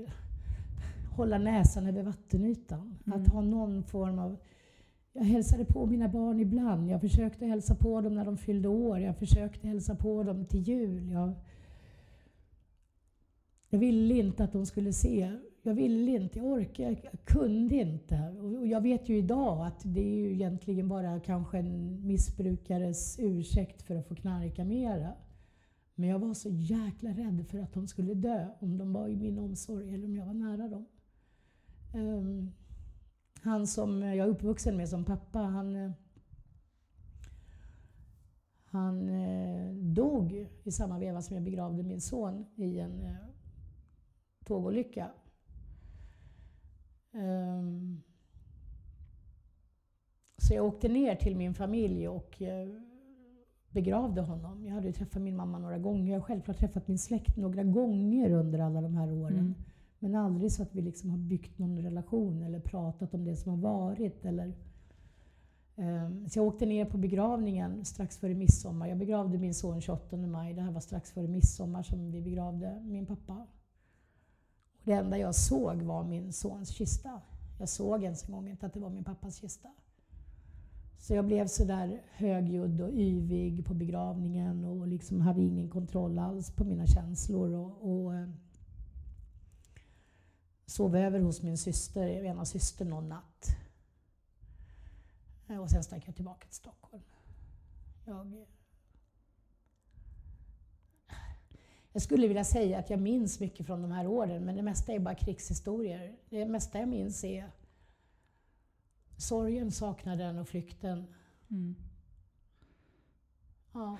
hålla 1.15 1.37
näsan 1.37 1.87
över 1.87 2.03
vattenytan. 2.03 2.97
Mm. 3.05 3.21
Att 3.21 3.27
ha 3.27 3.41
någon 3.41 3.83
form 3.83 4.19
av... 4.19 4.37
Jag 5.13 5.23
hälsade 5.23 5.65
på 5.65 5.85
mina 5.85 6.07
barn 6.09 6.39
ibland. 6.39 6.89
Jag 6.89 7.01
försökte 7.01 7.45
hälsa 7.45 7.75
på 7.75 8.01
dem 8.01 8.15
när 8.15 8.25
de 8.25 8.37
fyllde 8.37 8.67
år. 8.67 8.99
Jag 8.99 9.17
försökte 9.17 9.67
hälsa 9.67 9.95
på 9.95 10.23
dem 10.23 10.45
till 10.45 10.61
jul. 10.61 11.11
Jag, 11.11 11.33
jag 13.71 13.79
ville 13.79 14.13
inte 14.13 14.43
att 14.43 14.51
de 14.51 14.65
skulle 14.65 14.93
se. 14.93 15.31
Jag 15.63 15.73
ville 15.73 16.11
inte, 16.11 16.39
jag 16.39 16.47
orkade, 16.47 16.97
jag 17.03 17.25
kunde 17.25 17.75
inte. 17.75 18.35
Och 18.41 18.67
jag 18.67 18.81
vet 18.81 19.09
ju 19.09 19.17
idag 19.17 19.67
att 19.67 19.81
det 19.83 20.01
är 20.01 20.15
ju 20.15 20.33
egentligen 20.33 20.87
bara 20.87 21.19
kanske 21.19 21.57
en 21.57 22.07
missbrukares 22.07 23.19
ursäkt 23.19 23.81
för 23.81 23.95
att 23.95 24.07
få 24.07 24.15
knarka 24.15 24.65
mera. 24.65 25.13
Men 25.95 26.09
jag 26.09 26.19
var 26.19 26.33
så 26.33 26.49
jäkla 26.49 27.09
rädd 27.09 27.45
för 27.47 27.59
att 27.59 27.73
de 27.73 27.87
skulle 27.87 28.13
dö 28.13 28.47
om 28.59 28.77
de 28.77 28.93
var 28.93 29.07
i 29.07 29.15
min 29.15 29.39
omsorg 29.39 29.93
eller 29.93 30.05
om 30.05 30.15
jag 30.15 30.25
var 30.25 30.33
nära 30.33 30.67
dem. 30.67 30.85
Um, 31.95 32.51
han 33.41 33.67
som 33.67 34.01
jag 34.01 34.17
är 34.17 34.31
uppvuxen 34.31 34.77
med 34.77 34.89
som 34.89 35.05
pappa, 35.05 35.39
han, 35.39 35.93
han 38.63 39.09
eh, 39.09 39.73
dog 39.73 40.47
i 40.63 40.71
samma 40.71 40.99
veva 40.99 41.21
som 41.21 41.35
jag 41.35 41.43
begravde 41.43 41.83
min 41.83 42.01
son 42.01 42.45
i 42.55 42.79
en 42.79 43.01
eh, 43.01 43.30
tågolycka. 44.45 45.09
Ehm, 47.13 48.01
så 50.37 50.53
jag 50.53 50.65
åkte 50.65 50.87
ner 50.87 51.15
till 51.15 51.35
min 51.37 51.53
familj 51.53 52.07
och 52.07 52.41
eh, 52.41 52.69
begravde 53.69 54.21
honom. 54.21 54.65
Jag 54.65 54.73
hade 54.73 54.87
ju 54.87 54.93
träffat 54.93 55.21
min 55.21 55.35
mamma 55.35 55.59
några 55.59 55.77
gånger. 55.77 56.13
Jag 56.13 56.19
har 56.19 56.25
självklart 56.25 56.57
träffat 56.57 56.87
min 56.87 56.99
släkt 56.99 57.37
några 57.37 57.63
gånger 57.63 58.31
under 58.31 58.59
alla 58.59 58.81
de 58.81 58.95
här 58.95 59.11
åren. 59.11 59.39
Mm. 59.39 59.55
Men 59.99 60.15
aldrig 60.15 60.51
så 60.51 60.63
att 60.63 60.75
vi 60.75 60.81
liksom 60.81 61.09
har 61.09 61.17
byggt 61.17 61.57
någon 61.59 61.81
relation 61.81 62.43
eller 62.43 62.59
pratat 62.59 63.13
om 63.13 63.25
det 63.25 63.35
som 63.35 63.51
har 63.51 63.57
varit. 63.57 64.25
Eller, 64.25 64.53
Ehm, 65.81 66.29
Så 66.29 66.39
jag 66.39 66.47
åkte 66.47 66.65
ner 66.65 66.85
på 66.85 66.97
begravningen 66.97 67.85
strax 67.85 68.17
före 68.17 68.33
midsommar. 68.33 68.87
Jag 68.87 68.97
begravde 68.97 69.37
min 69.37 69.53
son 69.53 69.81
28 69.81 70.17
maj. 70.17 70.53
Det 70.53 70.61
här 70.61 70.71
var 70.71 70.81
strax 70.81 71.11
före 71.11 71.27
midsommar 71.27 71.83
som 71.83 72.11
vi 72.11 72.21
begravde 72.21 72.81
min 72.83 73.05
pappa. 73.05 73.47
Och 74.81 74.87
det 74.87 74.93
enda 74.93 75.17
jag 75.17 75.35
såg 75.35 75.81
var 75.81 76.03
min 76.03 76.33
sons 76.33 76.69
kista. 76.69 77.21
Jag 77.59 77.69
såg 77.69 78.03
ens 78.03 78.23
en 78.23 78.31
gång 78.31 78.47
inte 78.47 78.65
att 78.65 78.73
det 78.73 78.79
var 78.79 78.89
min 78.89 79.03
pappas 79.03 79.35
kista. 79.35 79.69
Så 80.97 81.13
jag 81.13 81.25
blev 81.25 81.47
sådär 81.47 82.01
högljudd 82.11 82.81
och 82.81 82.93
yvig 82.93 83.65
på 83.65 83.73
begravningen 83.73 84.65
och 84.65 84.87
liksom 84.87 85.21
hade 85.21 85.41
ingen 85.41 85.69
kontroll 85.69 86.19
alls 86.19 86.51
på 86.51 86.63
mina 86.63 86.87
känslor. 86.87 87.53
Och, 87.53 87.91
och 87.91 88.15
eh, 88.15 88.29
sov 90.65 90.95
över 90.95 91.19
hos 91.19 91.41
min 91.41 91.57
syster, 91.57 92.07
ena 92.07 92.45
syster 92.45 92.85
någon 92.85 93.09
natt. 93.09 93.47
Eh, 95.47 95.57
och 95.57 95.69
sen 95.69 95.83
stack 95.83 96.07
jag 96.07 96.15
tillbaka 96.15 96.47
till 96.47 96.55
Stockholm. 96.55 97.03
Jag, 98.05 98.45
jag 101.93 102.01
skulle 102.01 102.27
vilja 102.27 102.43
säga 102.43 102.79
att 102.79 102.89
jag 102.89 102.99
minns 102.99 103.39
mycket 103.39 103.65
från 103.65 103.81
de 103.81 103.91
här 103.91 104.07
åren, 104.07 104.45
men 104.45 104.55
det 104.55 104.61
mesta 104.61 104.93
är 104.93 104.99
bara 104.99 105.15
krigshistorier. 105.15 106.15
Det 106.29 106.45
mesta 106.45 106.79
jag 106.79 106.87
minns 106.87 107.23
är 107.23 107.51
sorgen, 109.17 109.71
saknaden 109.71 110.37
och 110.37 110.47
flykten. 110.47 111.07
Mm. 111.49 111.75
Ja. 113.73 113.97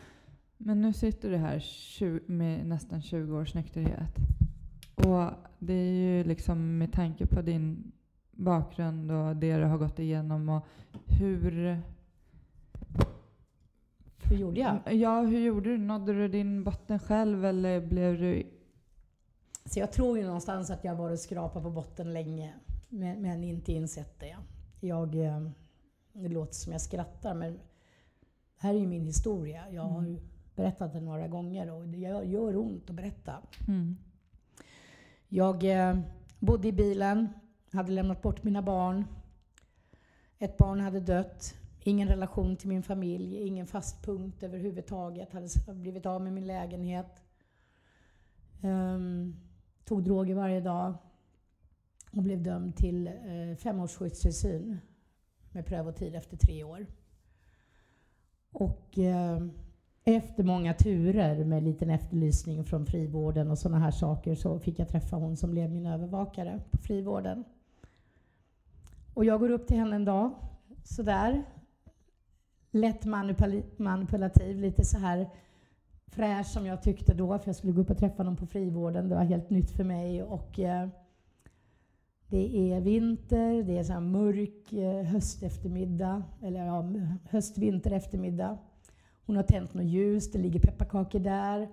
Men 0.58 0.82
nu 0.82 0.94
sitter 0.94 1.30
du 1.30 1.38
här 1.38 1.64
med 2.32 2.68
nästan 2.68 3.02
20 3.02 3.38
års 3.38 3.54
nykterhet. 3.54 4.16
Och 4.96 5.32
det 5.60 5.74
är 5.74 5.94
ju 5.94 6.24
liksom 6.24 6.78
med 6.78 6.94
tanke 6.94 7.26
på 7.26 7.42
din 7.42 7.92
bakgrund 8.32 9.12
och 9.12 9.36
det 9.36 9.58
du 9.58 9.64
har 9.64 9.78
gått 9.78 10.00
igenom 10.00 10.50
och 10.50 10.66
hur... 11.06 11.82
Hur 14.32 14.38
gjorde 14.38 14.60
jag? 14.60 14.94
Ja, 14.94 15.22
hur 15.22 15.40
gjorde 15.40 15.70
du? 15.70 15.78
Nådde 15.78 16.14
du 16.14 16.28
din 16.28 16.64
botten 16.64 17.00
själv 17.00 17.46
eller 17.46 17.82
blev 17.82 18.20
du... 18.20 18.44
Så 19.66 19.80
jag 19.80 19.92
tror 19.92 20.18
ju 20.18 20.26
någonstans 20.26 20.70
att 20.70 20.84
jag 20.84 20.96
varit 20.96 21.20
skrapa 21.20 21.62
på 21.62 21.70
botten 21.70 22.14
länge, 22.14 22.54
men, 22.90 23.22
men 23.22 23.44
inte 23.44 23.72
insett 23.72 24.20
det. 24.20 24.38
Jag, 24.80 25.16
eh, 25.16 25.50
det 26.14 26.28
låter 26.28 26.54
som 26.54 26.72
jag 26.72 26.82
skrattar, 26.82 27.34
men 27.34 27.54
det 27.54 27.60
här 28.58 28.74
är 28.74 28.80
ju 28.80 28.88
min 28.88 29.06
historia. 29.06 29.70
Jag 29.72 29.82
har 29.82 30.04
ju 30.04 30.22
berättat 30.56 30.94
den 30.94 31.06
några 31.06 31.28
gånger 31.28 31.72
och 31.72 31.88
det 31.88 31.98
gör, 31.98 32.24
gör 32.24 32.58
ont 32.58 32.90
att 32.90 32.96
berätta. 32.96 33.34
Mm. 33.68 33.98
Jag 35.28 35.64
eh, 35.64 36.00
bodde 36.40 36.68
i 36.68 36.72
bilen, 36.72 37.30
hade 37.72 37.92
lämnat 37.92 38.22
bort 38.22 38.44
mina 38.44 38.62
barn. 38.62 39.06
Ett 40.40 40.58
barn 40.58 40.80
hade 40.80 41.00
dött. 41.00 41.61
Ingen 41.84 42.08
relation 42.08 42.58
till 42.58 42.70
min 42.70 42.84
familj, 42.84 43.38
ingen 43.38 43.68
fast 43.68 44.06
punkt 44.06 44.44
överhuvudtaget. 44.44 45.34
Hade 45.34 45.50
blivit 45.74 46.06
av 46.06 46.22
med 46.22 46.34
min 46.34 46.48
lägenhet. 46.48 47.22
Um, 48.64 49.36
tog 49.86 50.04
droger 50.04 50.36
varje 50.36 50.62
dag. 50.62 50.94
Och 52.12 52.24
blev 52.24 52.44
dömd 52.44 52.76
till 52.76 53.08
eh, 53.08 53.14
uh, 53.14 53.56
fem 53.56 53.80
års 53.80 53.96
skyddstillsyn 53.96 54.78
med 55.52 55.66
prövotid 55.66 56.16
efter 56.16 56.38
tre 56.38 56.64
år. 56.64 56.86
Och 58.52 58.98
uh, 58.98 59.48
efter 60.04 60.44
många 60.44 60.74
turer 60.74 61.46
med 61.46 61.64
liten 61.64 61.90
efterlysning 61.90 62.64
från 62.64 62.86
frivården 62.86 63.52
och 63.52 63.58
sådana 63.58 63.80
här 63.80 63.92
saker 63.92 64.36
så 64.36 64.60
fick 64.60 64.80
jag 64.80 64.90
träffa 64.90 65.16
hon 65.16 65.38
som 65.38 65.52
blev 65.52 65.72
min 65.72 65.86
övervakare 65.86 66.62
på 66.72 66.78
frivården. 66.78 67.44
Och 69.14 69.26
jag 69.26 69.40
går 69.40 69.50
upp 69.50 69.68
till 69.68 69.78
henne 69.78 69.96
en 69.96 70.06
dag, 70.06 70.32
sådär. 70.84 71.44
Lätt 72.72 73.06
manipul 73.06 73.64
manipulativ, 73.78 74.58
lite 74.58 74.86
så 74.86 74.98
här 74.98 75.30
fräsch 76.08 76.48
som 76.48 76.66
jag 76.66 76.84
tyckte 76.84 77.14
då, 77.14 77.40
för 77.40 77.48
jag 77.48 77.56
skulle 77.56 77.74
gå 77.74 77.82
upp 77.82 77.90
och 77.90 77.98
träffa 77.98 78.24
någon 78.24 78.36
på 78.36 78.46
frivården. 78.46 79.10
Det 79.10 79.16
var 79.16 79.24
helt 79.24 79.50
nytt 79.50 79.72
för 79.72 79.84
mig. 79.84 80.24
Och, 80.24 80.60
eh, 80.60 80.88
det 82.28 82.72
är 82.74 82.82
vinter, 82.82 83.64
det 83.64 83.78
är 83.78 83.84
så 83.84 83.94
här 83.94 84.00
mörk 84.00 84.74
eh, 84.74 85.06
hösteftermiddag, 85.06 86.24
eller 86.42 86.66
ja, 86.66 86.86
höst-vinter 87.30 87.92
eftermiddag. 87.92 88.58
Hon 89.26 89.36
har 89.36 89.44
tänt 89.44 89.74
något 89.74 89.86
ljus, 89.86 90.32
det 90.32 90.40
ligger 90.40 90.60
pepparkakor 90.60 91.20
där. 91.20 91.70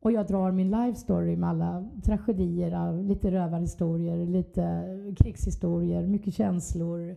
Och 0.00 0.12
jag 0.12 0.26
drar 0.26 0.52
min 0.52 0.70
life 0.70 0.98
story 0.98 1.36
med 1.36 1.48
alla 1.48 1.88
tragedier, 2.04 3.02
lite 3.02 3.30
rövarhistorier, 3.30 4.26
lite 4.26 4.84
krigshistorier, 5.18 6.06
mycket 6.06 6.34
känslor 6.34 7.16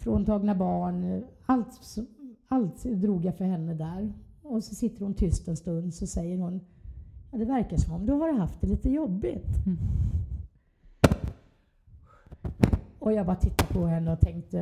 fråntagna 0.00 0.54
barn. 0.54 1.24
Allt, 1.46 1.98
allt 2.48 2.82
drog 2.84 3.24
jag 3.24 3.36
för 3.36 3.44
henne 3.44 3.74
där. 3.74 4.12
Och 4.42 4.64
så 4.64 4.74
sitter 4.74 5.04
hon 5.04 5.14
tyst 5.14 5.48
en 5.48 5.56
stund 5.56 5.94
så 5.94 6.06
säger 6.06 6.38
hon 6.38 6.60
ja, 7.30 7.38
Det 7.38 7.44
verkar 7.44 7.76
som 7.76 7.94
om 7.94 8.06
du 8.06 8.12
har 8.12 8.32
haft 8.32 8.60
det 8.60 8.66
lite 8.66 8.90
jobbigt. 8.90 9.66
Mm. 9.66 9.78
Och 12.98 13.12
jag 13.12 13.26
bara 13.26 13.36
tittade 13.36 13.74
på 13.74 13.86
henne 13.86 14.12
och 14.12 14.20
tänkte 14.20 14.58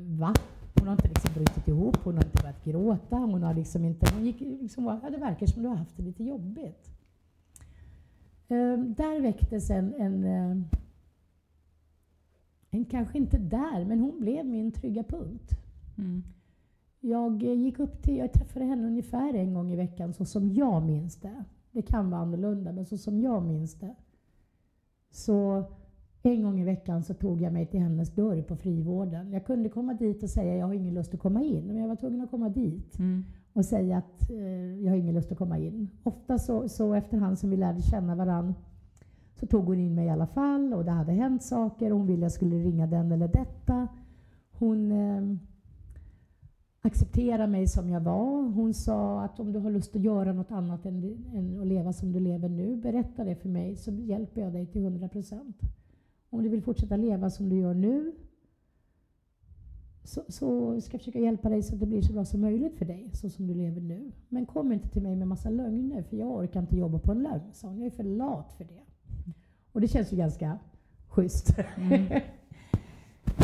Va? 0.00 0.34
Hon 0.78 0.88
har 0.88 0.94
inte 0.94 1.08
liksom 1.08 1.30
brutit 1.34 1.68
ihop, 1.68 1.96
hon 2.04 2.14
har 2.14 2.24
inte 2.24 2.42
börjat 2.42 2.64
gråta. 2.64 3.16
Hon 3.16 3.42
har 3.42 3.54
liksom 3.54 3.84
inte... 3.84 4.14
Hon 4.14 4.26
gick 4.26 4.40
liksom, 4.40 4.84
ja, 4.84 5.10
det 5.10 5.16
verkar 5.16 5.46
som 5.46 5.58
om 5.58 5.62
du 5.62 5.68
har 5.68 5.76
haft 5.76 5.96
det 5.96 6.02
lite 6.02 6.24
jobbigt. 6.24 6.90
Um, 8.48 8.94
där 8.94 9.20
väcktes 9.20 9.70
en, 9.70 9.94
en, 9.94 10.24
uh, 10.24 10.62
en, 12.70 12.84
kanske 12.84 13.18
inte 13.18 13.38
där, 13.38 13.84
men 13.84 14.00
hon 14.00 14.20
blev 14.20 14.46
min 14.46 14.72
trygga 14.72 15.02
punkt. 15.02 15.50
Mm. 15.98 16.22
Jag 17.00 17.42
gick 17.42 17.78
upp 17.78 18.02
till, 18.02 18.16
jag 18.16 18.32
träffade 18.32 18.64
henne 18.64 18.86
ungefär 18.86 19.34
en 19.34 19.54
gång 19.54 19.72
i 19.72 19.76
veckan 19.76 20.14
så 20.14 20.24
som 20.24 20.52
jag 20.52 20.82
minns 20.82 21.16
det. 21.16 21.44
Det 21.72 21.82
kan 21.82 22.10
vara 22.10 22.20
annorlunda, 22.20 22.72
men 22.72 22.86
så 22.86 22.98
som 22.98 23.20
jag 23.20 23.42
minns 23.42 23.74
det. 23.74 23.94
Så 25.10 25.64
en 26.22 26.42
gång 26.42 26.60
i 26.60 26.64
veckan 26.64 27.04
så 27.04 27.14
tog 27.14 27.40
jag 27.40 27.52
mig 27.52 27.66
till 27.66 27.80
hennes 27.80 28.14
dörr 28.14 28.42
på 28.42 28.56
frivården. 28.56 29.32
Jag 29.32 29.46
kunde 29.46 29.68
komma 29.68 29.94
dit 29.94 30.22
och 30.22 30.30
säga 30.30 30.56
jag 30.56 30.66
har 30.66 30.74
ingen 30.74 30.94
lust 30.94 31.14
att 31.14 31.20
komma 31.20 31.42
in, 31.42 31.66
men 31.66 31.76
jag 31.76 31.88
var 31.88 31.96
tvungen 31.96 32.20
att 32.20 32.30
komma 32.30 32.48
dit 32.48 32.98
mm. 32.98 33.24
och 33.52 33.64
säga 33.64 33.98
att 33.98 34.30
eh, 34.30 34.84
jag 34.84 34.90
har 34.90 34.96
ingen 34.96 35.14
lust 35.14 35.32
att 35.32 35.38
komma 35.38 35.58
in. 35.58 35.88
Ofta 36.02 36.38
så, 36.38 36.68
så 36.68 36.94
efterhand 36.94 37.38
som 37.38 37.50
vi 37.50 37.56
lärde 37.56 37.82
känna 37.82 38.14
varandra 38.14 38.54
så 39.40 39.46
tog 39.46 39.64
hon 39.64 39.78
in 39.78 39.94
mig 39.94 40.06
i 40.06 40.10
alla 40.10 40.26
fall 40.26 40.74
och 40.74 40.84
det 40.84 40.90
hade 40.90 41.12
hänt 41.12 41.42
saker. 41.42 41.90
Hon 41.90 42.06
ville 42.06 42.18
att 42.18 42.22
jag 42.22 42.32
skulle 42.32 42.56
ringa 42.56 42.86
den 42.86 43.12
eller 43.12 43.28
detta. 43.28 43.88
Hon 44.50 44.92
eh, 44.92 45.36
accepterade 46.80 47.46
mig 47.46 47.66
som 47.66 47.90
jag 47.90 48.00
var. 48.00 48.42
Hon 48.42 48.74
sa 48.74 49.22
att 49.22 49.40
om 49.40 49.52
du 49.52 49.58
har 49.58 49.70
lust 49.70 49.96
att 49.96 50.02
göra 50.02 50.32
något 50.32 50.50
annat 50.50 50.86
än, 50.86 51.24
än 51.34 51.60
att 51.60 51.66
leva 51.66 51.92
som 51.92 52.12
du 52.12 52.20
lever 52.20 52.48
nu, 52.48 52.76
berätta 52.76 53.24
det 53.24 53.36
för 53.36 53.48
mig 53.48 53.76
så 53.76 53.90
hjälper 53.90 54.40
jag 54.40 54.52
dig 54.52 54.66
till 54.66 54.82
100 54.82 55.08
procent. 55.08 55.60
Om 56.30 56.42
du 56.42 56.48
vill 56.48 56.62
fortsätta 56.62 56.96
leva 56.96 57.30
som 57.30 57.48
du 57.48 57.56
gör 57.56 57.74
nu 57.74 58.12
så, 60.08 60.22
så, 60.28 60.80
ska 60.80 60.94
jag 60.94 61.00
försöka 61.00 61.18
hjälpa 61.18 61.48
dig 61.48 61.62
så 61.62 61.74
att 61.74 61.80
det 61.80 61.86
blir 61.86 62.02
så 62.02 62.12
bra 62.12 62.24
som 62.24 62.40
möjligt 62.40 62.78
för 62.78 62.84
dig, 62.84 63.10
så 63.12 63.30
som 63.30 63.46
du 63.46 63.54
lever 63.54 63.80
nu. 63.80 64.12
Men 64.28 64.46
kom 64.46 64.72
inte 64.72 64.88
till 64.88 65.02
mig 65.02 65.16
med 65.16 65.28
massa 65.28 65.50
lögner, 65.50 66.02
för 66.02 66.16
jag 66.16 66.30
orkar 66.30 66.60
inte 66.60 66.76
jobba 66.76 66.98
på 66.98 67.12
en 67.12 67.22
lögn, 67.22 67.52
sa 67.52 67.68
hon. 67.68 67.78
Jag 67.78 67.86
är 67.86 67.90
för 67.90 68.02
lat 68.02 68.52
för 68.52 68.64
det. 68.64 68.87
Och 69.72 69.80
det 69.80 69.88
känns 69.88 70.12
ju 70.12 70.16
ganska 70.16 70.58
schysst. 71.08 71.54
Mm. 71.76 72.06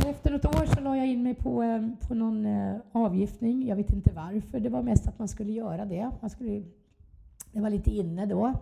Efter 0.07 0.31
något 0.31 0.45
år 0.45 0.66
så 0.75 0.81
la 0.81 0.97
jag 0.97 1.07
in 1.07 1.22
mig 1.22 1.35
på, 1.35 1.62
eh, 1.62 1.89
på 2.09 2.14
någon 2.14 2.47
eh, 2.47 2.77
avgiftning. 2.93 3.66
Jag 3.66 3.77
vet 3.77 3.93
inte 3.93 4.12
varför. 4.14 4.61
Det 4.61 4.68
var 4.68 4.83
mest 4.83 5.09
att 5.09 5.18
man 5.18 5.29
skulle 5.29 5.53
göra 5.53 5.85
det. 5.85 6.11
Man 6.20 6.31
skulle, 6.31 6.62
det 7.53 7.61
var 7.61 7.70
lite 7.70 7.91
inne 7.91 8.27
då 8.27 8.55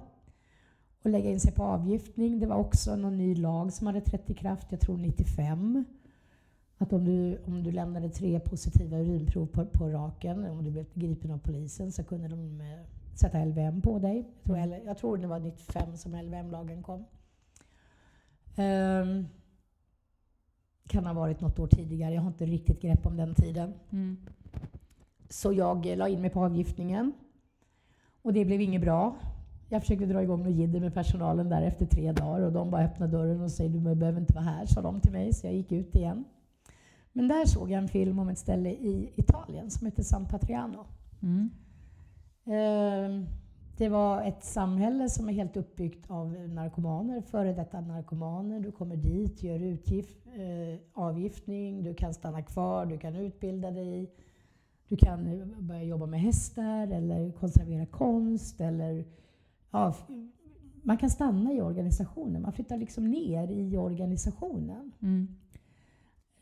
och 1.02 1.10
lägga 1.10 1.30
in 1.30 1.40
sig 1.40 1.52
på 1.52 1.62
avgiftning. 1.62 2.40
Det 2.40 2.46
var 2.46 2.56
också 2.56 2.96
någon 2.96 3.18
ny 3.18 3.34
lag 3.34 3.72
som 3.72 3.86
hade 3.86 4.00
trätt 4.00 4.30
i 4.30 4.34
kraft, 4.34 4.66
jag 4.70 4.80
tror 4.80 4.96
95. 4.96 5.84
Att 6.78 6.92
om 6.92 7.04
du, 7.04 7.38
om 7.46 7.62
du 7.62 7.72
lämnade 7.72 8.08
tre 8.08 8.40
positiva 8.40 8.98
urinprov 8.98 9.46
på, 9.46 9.66
på 9.66 9.88
raken, 9.88 10.44
om 10.44 10.64
du 10.64 10.70
blev 10.70 10.86
gripen 10.94 11.30
av 11.30 11.38
polisen, 11.38 11.92
så 11.92 12.04
kunde 12.04 12.28
de 12.28 12.60
eh, 12.60 12.66
sätta 13.14 13.44
LVM 13.44 13.80
på 13.82 13.98
dig. 13.98 14.28
Jag 14.42 14.44
tror, 14.44 14.80
jag 14.86 14.98
tror 14.98 15.16
det 15.16 15.26
var 15.26 15.38
95 15.40 15.96
som 15.96 16.14
LVM-lagen 16.14 16.82
kom. 16.82 17.04
Um, 18.56 19.28
kan 20.88 21.06
ha 21.06 21.12
varit 21.12 21.40
något 21.40 21.58
år 21.58 21.66
tidigare, 21.66 22.14
jag 22.14 22.22
har 22.22 22.28
inte 22.28 22.46
riktigt 22.46 22.82
grepp 22.82 23.06
om 23.06 23.16
den 23.16 23.34
tiden. 23.34 23.74
Mm. 23.90 24.16
Så 25.28 25.52
jag 25.52 25.86
la 25.86 26.08
in 26.08 26.20
mig 26.20 26.30
på 26.30 26.44
avgiftningen. 26.44 27.12
Och 28.22 28.32
det 28.32 28.44
blev 28.44 28.60
inget 28.60 28.80
bra. 28.80 29.16
Jag 29.68 29.82
försökte 29.82 30.06
dra 30.06 30.22
igång 30.22 30.42
något 30.42 30.54
jidder 30.54 30.80
med 30.80 30.94
personalen 30.94 31.48
där 31.48 31.62
efter 31.62 31.86
tre 31.86 32.12
dagar 32.12 32.40
och 32.40 32.52
de 32.52 32.70
bara 32.70 32.84
öppnade 32.84 33.12
dörren 33.12 33.40
och 33.40 33.50
sa 33.50 33.68
du 33.68 33.80
behöver 33.80 34.20
inte 34.20 34.34
vara 34.34 34.44
här, 34.44 34.66
sa 34.66 34.82
de 34.82 35.00
till 35.00 35.12
mig. 35.12 35.32
Så 35.32 35.46
jag 35.46 35.54
gick 35.54 35.72
ut 35.72 35.94
igen. 35.94 36.24
Men 37.12 37.28
där 37.28 37.46
såg 37.46 37.70
jag 37.70 37.78
en 37.78 37.88
film 37.88 38.18
om 38.18 38.28
ett 38.28 38.38
ställe 38.38 38.70
i 38.70 39.12
Italien 39.16 39.70
som 39.70 39.86
heter 39.86 40.02
San 40.02 40.28
Patriano. 40.28 40.86
Mm. 41.22 41.50
Eh, 42.44 43.28
det 43.76 43.88
var 43.88 44.22
ett 44.22 44.44
samhälle 44.44 45.08
som 45.08 45.28
är 45.28 45.32
helt 45.32 45.56
uppbyggt 45.56 46.10
av 46.10 46.48
narkomaner, 46.48 47.20
före 47.20 47.52
detta 47.52 47.80
narkomaner. 47.80 48.60
Du 48.60 48.72
kommer 48.72 48.96
dit, 48.96 49.42
gör 49.42 49.62
utgift, 49.62 50.26
eh, 50.26 50.80
avgiftning, 50.92 51.82
du 51.82 51.94
kan 51.94 52.14
stanna 52.14 52.42
kvar, 52.42 52.86
du 52.86 52.98
kan 52.98 53.16
utbilda 53.16 53.70
dig. 53.70 54.10
Du 54.88 54.96
kan 54.96 55.26
eh, 55.26 55.46
börja 55.58 55.82
jobba 55.82 56.06
med 56.06 56.20
hästar 56.20 56.86
eller 56.86 57.32
konservera 57.32 57.86
konst 57.86 58.60
eller 58.60 59.04
ja, 59.70 59.94
man 60.82 60.98
kan 60.98 61.10
stanna 61.10 61.52
i 61.52 61.60
organisationen. 61.60 62.42
Man 62.42 62.52
flyttar 62.52 62.76
liksom 62.76 63.04
ner 63.04 63.50
i 63.50 63.76
organisationen. 63.76 64.92
Mm. 65.02 65.28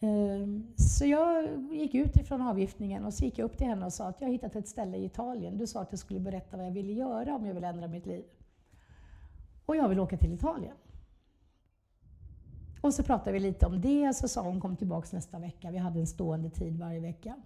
Ehm, 0.00 0.66
så 0.76 1.06
jag 1.06 1.48
gick 1.72 1.94
ut 1.94 2.16
ifrån 2.16 2.42
avgiftningen 2.42 3.04
och 3.04 3.14
så 3.14 3.24
gick 3.24 3.38
jag 3.38 3.44
upp 3.44 3.58
till 3.58 3.66
henne 3.66 3.86
och 3.86 3.92
sa 3.92 4.08
att 4.08 4.20
jag 4.20 4.28
har 4.28 4.32
hittat 4.32 4.56
ett 4.56 4.68
ställe 4.68 4.96
i 4.96 5.04
Italien. 5.04 5.58
Du 5.58 5.66
sa 5.66 5.80
att 5.80 5.92
jag 5.92 5.98
skulle 5.98 6.20
berätta 6.20 6.56
vad 6.56 6.66
jag 6.66 6.70
ville 6.70 6.92
göra 6.92 7.34
om 7.34 7.46
jag 7.46 7.54
vill 7.54 7.64
ändra 7.64 7.88
mitt 7.88 8.06
liv. 8.06 8.24
Och 9.66 9.76
jag 9.76 9.88
vill 9.88 10.00
åka 10.00 10.16
till 10.16 10.32
Italien. 10.32 10.76
Och 12.80 12.94
så 12.94 13.02
pratade 13.02 13.32
vi 13.32 13.40
lite 13.40 13.66
om 13.66 13.80
det, 13.80 14.14
så 14.14 14.28
sa 14.28 14.42
hon 14.42 14.60
kom 14.60 14.76
tillbaka 14.76 15.08
nästa 15.12 15.38
vecka. 15.38 15.70
Vi 15.70 15.78
hade 15.78 16.00
en 16.00 16.06
stående 16.06 16.50
tid 16.50 16.78
varje 16.78 17.00
vecka. 17.00 17.36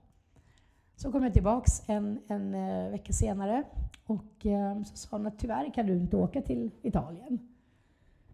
Så 0.96 1.12
kom 1.12 1.22
jag 1.22 1.32
tillbaka 1.32 1.70
en, 1.86 2.20
en 2.28 2.54
eh, 2.54 2.90
vecka 2.90 3.12
senare 3.12 3.64
och 4.06 4.46
ehm, 4.46 4.84
så 4.84 4.96
sa 4.96 5.16
hon 5.16 5.26
att 5.26 5.38
tyvärr 5.38 5.74
kan 5.74 5.86
du 5.86 5.96
inte 5.96 6.16
åka 6.16 6.42
till 6.42 6.70
Italien. 6.82 7.38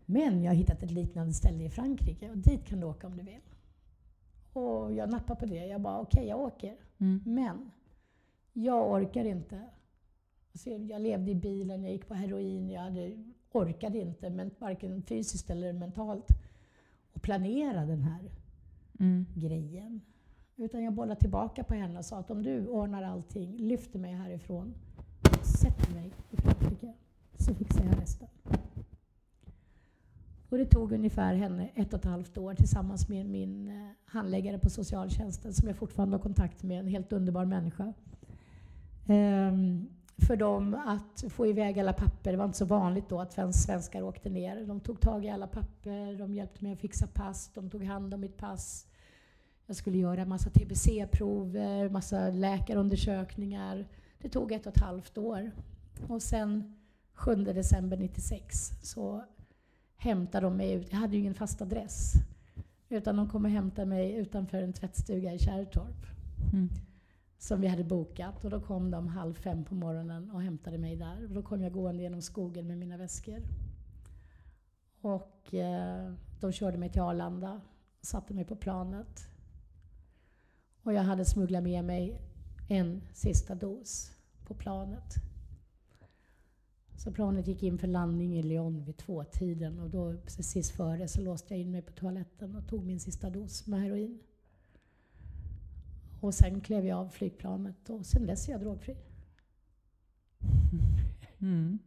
Men 0.06 0.42
jag 0.42 0.50
har 0.50 0.56
hittat 0.56 0.82
ett 0.82 0.90
liknande 0.90 1.32
ställe 1.32 1.64
i 1.64 1.70
Frankrike 1.70 2.30
och 2.30 2.38
dit 2.38 2.66
kan 2.66 2.80
du 2.80 2.86
åka 2.86 3.06
om 3.06 3.16
du 3.16 3.22
vill. 3.22 3.40
Och 4.53 4.94
jag 4.94 5.11
nappade 5.11 5.40
på 5.40 5.46
det. 5.46 5.66
Jag 5.66 5.80
bara, 5.80 6.01
okej, 6.01 6.18
okay, 6.18 6.28
jag 6.28 6.40
åker. 6.40 6.76
Mm. 6.98 7.22
Men 7.26 7.70
jag 8.53 8.90
orkar 8.90 9.24
inte. 9.24 9.61
Alltså, 10.53 10.70
jag 10.70 11.03
levde 11.03 11.30
i 11.30 11.34
bilen, 11.34 11.82
jag 11.82 11.92
gick 11.92 12.09
på 12.09 12.14
heroin, 12.14 12.70
jag 12.70 12.80
hade, 12.80 13.12
orkade 13.53 13.98
inte, 13.98 14.30
men 14.30 14.51
varken 14.59 15.03
fysiskt 15.03 15.51
eller 15.51 15.72
mentalt, 15.72 16.26
att 17.12 17.22
planera 17.22 17.86
den 17.86 18.03
här 18.03 18.30
mm. 19.01 19.26
grejen. 19.34 20.01
Utan 20.57 20.84
jag 20.84 20.92
bollade 20.92 21.20
tillbaka 21.20 21.64
på 21.64 21.74
henne 21.74 21.98
och 21.98 22.05
sa 22.05 22.18
att 22.18 22.30
om 22.30 22.42
du 22.42 22.66
ordnar 22.66 23.03
allting, 23.03 23.57
lyfter 23.57 23.98
mig 23.98 24.12
härifrån, 24.12 24.74
sätter 25.62 25.94
mig 25.94 26.12
i 26.30 26.36
Frankrike, 26.36 26.92
så 27.38 27.55
fixar 27.55 27.84
jag 27.84 28.03
resten. 28.03 28.28
Och 30.51 30.59
det 30.59 30.66
tog 30.66 30.92
ungefär 30.92 31.34
henne 31.34 31.68
ett 31.74 31.92
och 31.92 31.98
ett 31.98 32.05
halvt 32.05 32.38
år 32.38 32.55
tillsammans 32.55 33.09
med 33.09 33.26
min 33.26 33.68
eh, 33.68 33.90
handläggare 34.05 34.59
på 34.59 34.70
socialtjänsten 34.70 35.53
som 35.53 35.68
jag 35.68 35.76
fortfarande 35.76 36.16
har 36.16 36.22
kontakt 36.22 36.62
med, 36.62 36.80
en 36.80 36.86
helt 36.86 37.12
underbar 37.12 37.44
människa. 37.44 37.92
Um, 39.07 39.88
för 40.26 40.36
dem 40.36 40.74
att 40.74 41.24
få 41.32 41.46
iväg 41.46 41.78
alla 41.78 41.92
papper. 41.92 42.30
Det 42.30 42.36
var 42.38 42.44
inte 42.44 42.59
så 42.59 42.64
vanligt 42.64 43.09
då 43.09 43.20
att 43.20 43.55
svenskar 43.55 44.03
åkte 44.03 44.30
ner. 44.30 44.66
De 44.66 44.80
tog 44.80 45.01
tag 45.01 45.24
i 45.24 45.30
alla 45.30 45.46
papper, 45.46 46.18
de 46.18 46.34
hjälpte 46.34 46.64
mig 46.64 46.72
att 46.72 46.80
fixa 46.80 47.07
pass, 47.07 47.51
de 47.55 47.70
tog 47.70 47.84
hand 47.84 48.14
om 48.14 48.20
mitt 48.20 48.36
pass. 48.36 48.86
Jag 49.66 49.76
skulle 49.76 49.98
göra 49.98 50.24
massa 50.24 50.51
TBC-prover, 50.51 51.88
massa 51.88 52.30
läkarundersökningar. 52.30 53.88
Det 54.18 54.28
tog 54.28 54.53
ett 54.53 54.66
och 54.66 54.76
ett 54.76 54.82
halvt 54.82 55.18
år. 55.18 55.51
Och 56.09 56.22
sen 56.22 56.76
7 57.14 57.34
december 57.34 57.96
96 57.96 58.70
så 58.82 59.24
hämtade 60.01 60.46
de 60.46 60.57
mig 60.57 60.72
ut. 60.72 60.92
Jag 60.92 60.98
hade 60.98 61.12
ju 61.12 61.20
ingen 61.20 61.34
fast 61.34 61.62
adress. 61.62 62.12
Utan 62.88 63.16
de 63.16 63.28
kom 63.28 63.44
och 63.44 63.51
hämtade 63.51 63.86
mig 63.86 64.14
utanför 64.14 64.62
en 64.62 64.72
tvättstuga 64.72 65.32
i 65.32 65.38
Kärrtorp. 65.38 66.07
Mm. 66.53 66.68
Som 67.38 67.61
vi 67.61 67.68
hade 67.68 67.84
bokat. 67.84 68.44
Och 68.44 68.51
då 68.51 68.61
kom 68.61 68.90
de 68.90 69.09
halv 69.09 69.34
fem 69.34 69.64
på 69.64 69.74
morgonen 69.74 70.30
och 70.30 70.42
hämtade 70.42 70.78
mig 70.78 70.96
där. 70.96 71.24
Och 71.24 71.34
då 71.34 71.42
kom 71.42 71.62
jag 71.62 71.72
gående 71.72 72.03
genom 72.03 72.22
skogen 72.22 72.66
med 72.66 72.78
mina 72.78 72.96
väskor. 72.96 73.42
Och 75.01 75.55
eh, 75.55 76.12
de 76.40 76.53
körde 76.53 76.78
mig 76.78 76.88
till 76.88 77.03
Arlanda. 77.03 77.61
Satte 78.03 78.34
mig 78.34 78.44
på 78.44 78.57
planet. 78.57 79.26
Och 80.82 80.92
jag 80.92 81.03
hade 81.03 81.24
smugglat 81.24 81.62
med 81.62 81.84
mig 81.84 82.20
en 82.68 83.03
sista 83.12 83.55
dos 83.55 84.11
på 84.44 84.55
planet. 84.55 85.30
Så 87.05 87.12
planet 87.12 87.46
gick 87.46 87.62
in 87.62 87.78
för 87.78 87.86
landning 87.86 88.38
i 88.38 88.42
Lyon 88.42 88.84
vid 88.84 88.96
tvåtiden 88.96 89.80
och 89.80 89.90
då 89.90 90.14
precis 90.24 90.70
före 90.70 91.09
så 91.09 91.20
låste 91.20 91.55
jag 91.55 91.61
in 91.61 91.70
mig 91.70 91.82
på 91.82 91.92
toaletten 91.92 92.57
och 92.57 92.68
tog 92.68 92.84
min 92.86 93.01
sista 93.01 93.30
dos 93.30 93.66
med 93.66 93.80
heroin. 93.80 94.18
Och 96.20 96.34
sen 96.34 96.61
klev 96.61 96.86
jag 96.86 96.98
av 96.98 97.09
flygplanet 97.09 97.90
och 97.90 98.07
sen 98.07 98.26
dess 98.26 98.48
är 98.48 98.53
jag 98.53 98.61
drogfri. 98.61 98.96
Mm. 101.38 101.78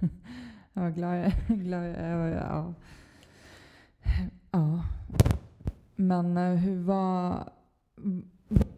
Jag 0.72 0.82
var 0.82 0.90
glad, 0.90 1.32
glad 1.48 1.86
ja. 2.32 2.74
ja. 4.50 4.84
Men 5.96 6.36
eh, 6.36 6.54
hur 6.54 6.82
var 6.82 7.52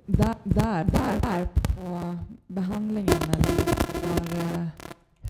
där, 0.07 0.35
där, 0.45 0.85
där, 0.85 1.20
där 1.20 1.47
på 1.47 2.18
behandlingen, 2.47 3.22
eller 3.22 4.59
var, 4.59 4.70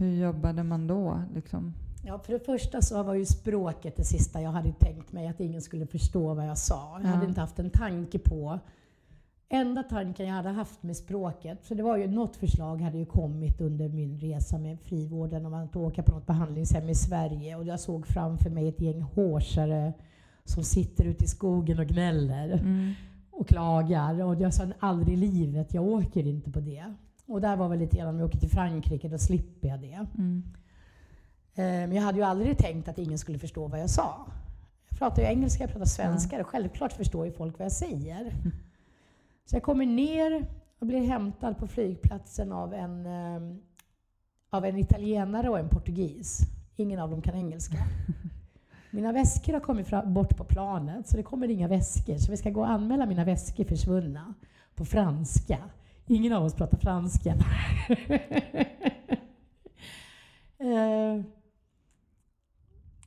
hur 0.01 0.11
jobbade 0.23 0.63
man 0.63 0.87
då? 0.87 1.23
Liksom? 1.35 1.75
Ja, 2.07 2.19
för 2.19 2.33
det 2.33 2.39
första 2.41 2.83
så 2.83 3.03
var 3.03 3.15
ju 3.15 3.25
språket 3.25 3.97
det 3.97 4.05
sista 4.05 4.41
jag 4.41 4.51
hade 4.51 4.73
tänkt 4.73 5.13
mig, 5.13 5.27
att 5.29 5.41
ingen 5.41 5.63
skulle 5.63 5.87
förstå 5.87 6.35
vad 6.35 6.47
jag 6.47 6.59
sa. 6.59 6.99
Jag 7.03 7.11
Ja. 7.11 7.15
hade 7.15 7.27
inte 7.27 7.41
haft 7.41 7.59
en 7.59 7.71
tanke 7.71 8.19
på. 8.19 8.59
Enda 9.49 9.83
tanken 9.83 10.27
jag 10.27 10.35
hade 10.35 10.49
haft 10.49 10.83
med 10.83 10.97
språket, 10.97 11.65
för 11.65 11.75
det 11.75 11.83
var 11.83 11.97
ju 11.97 12.07
något 12.07 12.37
förslag 12.37 12.81
hade 12.81 12.99
ju 12.99 13.07
kommit 13.07 13.61
under 13.61 13.89
min 13.89 14.19
resa 14.21 14.59
med 14.59 14.81
frivården 14.81 15.47
om 15.47 15.55
att 15.55 15.77
åka 15.77 16.03
på 16.03 16.13
något 16.13 16.27
behandlingshem 16.27 16.89
i 16.89 16.95
Sverige 16.95 17.57
och 17.57 17.65
jag 17.65 17.81
såg 17.81 18.07
framför 18.07 18.51
mig 18.51 18.69
ett 18.69 18.81
gäng 18.81 19.01
hårsare 19.03 19.93
som 20.45 20.63
sitter 20.65 21.05
ute 21.05 21.25
i 21.25 21.29
skogen 21.29 21.79
och 21.79 21.87
gnäller 21.87 22.53
Mm. 22.53 22.93
och 23.31 23.49
klagar. 23.49 24.23
Och 24.23 24.41
jag 24.41 24.55
sa 24.55 24.65
aldrig 24.79 25.15
i 25.15 25.21
livet, 25.21 25.75
jag 25.75 25.85
åker 25.85 26.27
inte 26.27 26.51
på 26.51 26.61
det. 26.61 26.95
Och 27.27 27.41
där 27.41 27.57
var 27.57 27.69
väl 27.69 27.79
lite 27.79 27.97
grann 27.97 28.09
om 28.09 28.19
jag 28.19 28.27
åker 28.27 28.39
till 28.39 28.51
Frankrike, 28.51 29.09
då 29.09 29.19
slipper 29.19 29.69
jag 29.69 29.81
det. 29.81 30.07
Mm. 30.19 30.43
Eh, 31.55 31.65
Men 31.65 31.93
jag 31.93 32.03
hade 32.03 32.19
ju 32.19 32.25
aldrig 32.25 32.59
tänkt 32.59 32.89
att 32.89 32.99
ingen 32.99 33.19
skulle 33.19 33.39
förstå 33.39 33.67
vad 33.69 33.81
jag 33.81 33.91
sa. 33.91 34.27
Jag 34.89 34.99
pratar 34.99 35.23
ju 35.23 35.29
engelska, 35.29 35.63
jag 35.63 35.71
pratar 35.71 35.87
svenska 35.87 36.41
och 36.41 36.47
självklart 36.47 36.93
förstår 36.93 37.27
ju 37.27 37.33
folk 37.33 37.59
vad 37.59 37.65
jag 37.65 37.73
säger. 37.73 38.33
Så 39.47 39.57
jag 39.57 39.63
kommer 39.63 39.87
ner 39.87 40.47
och 40.79 40.87
blir 40.87 41.07
hämtad 41.07 41.59
på 41.59 41.67
flygplatsen 41.67 42.53
av 42.53 42.75
en, 42.75 43.07
eh, 43.07 43.57
av 44.51 44.65
en 44.65 44.79
italienare 44.79 45.49
och 45.49 45.59
en 45.59 45.69
portugis. 45.69 46.41
Ingen 46.77 47.01
av 47.01 47.11
dem 47.11 47.23
kan 47.23 47.35
engelska. 47.35 47.77
Mina 48.91 49.13
väskor 49.13 49.53
har 49.53 49.61
kommit 49.61 49.91
bort 50.05 50.37
på 50.37 50.45
planet, 50.45 51.09
så 51.09 51.17
det 51.17 51.23
kommer 51.23 51.49
inga 51.51 51.69
väskor. 51.69 52.19
Så 52.19 52.31
vi 52.31 52.37
ska 52.37 52.51
gå 52.51 52.61
och 52.61 52.71
anmäla 52.71 53.07
mina 53.07 53.25
väskor 53.25 53.65
försvunna 53.65 54.35
på 54.75 54.85
franska. 54.85 55.59
Ingen 56.07 56.33
av 56.33 56.45
oss 56.45 56.55
pratar 56.55 56.79
franska. 56.79 57.35
Eh, 60.59 61.23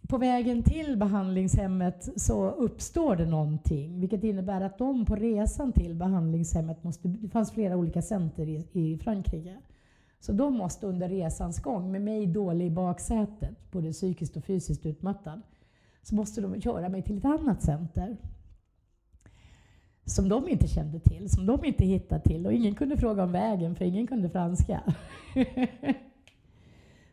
på 0.10 0.18
vägen 0.18 0.64
till 0.64 0.98
behandlingshemmet 0.98 2.10
så 2.22 2.50
uppstår 2.52 3.16
det 3.16 3.26
någonting, 3.26 4.00
vilket 4.00 4.24
innebär 4.24 4.62
att 4.62 4.78
de 4.78 5.06
på 5.06 5.16
resan 5.16 5.72
till 5.72 5.96
behandlingshemmet 5.96 6.84
måste... 6.84 7.08
Det 7.08 7.30
fanns 7.30 7.52
flera 7.52 7.78
olika 7.78 8.02
center 8.02 8.50
i, 8.50 8.68
i 8.72 8.98
Frankrike. 8.98 9.58
Så 10.20 10.32
de 10.32 10.54
måste 10.54 10.88
under 10.88 11.10
resans 11.10 11.62
gång, 11.62 11.92
med 11.92 12.02
mig 12.02 12.28
dålig 12.28 12.66
i 12.66 12.70
baksätet, 12.70 13.72
både 13.72 13.92
psykiskt 13.92 14.38
och 14.38 14.44
fysiskt 14.44 14.86
utmattad, 14.86 15.42
så 16.04 16.16
måste 16.16 16.42
de 16.42 16.62
köra 16.62 16.90
mig 16.90 17.02
till 17.02 17.18
ett 17.18 17.26
annat 17.26 17.64
center. 17.64 18.18
Som 20.08 20.30
de 20.30 20.50
inte 20.50 20.68
kände 20.68 21.00
till, 21.00 21.30
som 21.30 21.46
de 21.46 21.66
inte 21.66 21.86
hittade 21.86 22.22
till. 22.22 22.46
Och 22.46 22.54
ingen 22.54 22.76
kunde 22.76 22.98
fråga 22.98 23.24
om 23.24 23.32
vägen, 23.32 23.76
för 23.76 23.86
ingen 23.86 24.08
kunde 24.08 24.30
franska. 24.30 24.84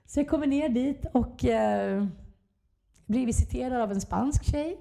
så 0.07 0.20
jag 0.20 0.28
kommer 0.28 0.47
ner 0.47 0.68
dit 0.68 1.07
och 1.12 1.45
eh, 1.45 2.07
blir 3.07 3.26
visiterad 3.26 3.80
av 3.80 3.92
en 3.92 4.01
spansk 4.01 4.45
tjej. 4.45 4.78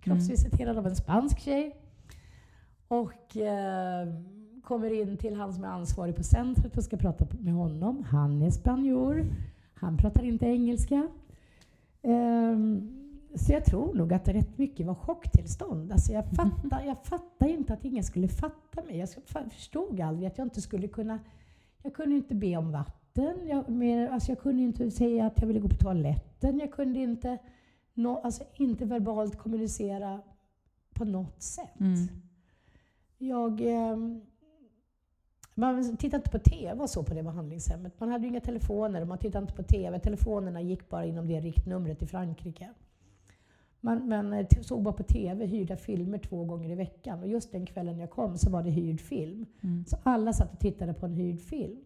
Kroppsvisiterad 0.00 0.78
av 0.78 0.86
en 0.86 0.96
spansk 0.96 1.38
tjej. 1.40 1.76
Och 2.88 3.36
eh, 3.36 4.08
kommer 4.62 5.00
in 5.00 5.16
till 5.16 5.34
han 5.34 5.52
som 5.52 5.64
är 5.64 5.68
ansvarig 5.68 6.16
på 6.16 6.22
centret 6.22 6.76
och 6.76 6.84
ska 6.84 6.96
prata 6.96 7.26
med 7.40 7.54
honom. 7.54 8.04
Han 8.10 8.42
är 8.42 8.50
spanjor. 8.50 9.26
Han 9.74 9.96
pratar 9.96 10.24
inte 10.24 10.46
engelska. 10.46 11.08
Ehm, 12.02 13.01
så 13.34 13.52
jag 13.52 13.64
tror 13.64 13.94
nog 13.94 14.12
att 14.12 14.24
det 14.24 14.32
rätt 14.32 14.58
mycket 14.58 14.86
var 14.86 14.94
chocktillstånd. 14.94 15.92
Alltså 15.92 16.12
jag, 16.12 16.24
fattar, 16.36 16.82
jag 16.82 17.04
fattar 17.04 17.46
inte 17.46 17.72
att 17.72 17.84
ingen 17.84 18.04
skulle 18.04 18.28
fatta 18.28 18.82
mig. 18.82 18.98
Jag 18.98 19.08
förstod 19.52 20.00
aldrig 20.00 20.26
att 20.26 20.38
jag 20.38 20.46
inte 20.46 20.60
skulle 20.60 20.88
kunna... 20.88 21.18
Jag 21.82 21.94
kunde 21.94 22.16
inte 22.16 22.34
be 22.34 22.56
om 22.56 22.72
vatten. 22.72 23.48
Jag, 23.48 23.68
mer, 23.68 24.08
alltså 24.08 24.30
jag 24.30 24.38
kunde 24.38 24.62
inte 24.62 24.90
säga 24.90 25.26
att 25.26 25.40
jag 25.40 25.46
ville 25.46 25.60
gå 25.60 25.68
på 25.68 25.76
toaletten. 25.76 26.58
Jag 26.58 26.72
kunde 26.72 26.98
inte, 26.98 27.38
nå, 27.94 28.18
alltså 28.18 28.44
inte 28.54 28.84
verbalt 28.84 29.38
kommunicera 29.38 30.20
på 30.94 31.04
något 31.04 31.42
sätt. 31.42 31.80
Mm. 31.80 32.08
Jag... 33.18 33.60
ehm, 33.60 34.20
man 35.54 35.96
tittade 35.96 36.16
inte 36.16 36.30
på 36.30 36.38
TV 36.38 36.82
och 36.82 36.90
så 36.90 37.02
på 37.02 37.14
det 37.14 37.22
behandlingshemmet. 37.22 38.00
Man 38.00 38.08
hade 38.08 38.24
ju 38.24 38.30
inga 38.30 38.40
telefoner 38.40 39.00
och 39.00 39.08
man 39.08 39.18
tittade 39.18 39.42
inte 39.42 39.54
på 39.54 39.62
TV. 39.62 39.98
Telefonerna 39.98 40.60
gick 40.60 40.88
bara 40.88 41.04
inom 41.04 41.28
det 41.28 41.40
riktnumret 41.40 42.02
i 42.02 42.06
Frankrike. 42.06 42.70
Man, 43.84 44.08
man 44.08 44.32
eh, 44.32 44.46
såg 44.60 44.82
bara 44.82 44.94
på 44.94 45.02
TV 45.02 45.46
hyrda 45.46 45.76
filmer 45.76 46.18
två 46.18 46.44
gånger 46.44 46.70
i 46.70 46.74
veckan. 46.74 47.20
Och 47.20 47.28
just 47.28 47.52
den 47.52 47.66
kvällen 47.66 47.98
jag 47.98 48.10
kom 48.10 48.38
så 48.38 48.50
var 48.50 48.62
det 48.62 48.70
hyrd 48.70 49.00
film. 49.00 49.46
Mm. 49.60 49.84
Så 49.84 49.96
alla 50.02 50.32
satt 50.32 50.52
och 50.52 50.60
tittade 50.60 50.94
på 50.94 51.06
en 51.06 51.14
hyrd 51.14 51.40
film. 51.40 51.76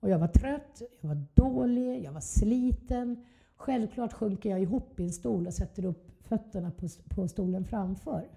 Och 0.00 0.10
jag 0.10 0.18
var 0.18 0.28
trött, 0.28 0.82
jag 1.00 1.08
var 1.08 1.24
dålig, 1.34 2.04
jag 2.04 2.12
var 2.12 2.20
sliten. 2.20 3.24
Självklart 3.56 4.12
sjunker 4.12 4.50
jag 4.50 4.62
ihop 4.62 5.00
i 5.00 5.04
en 5.04 5.12
stol 5.12 5.46
och 5.46 5.54
sätter 5.54 5.84
upp 5.84 6.10
fötterna 6.20 6.70
på, 6.70 6.86
på 7.08 7.28
stolen 7.28 7.64
framför. 7.64 8.28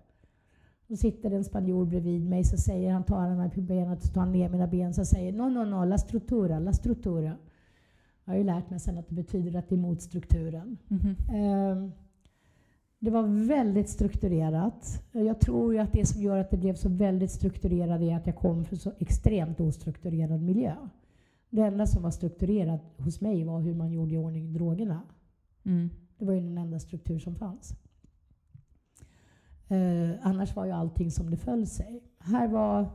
Då 0.88 0.96
sitter 0.96 1.32
en 1.32 1.44
spanjor 1.44 1.86
bredvid 1.86 2.30
mig, 2.30 2.44
så 2.44 2.58
säger 2.58 2.92
han, 2.92 3.04
tar 3.04 3.20
han 3.20 3.38
mig 3.38 3.50
på 3.50 3.62
benet, 3.62 4.04
så 4.04 4.14
tar 4.14 4.22
han 4.22 4.32
ner 4.32 4.50
mina 4.50 4.68
ben, 4.68 4.94
så 4.94 5.06
säger 5.06 5.34
no, 5.34 5.50
no, 5.50 5.66
no, 5.66 5.86
la 5.86 5.98
struttura, 5.98 6.60
la 6.60 6.74
struttura. 6.74 7.38
Jag 8.26 8.34
har 8.34 8.38
ju 8.38 8.44
lärt 8.44 8.70
mig 8.70 8.80
sen 8.80 8.98
att 8.98 9.08
det 9.10 9.16
betyder 9.16 9.60
att 9.60 9.70
det 9.70 9.76
är 9.76 9.80
mot 9.80 10.02
strukturen. 10.02 10.78
Mhm. 10.88 11.16
Ehm, 11.34 11.92
Det 13.00 13.12
var 13.12 13.48
väldigt 13.48 13.90
strukturerat. 13.90 15.04
Jag 15.12 15.40
tror 15.40 15.74
ju 15.74 15.80
att 15.80 15.94
det 15.94 16.06
som 16.06 16.22
gör 16.22 16.38
att 16.38 16.52
det 16.52 16.58
blev 16.58 16.76
så 16.76 16.90
väldigt 16.90 17.32
strukturerat 17.32 18.02
är 18.02 18.16
att 18.16 18.26
jag 18.26 18.36
kom 18.36 18.66
från 18.66 18.80
så 18.80 18.92
extremt 19.00 19.60
ostrukturerad 19.60 20.42
miljö. 20.42 20.76
Det 21.50 21.62
enda 21.62 21.88
som 21.88 22.04
var 22.04 22.12
strukturerat 22.12 22.82
hos 22.98 23.22
mig 23.22 23.44
var 23.44 23.60
hur 23.60 23.74
man 23.74 23.92
gjorde 23.92 24.14
i 24.14 24.18
ordning 24.18 24.54
drogerna. 24.54 25.02
Mm. 25.64 25.90
Det 26.18 26.26
var 26.26 26.34
ju 26.34 26.40
den 26.40 26.58
enda 26.58 26.80
struktur 26.80 27.20
som 27.20 27.36
fanns. 27.36 27.76
Eh, 29.68 30.12
annars 30.22 30.56
var 30.56 30.66
ju 30.66 30.72
allting 30.72 31.12
som 31.12 31.30
det 31.30 31.38
föll 31.38 31.68
sig. 31.68 32.04
Här 32.20 32.48
var 32.48 32.90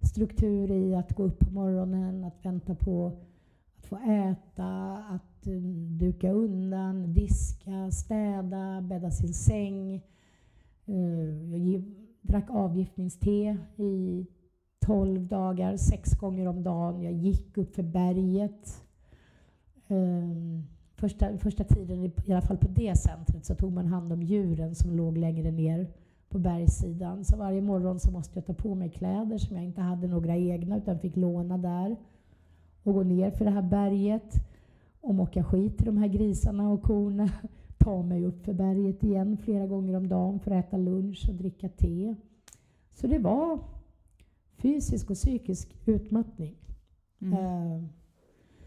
struktur 0.00 0.70
i 0.70 0.94
att 0.94 1.12
gå 1.12 1.22
upp 1.22 1.38
på 1.38 1.50
morgonen, 1.50 2.24
att 2.24 2.44
vänta 2.44 2.74
på 2.74 3.06
att 3.76 3.86
få 3.86 3.96
äta, 3.96 4.96
att 4.96 5.27
att 5.40 5.46
eh, 5.46 5.52
duka 5.98 6.30
undan, 6.30 7.12
diska, 7.14 7.90
städa, 7.90 8.80
bädda 8.82 9.10
sin 9.10 9.34
säng. 9.34 9.94
Eh, 10.86 11.56
jag 11.56 11.82
drack 12.22 12.50
avgiftningste 12.50 13.56
i 13.76 14.26
12 14.86 15.26
dagar, 15.26 15.76
sex 15.76 16.10
gånger 16.10 16.48
om 16.48 16.62
dagen. 16.62 17.02
Jag 17.02 17.12
gick 17.12 17.58
upp 17.58 17.74
för 17.74 17.82
berget. 17.82 18.84
Ehm, 19.88 20.62
första, 20.96 21.38
första 21.38 21.64
tiden, 21.64 22.04
i 22.04 22.12
i 22.26 22.32
alla 22.32 22.42
fall 22.42 22.56
på 22.58 22.68
det 22.68 22.96
centret, 22.96 23.44
så 23.46 23.54
tog 23.54 23.72
man 23.72 23.86
hand 23.86 24.12
om 24.12 24.22
djuren 24.22 24.74
som 24.74 24.96
låg 24.96 25.18
längre 25.18 25.50
ner 25.50 25.86
på 26.28 26.38
bergssidan. 26.38 27.24
Så 27.24 27.36
varje 27.36 27.62
morgon 27.62 28.00
så 28.00 28.10
måste 28.10 28.38
jag 28.38 28.46
ta 28.46 28.54
på 28.54 28.74
mig 28.74 28.90
kläder 28.90 29.38
som 29.38 29.56
jag 29.56 29.64
inte 29.64 29.80
hade 29.80 30.06
några 30.06 30.36
egna 30.36 30.76
utan 30.76 30.98
fick 30.98 31.16
låna 31.16 31.58
där 31.58 31.96
och 32.82 32.94
gå 32.94 33.02
ner 33.02 33.30
för 33.30 33.44
det 33.44 33.50
här 33.50 33.62
berget 33.62 34.34
och 35.00 35.14
mocka 35.14 35.44
skit 35.44 35.82
i 35.82 35.84
de 35.84 35.96
här 35.96 36.08
grisarna 36.08 36.70
och 36.70 36.82
korna. 36.82 37.28
Ta 37.78 38.02
mig 38.02 38.24
upp 38.24 38.44
för 38.44 38.52
berget 38.52 39.02
igen 39.02 39.36
flera 39.36 39.66
gånger 39.66 39.96
om 39.96 40.08
dagen 40.08 40.40
för 40.40 40.50
att 40.50 40.66
äta 40.66 40.76
lunch 40.76 41.26
och 41.28 41.34
dricka 41.34 41.68
te. 41.68 42.14
Så 42.92 43.06
det 43.06 43.18
var 43.18 43.58
fysisk 44.56 45.10
och 45.10 45.16
psykisk 45.16 45.76
utmattning. 45.86 46.56
Mm. 47.18 47.32
Eh, 47.32 47.82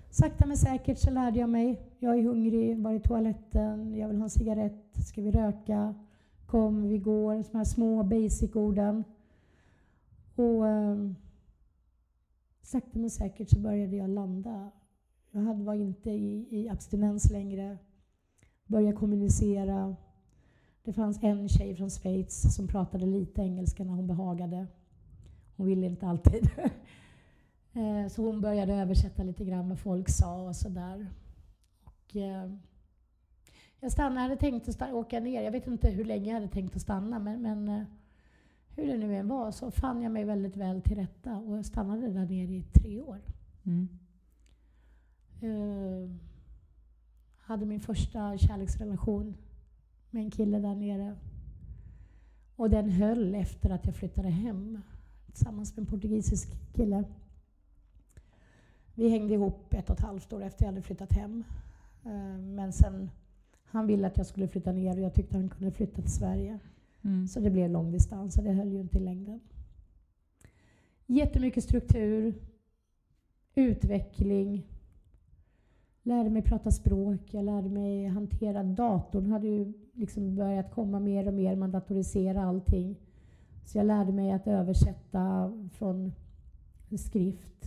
sakta 0.10 0.48
men 0.48 0.58
säkert 0.58 0.98
så 0.98 1.12
lärde 1.12 1.40
jag 1.40 1.50
mig. 1.50 1.82
Jag 2.00 2.20
är 2.20 2.24
hungrig, 2.24 2.78
var 2.78 2.92
i 2.92 3.00
toaletten, 3.00 3.96
jag 3.96 4.08
vill 4.08 4.18
ha 4.18 4.24
en 4.24 4.30
cigarett, 4.30 4.96
ska 5.08 5.22
vi 5.22 5.32
röka? 5.32 5.96
Kom, 6.46 6.88
vi 6.88 6.98
går. 6.98 7.34
De 7.52 7.58
här 7.58 7.66
små 7.66 8.04
basic-orden. 8.04 9.04
Och 10.36 10.68
eh, 10.68 11.12
sakta 12.62 13.00
men 13.00 13.10
säkert 13.10 13.50
så 13.50 13.60
började 13.60 13.96
jag 13.96 14.10
landa. 14.10 14.72
Jag 15.32 15.42
hade, 15.42 15.64
var 15.64 15.74
inte 15.74 16.12
i, 16.12 16.48
i 16.52 16.70
abstinens 16.70 17.32
längre. 17.32 17.78
Började 18.66 18.98
kommunicera. 18.98 19.96
Det 20.84 20.94
fanns 20.94 21.24
en 21.24 21.50
tjej 21.50 21.76
från 21.76 21.90
Schweiz 21.90 22.56
som 22.56 22.68
pratade 22.68 23.06
lite 23.06 23.42
engelska 23.42 23.84
när 23.84 23.94
hon 23.94 24.08
behagade. 24.08 24.68
Hon 25.56 25.68
ville 25.68 25.86
inte 25.86 26.08
alltid. 26.08 26.50
Eh, 27.74 28.08
så 28.08 28.22
hon 28.26 28.42
började 28.42 28.74
översätta 28.74 29.24
lite 29.24 29.46
grann 29.46 29.70
vad 29.70 29.80
folk 29.80 30.10
sa 30.10 30.42
och 30.42 30.56
sådär. 30.56 31.08
Och, 31.84 32.16
eh, 32.16 32.52
jag 33.80 33.92
stannade, 33.92 34.16
jag 34.16 34.22
hade 34.22 34.36
tänkt 34.36 34.70
att 34.70 34.76
stanna, 34.76 34.94
åka 34.94 35.20
ner. 35.20 35.42
Jag 35.42 35.52
vet 35.52 35.68
inte 35.68 35.90
hur 35.90 36.06
länge 36.06 36.28
jag 36.28 36.34
hade 36.34 36.48
tänkt 36.48 36.76
att 36.76 36.82
stanna, 36.82 37.20
men, 37.20 37.42
men 37.42 37.70
eh, 37.70 37.84
hur 38.76 38.88
det 38.88 38.98
nu 38.98 39.16
än 39.16 39.28
var 39.28 39.52
så 39.52 39.72
fann 39.72 40.02
jag 40.02 40.12
mig 40.12 40.24
väldigt 40.24 40.58
väl 40.58 40.82
till 40.82 40.98
rätta 40.98 41.38
och 41.38 41.58
jag 41.58 41.66
stannade 41.66 42.08
där 42.08 42.26
nere 42.26 42.54
i 42.54 42.64
tre 42.74 43.02
år. 43.02 43.22
Mm. 43.64 43.88
Eh, 45.42 46.10
hade 47.38 47.66
min 47.66 47.80
första 47.80 48.38
kärleksrelation 48.38 49.38
med 50.10 50.24
en 50.24 50.32
kille 50.32 50.60
där 50.60 50.76
nere. 50.76 51.16
Och 52.56 52.70
den 52.70 52.90
höll 52.90 53.36
efter 53.36 53.70
att 53.70 53.86
jag 53.86 53.96
flyttade 53.96 54.30
hem 54.30 54.82
tillsammans 55.26 55.76
med 55.76 55.82
en 55.82 55.86
portugisisk 55.86 56.74
kille. 56.74 57.04
Vi 58.96 59.10
hängde 59.10 59.34
ihop 59.34 59.74
ett 59.74 59.90
och 59.90 59.96
ett 59.96 60.06
halvt 60.06 60.34
år 60.34 60.44
efter 60.44 60.66
jag 60.66 60.72
hade 60.72 60.82
flyttat 60.82 61.14
hem. 61.14 61.44
Eh, 62.06 62.38
men 62.38 62.74
sen, 62.74 63.10
han 63.64 63.88
ville 63.88 64.08
att 64.08 64.18
jag 64.18 64.26
skulle 64.26 64.48
flytta 64.48 64.72
ner 64.72 64.96
och 64.96 65.04
jag 65.04 65.14
tyckte 65.14 65.38
han 65.38 65.50
kunde 65.50 65.72
flytta 65.72 66.02
till 66.02 66.12
Sverige. 66.12 66.60
Mm. 67.02 67.28
Så 67.28 67.40
det 67.40 67.50
blev 67.50 67.70
lång 67.70 67.92
distans 67.92 68.38
och 68.38 68.44
det 68.44 68.52
höll 68.52 68.72
ju 68.72 68.80
inte 68.80 68.98
i 68.98 69.02
längden. 69.02 69.40
Jättemycket 71.06 71.64
struktur, 71.64 72.34
utveckling, 73.56 74.68
lärde 76.04 76.30
mig 76.30 76.42
prata 76.42 76.72
språk, 76.72 77.34
jag 77.34 77.46
lärde 77.46 77.70
mig 77.70 78.06
hantera 78.06 78.64
datorn. 78.64 79.32
hade 79.32 79.48
ju 79.48 79.74
liksom 79.94 80.36
börjat 80.36 80.72
komma 80.72 81.00
mer 81.00 81.28
och 81.28 81.34
mer, 81.34 81.56
man 81.56 81.72
datoriserade 81.72 82.42
allting. 82.42 82.96
Så 83.66 83.78
jag 83.78 83.86
lärde 83.86 84.12
mig 84.12 84.32
att 84.32 84.48
översätta 84.48 85.54
från 85.74 86.14
skrift, 86.98 87.66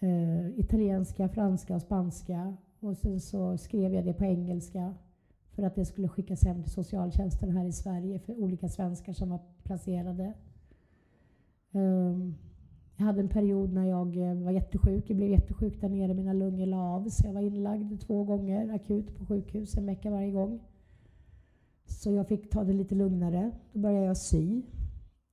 eh, 0.00 0.58
italienska, 0.58 1.28
franska 1.28 1.74
och 1.74 1.82
spanska. 1.82 2.56
Och 2.80 2.96
sen 2.96 3.20
så 3.20 3.58
skrev 3.58 3.94
jag 3.94 4.04
det 4.04 4.12
på 4.12 4.24
engelska 4.24 4.94
för 5.50 5.62
att 5.62 5.74
det 5.74 5.84
skulle 5.84 6.08
skickas 6.08 6.44
hem 6.44 6.62
till 6.62 6.72
socialtjänsten 6.72 7.50
här 7.50 7.64
i 7.64 7.72
Sverige 7.72 8.18
för 8.18 8.38
olika 8.38 8.68
svenskar 8.68 9.12
som 9.12 9.30
var 9.30 9.40
placerade. 9.62 10.34
Um, 11.72 12.34
jag 12.96 13.04
hade 13.04 13.20
en 13.20 13.28
period 13.28 13.72
när 13.72 13.84
jag 13.84 14.16
eh, 14.16 14.34
var 14.34 14.52
jättesjuk. 14.52 15.10
Jag 15.10 15.16
blev 15.16 15.30
jättesjuk 15.30 15.80
där 15.80 15.88
nere. 15.88 16.14
Mina 16.14 16.32
lungor 16.32 16.66
la 16.66 16.94
av. 16.94 17.08
Så 17.08 17.26
jag 17.26 17.32
var 17.32 17.40
inlagd 17.40 18.00
två 18.00 18.24
gånger 18.24 18.74
akut 18.74 19.18
på 19.18 19.26
sjukhus, 19.26 19.76
en 19.76 19.86
vecka 19.86 20.10
varje 20.10 20.30
gång. 20.30 20.60
Så 21.86 22.12
jag 22.12 22.28
fick 22.28 22.50
ta 22.50 22.64
det 22.64 22.72
lite 22.72 22.94
lugnare. 22.94 23.50
Då 23.72 23.80
började 23.80 24.06
jag 24.06 24.16
sy. 24.16 24.62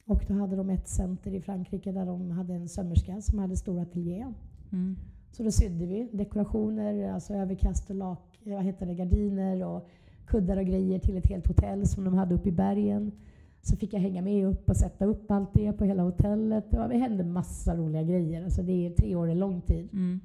Och 0.05 0.25
då 0.27 0.33
hade 0.33 0.55
de 0.55 0.69
ett 0.69 0.87
center 0.87 1.33
i 1.33 1.41
Frankrike 1.41 1.91
där 1.91 2.05
de 2.05 2.31
hade 2.31 2.53
en 2.53 2.69
sömmerska 2.69 3.21
som 3.21 3.39
hade 3.39 3.57
stor 3.57 3.79
ateljé. 3.79 4.33
Mm. 4.71 4.95
Så 5.31 5.43
då 5.43 5.51
sydde 5.51 5.85
vi 5.85 6.09
dekorationer, 6.11 7.13
alltså 7.13 7.33
överkast 7.33 7.89
och 7.89 7.95
lak, 7.95 8.39
vad 8.45 8.63
heter 8.63 8.85
det, 8.85 8.93
gardiner 8.93 9.63
och 9.65 9.89
kuddar 10.25 10.57
och 10.57 10.65
grejer 10.65 10.99
till 10.99 11.17
ett 11.17 11.27
helt 11.27 11.47
hotell 11.47 11.87
som 11.87 12.03
de 12.03 12.13
hade 12.13 12.35
uppe 12.35 12.49
i 12.49 12.51
bergen. 12.51 13.11
Så 13.61 13.75
fick 13.75 13.93
jag 13.93 13.99
hänga 13.99 14.21
med 14.21 14.47
upp 14.47 14.69
och 14.69 14.77
sätta 14.77 15.05
upp 15.05 15.31
allt 15.31 15.53
det 15.53 15.73
på 15.73 15.85
hela 15.85 16.03
hotellet. 16.03 16.71
Det 16.71 16.97
hände 16.97 17.23
massa 17.23 17.75
roliga 17.75 18.03
grejer. 18.03 18.43
Alltså 18.43 18.61
det 18.61 18.85
är 18.85 18.89
tre 18.89 19.15
år 19.15 19.29
är 19.29 19.35
lång 19.35 19.61
tid. 19.61 19.89
Mm. 19.93 20.21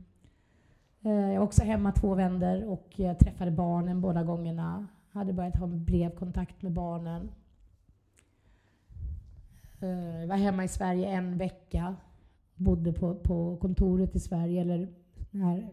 Eh, 1.02 1.32
jag 1.32 1.40
var 1.40 1.46
också 1.46 1.62
hemma 1.62 1.92
två 1.92 2.14
vänder 2.14 2.64
och 2.64 2.86
jag 2.96 3.18
träffade 3.18 3.50
barnen 3.50 4.00
båda 4.00 4.22
gångerna. 4.22 4.86
Hade 5.10 5.32
börjat 5.32 5.56
ha 5.56 5.66
brevkontakt 5.66 6.62
med 6.62 6.72
barnen. 6.72 7.30
Eh, 9.80 10.20
jag 10.20 10.26
var 10.26 10.36
hemma 10.36 10.64
i 10.64 10.68
Sverige 10.68 11.08
en 11.08 11.38
vecka. 11.38 11.96
Bodde 12.54 12.92
på, 12.92 13.14
på 13.14 13.56
kontoret 13.56 14.16
i 14.16 14.20
Sverige, 14.20 14.60
eller 14.60 14.88
här, 15.32 15.68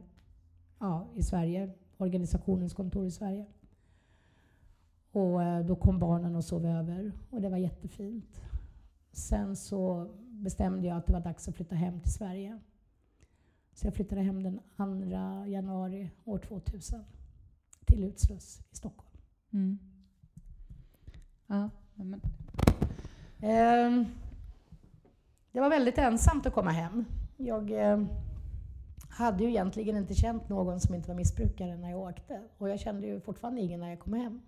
ja, 0.80 1.08
i 1.16 1.24
Sverige. 1.24 1.70
Organisationens 1.98 2.74
kontor 2.74 3.06
i 3.06 3.12
Sverige. 3.12 3.46
Och 5.14 5.44
eh, 5.44 5.66
då 5.66 5.76
kom 5.76 6.00
barnen 6.00 6.36
och 6.36 6.44
sov 6.44 6.66
över 6.66 7.12
och 7.30 7.42
det 7.42 7.50
var 7.50 7.58
jättefint. 7.58 8.42
Sen 9.12 9.56
så 9.56 10.10
bestämde 10.30 10.88
jag 10.88 10.98
att 10.98 11.08
det 11.08 11.14
var 11.14 11.20
dags 11.20 11.48
att 11.48 11.56
flytta 11.56 11.76
hem 11.76 12.00
till 12.02 12.14
Sverige. 12.14 12.60
Så 13.74 13.88
jag 13.88 13.94
flyttade 13.94 14.22
hem 14.22 14.44
den 14.44 14.60
2 14.78 15.46
januari 15.46 16.12
år 16.26 16.38
2000 16.38 17.04
till 17.86 18.04
Utsluss 18.04 18.62
i 18.72 18.76
Stockholm. 18.76 19.10
Mm. 19.54 19.80
Ja, 21.48 21.70
men. 21.96 22.22
Eh, 23.40 24.08
det 25.52 25.60
var 25.60 25.70
väldigt 25.70 25.98
ensamt 25.98 26.46
att 26.46 26.54
komma 26.54 26.72
hem. 26.72 27.06
Jag 27.38 27.72
eh, 27.72 28.04
hade 29.10 29.44
ju 29.44 29.50
egentligen 29.50 29.98
inte 29.98 30.14
känt 30.14 30.50
någon 30.50 30.80
som 30.80 30.96
inte 30.96 31.08
var 31.08 31.16
missbrukare 31.16 31.78
när 31.78 31.90
jag 31.90 32.00
åkte. 32.00 32.42
Och 32.58 32.70
jag 32.70 32.80
kände 32.80 33.08
ju 33.08 33.22
fortfarande 33.22 33.62
ingen 33.62 33.80
när 33.80 33.90
jag 33.90 34.00
kom 34.00 34.14
hem. 34.14 34.42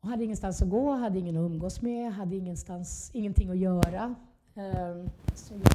Och 0.00 0.08
hade 0.08 0.24
ingenstans 0.24 0.62
att 0.62 0.68
gå, 0.68 0.92
hade 0.92 1.18
ingen 1.18 1.36
att 1.36 1.40
umgås 1.40 1.82
med, 1.82 2.12
hade 2.12 2.36
ingenstans, 2.36 3.10
ingenting 3.14 3.50
att 3.50 3.58
göra. 3.58 4.14
Um, 4.54 5.10
så 5.34 5.54
jag 5.54 5.72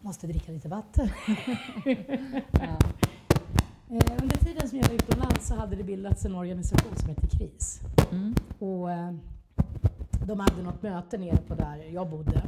måste 0.00 0.26
dricka 0.26 0.52
lite 0.52 0.68
vatten. 0.68 1.08
Ja. 2.52 2.78
Uh, 3.90 4.22
under 4.22 4.36
tiden 4.36 4.68
som 4.68 4.78
jag 4.78 4.88
var 4.88 4.94
utomlands 4.94 5.46
så 5.46 5.54
hade 5.54 5.76
det 5.76 5.84
bildats 5.84 6.24
en 6.24 6.34
organisation 6.34 6.96
som 6.96 7.08
hette 7.08 7.26
KRIS. 7.26 7.80
Mm. 8.12 8.34
Och 8.58 8.88
uh, 8.88 9.14
de 10.26 10.40
hade 10.40 10.62
något 10.62 10.82
möte 10.82 11.18
nere 11.18 11.36
på 11.36 11.54
där 11.54 11.76
jag 11.92 12.10
bodde. 12.10 12.42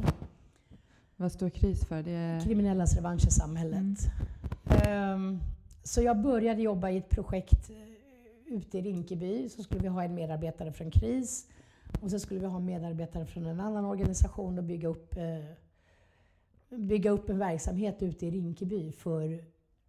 Vad 1.15 1.31
står 1.31 1.49
KRIS 1.49 1.85
för? 1.85 2.03
Det 2.03 2.11
är... 2.11 2.39
Kriminellas 2.41 2.95
revansch 2.95 3.27
i 3.27 3.31
samhället. 3.31 3.97
Um, 4.87 5.39
så 5.83 6.01
jag 6.01 6.21
började 6.21 6.61
jobba 6.61 6.89
i 6.89 6.97
ett 6.97 7.09
projekt 7.09 7.71
ute 8.47 8.77
i 8.77 8.81
Rinkeby 8.81 9.49
så 9.49 9.63
skulle 9.63 9.81
vi 9.81 9.87
ha 9.87 10.03
en 10.03 10.15
medarbetare 10.15 10.71
från 10.71 10.91
KRIS 10.91 11.47
och 12.01 12.11
så 12.11 12.19
skulle 12.19 12.39
vi 12.39 12.45
ha 12.45 12.59
medarbetare 12.59 13.25
från 13.25 13.45
en 13.45 13.59
annan 13.59 13.85
organisation 13.85 14.57
och 14.57 14.63
bygga 14.63 14.87
upp, 14.87 15.17
eh, 15.17 16.77
bygga 16.77 17.11
upp 17.11 17.29
en 17.29 17.39
verksamhet 17.39 18.03
ute 18.03 18.25
i 18.25 18.31
Rinkeby 18.31 18.91
för 18.91 19.43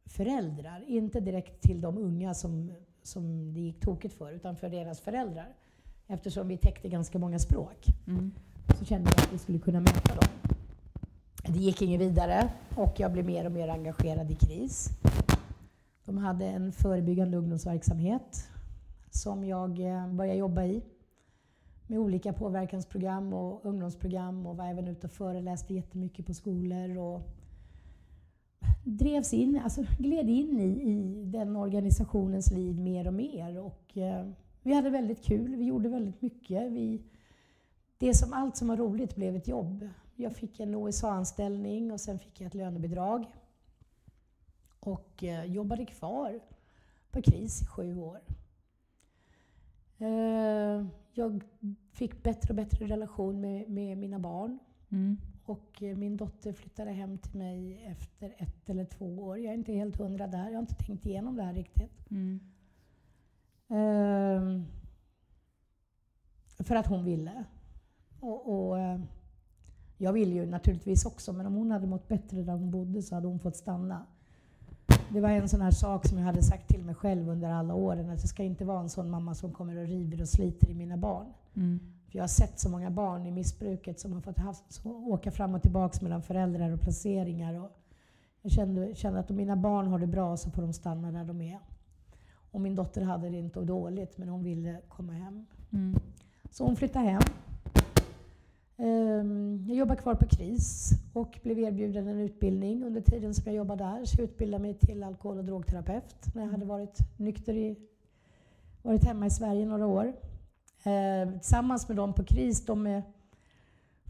föräldrar. 0.07 0.85
Inte 0.87 1.21
direkt 1.21 1.63
till 1.63 1.81
de 1.81 1.99
unga 1.99 2.35
som, 2.35 2.73
som 3.03 3.55
det 3.55 3.61
gick 3.61 3.81
tokigt 3.81 4.15
för, 4.15 4.33
utan 4.33 4.57
för 4.57 4.69
deras 4.69 5.01
föräldrar. 5.01 5.55
Eftersom 6.07 6.49
vi 6.49 6.57
täckte 6.57 6.89
ganska 6.89 7.19
många 7.19 7.39
språk 7.39 7.87
Mm. 8.07 8.33
så 8.79 8.85
kände 8.85 9.11
jag 9.11 9.21
att 9.25 9.33
vi 9.33 9.39
skulle 9.39 9.59
kunna 9.59 9.81
möta 9.81 10.15
dem. 10.15 10.53
Det 11.47 11.59
gick 11.59 11.83
inget 11.83 12.01
vidare 12.01 12.51
och 12.77 12.95
jag 13.01 13.13
blev 13.13 13.25
mer 13.25 13.47
och 13.47 13.53
mer 13.53 13.69
engagerad 13.69 14.31
i 14.31 14.35
KRIS. 14.35 14.89
De 16.09 16.19
hade 16.19 16.47
en 16.47 16.73
förebyggande 16.73 17.37
ungdomsverksamhet 17.37 18.49
som 19.11 19.45
jag 19.45 19.81
eh, 19.81 20.13
började 20.13 20.39
jobba 20.39 20.65
i 20.65 20.83
med 21.87 21.99
olika 21.99 22.33
påverkansprogram 22.33 23.33
och 23.33 23.67
ungdomsprogram 23.67 24.47
och 24.47 24.57
var 24.57 24.67
även 24.67 24.89
ute 24.89 25.07
och 25.07 25.13
föreläste 25.13 25.75
jättemycket 25.75 26.27
på 26.27 26.35
skolor 26.35 26.99
och 26.99 27.21
drevs 28.85 29.35
in, 29.35 29.61
alltså 29.65 29.85
gled 29.99 30.31
in 30.31 30.61
i, 30.61 30.91
i 30.91 31.25
den 31.25 31.57
organisationens 31.57 32.51
liv 32.51 32.81
mer 32.81 33.07
och 33.07 33.15
mer. 33.15 33.59
Och, 33.59 33.99
eh, 33.99 34.27
vi 34.63 34.75
hade 34.75 34.91
väldigt 34.91 35.25
kul, 35.25 35.57
vi 35.57 35.65
gjorde 35.65 35.89
väldigt 35.89 36.23
mycket. 36.23 36.73
Vi, 36.73 37.03
det 37.99 38.15
som, 38.15 38.33
allt 38.33 38.57
som 38.57 38.69
var 38.69 38.77
roligt 38.77 39.17
blev 39.17 39.37
ett 39.37 39.49
jobb. 39.49 39.89
Jag 40.17 40.33
fick 40.33 40.61
en 40.61 40.75
OSA-anställning 40.75 41.93
och 41.93 42.01
sen 42.01 42.19
fick 42.19 42.41
jag 42.41 42.47
ett 42.47 42.55
lönebidrag 42.55 43.27
och 44.89 45.25
eh, 45.25 45.45
jobbade 45.45 45.87
kvar 45.87 46.41
på 47.11 47.23
KRIS 47.23 47.63
i 47.63 47.67
sju 47.67 47.97
år. 47.97 48.21
Eh, 49.99 50.87
jag 51.13 51.43
fick 51.93 52.23
bättre 52.23 52.49
och 52.49 52.57
bättre 52.57 52.87
relation 52.87 53.41
med, 53.41 53.71
med 53.71 53.99
mina 53.99 54.19
barn. 54.19 54.59
Mm. 54.89 55.19
Och 55.45 55.83
eh, 55.83 55.97
min 55.97 56.17
dotter 56.17 56.53
flyttade 56.53 56.91
hem 56.91 57.19
till 57.19 57.39
mig 57.39 57.85
efter 57.85 58.35
ett 58.39 58.71
eller 58.71 58.85
två 58.85 59.19
år. 59.19 59.39
Jag 59.39 59.51
är 59.53 59.59
inte 59.59 59.73
helt 59.73 59.97
hundra 59.97 60.27
där. 60.27 60.47
Jag 60.47 60.55
har 60.55 60.61
inte 60.61 60.85
tänkt 60.85 61.07
igenom 61.07 61.37
det 61.37 61.43
här 61.43 61.55
riktigt. 61.55 62.11
Mm. 62.11 62.41
Ehm, 63.69 64.65
för 66.59 66.75
att 66.75 66.87
hon 66.87 67.05
ville. 67.05 67.45
Och, 68.21 68.71
och 68.71 68.79
jag 69.99 70.13
ville 70.13 70.35
ju 70.35 70.47
naturligtvis 70.47 71.07
också, 71.07 71.33
men 71.33 71.47
om 71.47 71.55
hon 71.55 71.71
hade 71.71 71.87
mått 71.87 72.09
bättre 72.09 72.43
där 72.43 72.53
hon 72.53 72.71
bodde 72.71 73.03
så 73.03 73.15
hade 73.15 73.27
hon 73.27 73.39
fått 73.39 73.57
stanna. 73.57 74.07
Det 75.13 75.21
var 75.21 75.31
en 75.31 75.49
sån 75.49 75.61
här 75.61 75.71
sak 75.71 76.07
som 76.07 76.19
jag 76.19 76.25
hade 76.25 76.43
sagt 76.43 76.69
till 76.69 76.85
mig 76.85 76.95
själv 76.95 77.29
under 77.29 77.51
alla 77.51 77.75
åren, 77.75 78.11
att 78.11 78.21
jag 78.21 78.29
ska 78.29 78.43
inte 78.43 78.65
vara 78.65 78.81
en 78.81 78.89
sån 78.89 79.11
mamma 79.11 79.35
som 79.35 79.53
kommer 79.53 79.77
och 79.77 79.87
river 79.87 80.21
och 80.21 80.29
sliter 80.29 80.71
i 80.71 80.75
mina 80.75 80.97
barn. 80.97 81.27
Mm. 81.57 81.81
För 82.11 82.19
jag 82.19 82.23
har 82.23 82.29
sett 82.29 82.61
så 82.61 82.71
många 82.71 82.91
barn 82.91 83.27
i 83.27 83.31
missbruket 83.31 84.01
som 84.01 84.13
har 84.13 84.21
fått 84.21 84.39
haft, 84.39 84.81
åka 84.85 85.31
fram 85.31 85.55
och 85.55 85.63
tillbaka 85.63 85.99
mellan 86.03 86.23
föräldrar 86.23 86.71
och 86.71 86.81
placeringar. 86.81 87.55
Och 87.55 87.71
jag 88.43 88.53
kände, 88.53 88.95
kände 88.95 89.21
att 89.21 89.31
om 89.31 89.37
mina 89.37 89.57
barn 89.57 89.87
har 89.87 89.99
det 89.99 90.07
bra 90.07 90.37
så 90.37 90.51
får 90.51 90.63
de 90.63 90.73
stanna 90.73 91.13
där 91.13 91.25
de 91.25 91.41
är. 91.41 91.59
Och 92.51 92.61
min 92.61 92.75
dotter 92.75 93.03
hade 93.03 93.31
det 93.31 93.39
inte 93.39 93.61
dåligt, 93.61 94.19
men 94.19 94.29
hon 94.29 94.45
ville 94.45 94.81
komma 94.89 95.13
hem. 95.13 95.47
Mm. 95.73 96.01
Så 96.51 96.65
hon 96.65 96.77
flyttade 96.77 97.05
hem. 97.05 97.23
Ehm, 98.79 99.65
Jag 99.69 99.77
jobbade 99.77 100.01
kvar 100.01 100.15
på 100.15 100.27
KRIS 100.27 100.91
och 101.13 101.39
blev 101.43 101.59
erbjuden 101.59 102.09
en 102.09 102.19
utbildning 102.19 102.85
under 102.85 103.01
tiden 103.01 103.35
som 103.35 103.43
jag 103.47 103.55
jobbade 103.55 103.85
där. 103.85 104.05
Så 104.05 104.17
jag 104.19 104.25
utbildade 104.25 104.63
mig 104.63 104.75
till 104.75 105.03
alkohol 105.03 105.39
och 105.39 105.45
drogterapeut 105.45 106.35
när 106.35 106.43
jag 106.43 106.51
hade 106.51 106.65
varit 106.65 106.99
nykter 107.17 107.55
i, 107.55 107.77
varit 108.83 109.05
hemma 109.05 109.27
i 109.27 109.31
Sverige 109.31 109.67
några 109.67 109.87
år. 109.87 110.13
Ehm, 110.85 111.33
Tillsammans 111.33 111.89
med 111.89 111.97
dem 111.97 112.13
på 112.13 112.25
KRIS, 112.25 112.67
de 112.67 113.03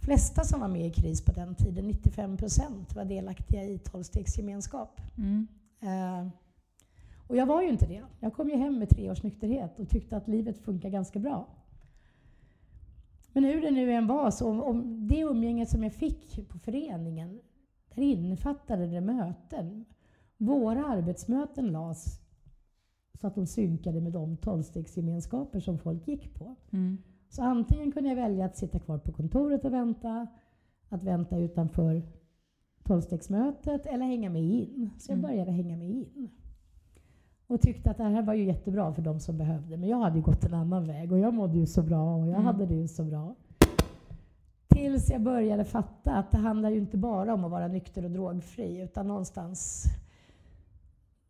flesta 0.04 0.44
som 0.44 0.60
var 0.60 0.68
med 0.68 0.86
i 0.86 0.90
KRIS 0.90 1.24
på 1.24 1.32
den 1.32 1.54
tiden, 1.54 1.86
95 1.86 2.36
procent, 2.36 2.94
var 2.94 3.04
delaktiga 3.04 3.64
i 3.64 3.78
tolvstegsgemenskap. 3.78 5.00
Mm. 5.18 5.46
Eh, 5.80 6.28
och 7.26 7.36
jag 7.36 7.46
var 7.46 7.62
ju 7.62 7.68
inte 7.68 7.86
det. 7.86 8.02
Jag 8.20 8.32
kom 8.34 8.48
ju 8.48 8.56
hem 8.56 8.78
med 8.78 8.88
tre 8.88 9.10
års 9.10 9.22
nykterhet 9.22 9.78
och 9.78 9.88
tyckte 9.88 10.16
att 10.16 10.28
livet 10.28 10.58
funkar 10.58 10.88
ganska 10.88 11.18
bra. 11.18 11.46
Men 13.39 13.45
hur 13.45 13.61
det 13.61 13.70
nu 13.70 13.93
än 13.93 14.07
var, 14.07 14.30
så 14.30 14.51
om, 14.51 14.62
om 14.62 15.09
det 15.09 15.20
umgänget 15.20 15.68
som 15.68 15.82
jag 15.82 15.93
fick 15.93 16.49
på 16.49 16.59
föreningen, 16.59 17.41
där 17.95 18.03
innefattade 18.03 18.86
det 18.86 19.01
möten. 19.01 19.84
Våra 20.36 20.84
arbetsmöten 20.86 21.72
lades 21.72 22.20
så 23.20 23.26
att 23.26 23.34
de 23.34 23.47
synkade 23.47 24.01
med 24.01 24.12
de 24.12 24.36
tolvstegsgemenskaper 24.36 25.61
som 25.61 25.78
folk 25.78 26.09
gick 26.09 26.34
på. 26.34 26.57
Mm. 26.70 26.99
Så 27.28 27.43
antingen 27.43 27.93
kunde 27.93 28.09
jag 28.09 28.16
välja 28.16 28.45
att 28.45 28.57
sitta 28.57 28.78
kvar 28.78 28.99
på 28.99 29.12
kontoret 29.12 29.64
och 29.64 29.72
vänta, 29.72 30.26
att 30.89 31.03
vänta 31.03 31.39
utanför 31.39 32.03
tolvstegsmötet 32.84 33.86
eller 33.86 34.07
hänga 34.07 34.30
med 34.30 34.43
in. 34.43 34.91
Så 34.99 35.12
jag 35.12 35.18
Mm. 35.18 35.30
började 35.30 35.51
hänga 35.51 35.76
med 35.76 35.91
in. 35.91 36.30
Och 37.49 37.61
tyckte 37.61 37.90
att 37.90 37.96
det 37.96 38.05
här 38.05 38.22
var 38.22 38.34
ju 38.34 38.44
jättebra 38.44 38.92
för 38.92 39.03
de 39.03 39.20
som 39.20 39.38
behövde. 39.38 39.76
Men 39.76 39.88
jag 39.88 39.99
hade 39.99 40.16
ju 40.16 40.22
gått 40.22 40.44
en 40.44 40.55
annan 40.55 40.84
väg 40.84 41.12
och 41.12 41.18
jag 41.18 41.34
mådde 41.34 41.59
ju 41.59 41.66
så 41.66 41.82
bra 41.82 42.14
och 42.16 42.20
jag 42.26 42.34
Mm. 42.34 42.44
hade 42.44 42.66
det 42.66 42.74
ju 42.74 42.88
så 42.88 43.05
bra. 43.05 43.34
Tills 44.68 45.11
jag 45.11 45.22
började 45.22 45.64
fatta 45.64 46.12
att 46.14 46.30
det 46.30 46.38
handlar 46.38 46.70
ju 46.70 46.78
inte 46.78 46.96
bara 46.96 47.34
om 47.34 47.44
att 47.44 47.51
vara 47.51 47.68
nykter 47.68 48.05
och 48.05 48.11
drogfri 48.11 48.80
utan 48.82 49.09
någonstans, 49.09 49.84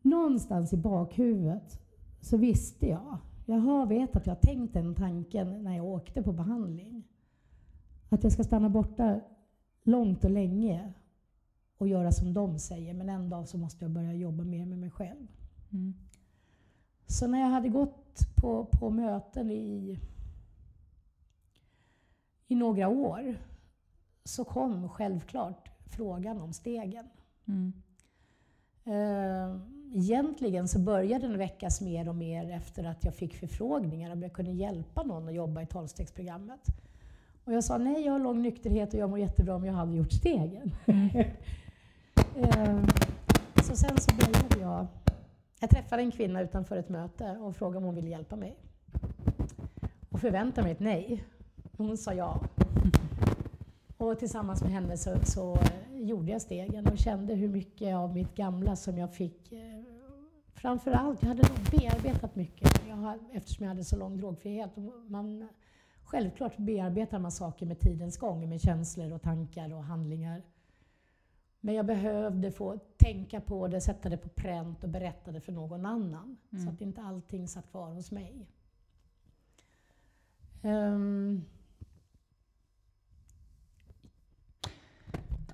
någonstans 0.02 0.72
i 0.72 0.76
bakhuvudet 0.76 1.80
så 2.20 2.36
visste 2.36 2.86
jag, 2.88 3.16
jag 3.46 3.58
har 3.58 3.86
vet 3.86 4.16
att 4.16 4.26
jag 4.26 4.34
har 4.34 4.40
tänkt 4.40 4.74
den 4.74 4.94
tanken 4.94 5.64
när 5.64 5.76
jag 5.76 5.86
åkte 5.86 6.22
på 6.22 6.32
behandling. 6.32 7.02
Att 8.08 8.22
jag 8.22 8.32
ska 8.32 8.44
stanna 8.44 8.68
borta 8.70 9.20
långt 9.82 10.24
och 10.24 10.30
länge 10.30 10.92
och 11.78 11.88
göra 11.88 12.12
som 12.12 12.34
de 12.34 12.58
säger 12.58 12.94
men 12.94 13.08
en 13.08 13.30
dag 13.30 13.48
så 13.48 13.58
måste 13.58 13.84
jag 13.84 13.90
börja 13.92 14.12
jobba 14.12 14.44
mer 14.44 14.66
med 14.66 14.78
mig 14.78 14.90
själv. 14.90 15.26
Mm. 15.72 15.94
Så 17.08 17.26
när 17.26 17.40
jag 17.40 17.48
hade 17.48 17.68
gått 17.68 18.18
på, 18.40 18.64
på 18.64 18.90
möten 18.90 19.50
i, 19.50 19.98
i 22.48 22.54
några 22.54 22.88
år 22.88 23.36
så 24.24 24.44
kom 24.44 24.88
självklart 24.88 25.68
frågan 25.86 26.40
om 26.40 26.52
stegen. 26.52 27.08
Mm. 27.46 27.72
Eh, 28.84 29.60
Egentligen 29.94 30.68
så 30.68 30.78
började 30.78 31.28
den 31.28 31.38
väckas 31.38 31.80
mer 31.80 32.08
och 32.08 32.14
mer 32.14 32.50
efter 32.50 32.84
att 32.84 33.04
jag 33.04 33.14
fick 33.14 33.34
förfrågningar 33.34 34.12
om 34.12 34.22
jag 34.22 34.32
kunde 34.32 34.50
hjälpa 34.50 35.02
någon 35.02 35.28
att 35.28 35.34
jobba 35.34 35.62
i 35.62 35.66
tolvstegsprogrammet. 35.66 36.60
Och 37.44 37.52
jag 37.52 37.64
sa 37.64 37.78
nej, 37.78 38.04
jag 38.04 38.12
har 38.12 38.18
lång 38.18 38.42
nykterhet 38.42 38.94
och 38.94 39.00
jag 39.00 39.10
mår 39.10 39.18
jättebra 39.18 39.54
om 39.54 39.64
jag 39.64 39.72
hade 39.72 39.96
gjort 39.96 40.12
stegen. 40.12 40.74
Mm. 40.86 41.08
Eh, 42.36 42.84
så 43.62 43.76
sen 43.76 43.96
så 43.98 44.14
började 44.14 44.60
jag... 44.60 44.86
Jag 45.60 45.70
träffade 45.70 46.02
en 46.02 46.10
kvinna 46.10 46.42
utanför 46.42 46.76
ett 46.76 46.88
möte 46.88 47.30
och 47.30 47.56
frågade 47.56 47.78
om 47.78 47.84
hon 47.84 47.94
ville 47.94 48.10
hjälpa 48.10 48.36
mig. 48.36 48.56
Och 50.10 50.20
förväntade 50.20 50.62
mig 50.62 50.72
ett 50.72 50.80
nej. 50.80 51.24
Hon 51.76 51.96
sa 51.96 52.14
ja. 52.14 52.40
Och 53.96 54.18
tillsammans 54.18 54.62
med 54.62 54.72
henne 54.72 54.96
så, 54.96 55.16
så 55.24 55.58
gjorde 55.92 56.32
jag 56.32 56.42
stegen 56.42 56.86
och 56.86 56.98
kände 56.98 57.34
hur 57.34 57.48
mycket 57.48 57.96
av 57.96 58.14
mitt 58.14 58.34
gamla 58.34 58.76
som 58.76 58.98
jag 58.98 59.14
fick. 59.14 59.52
Eh, 59.52 59.58
jag 60.62 60.78
hade 61.28 61.48
nog 61.48 61.58
bearbetat 61.70 62.36
mycket 62.36 62.82
jag 62.88 62.96
har, 62.96 63.18
eftersom 63.32 63.64
jag 63.64 63.68
hade 63.68 63.84
så 63.84 63.96
lång 63.96 64.16
drogfrihet. 64.16 64.76
Och 64.76 65.10
Man, 65.10 65.48
självklart 66.04 66.56
bearbetar 66.56 67.18
man 67.18 67.32
saker 67.32 67.66
med 67.66 67.80
tidens 67.80 68.16
gång, 68.16 68.48
med 68.48 68.60
känslor 68.60 69.12
och 69.12 69.22
tankar 69.22 69.74
och 69.74 69.84
handlingar. 69.84 70.42
Men 71.68 71.74
jag 71.74 71.86
behövde 71.86 72.50
få 72.50 72.78
tänka 72.96 73.40
på 73.40 73.68
det, 73.68 73.80
sätta 73.80 74.08
det 74.08 74.16
på 74.16 74.28
pränt 74.28 74.84
och 74.84 74.90
berätta 74.90 75.32
det 75.32 75.40
för 75.40 75.52
någon 75.52 75.86
annan. 75.86 76.36
Mm. 76.50 76.64
Så 76.64 76.70
att 76.72 76.80
inte 76.80 77.02
allting 77.02 77.48
satt 77.48 77.70
kvar 77.70 77.92
hos 77.92 78.10
mig. 78.10 78.46
Ehm, 80.62 81.44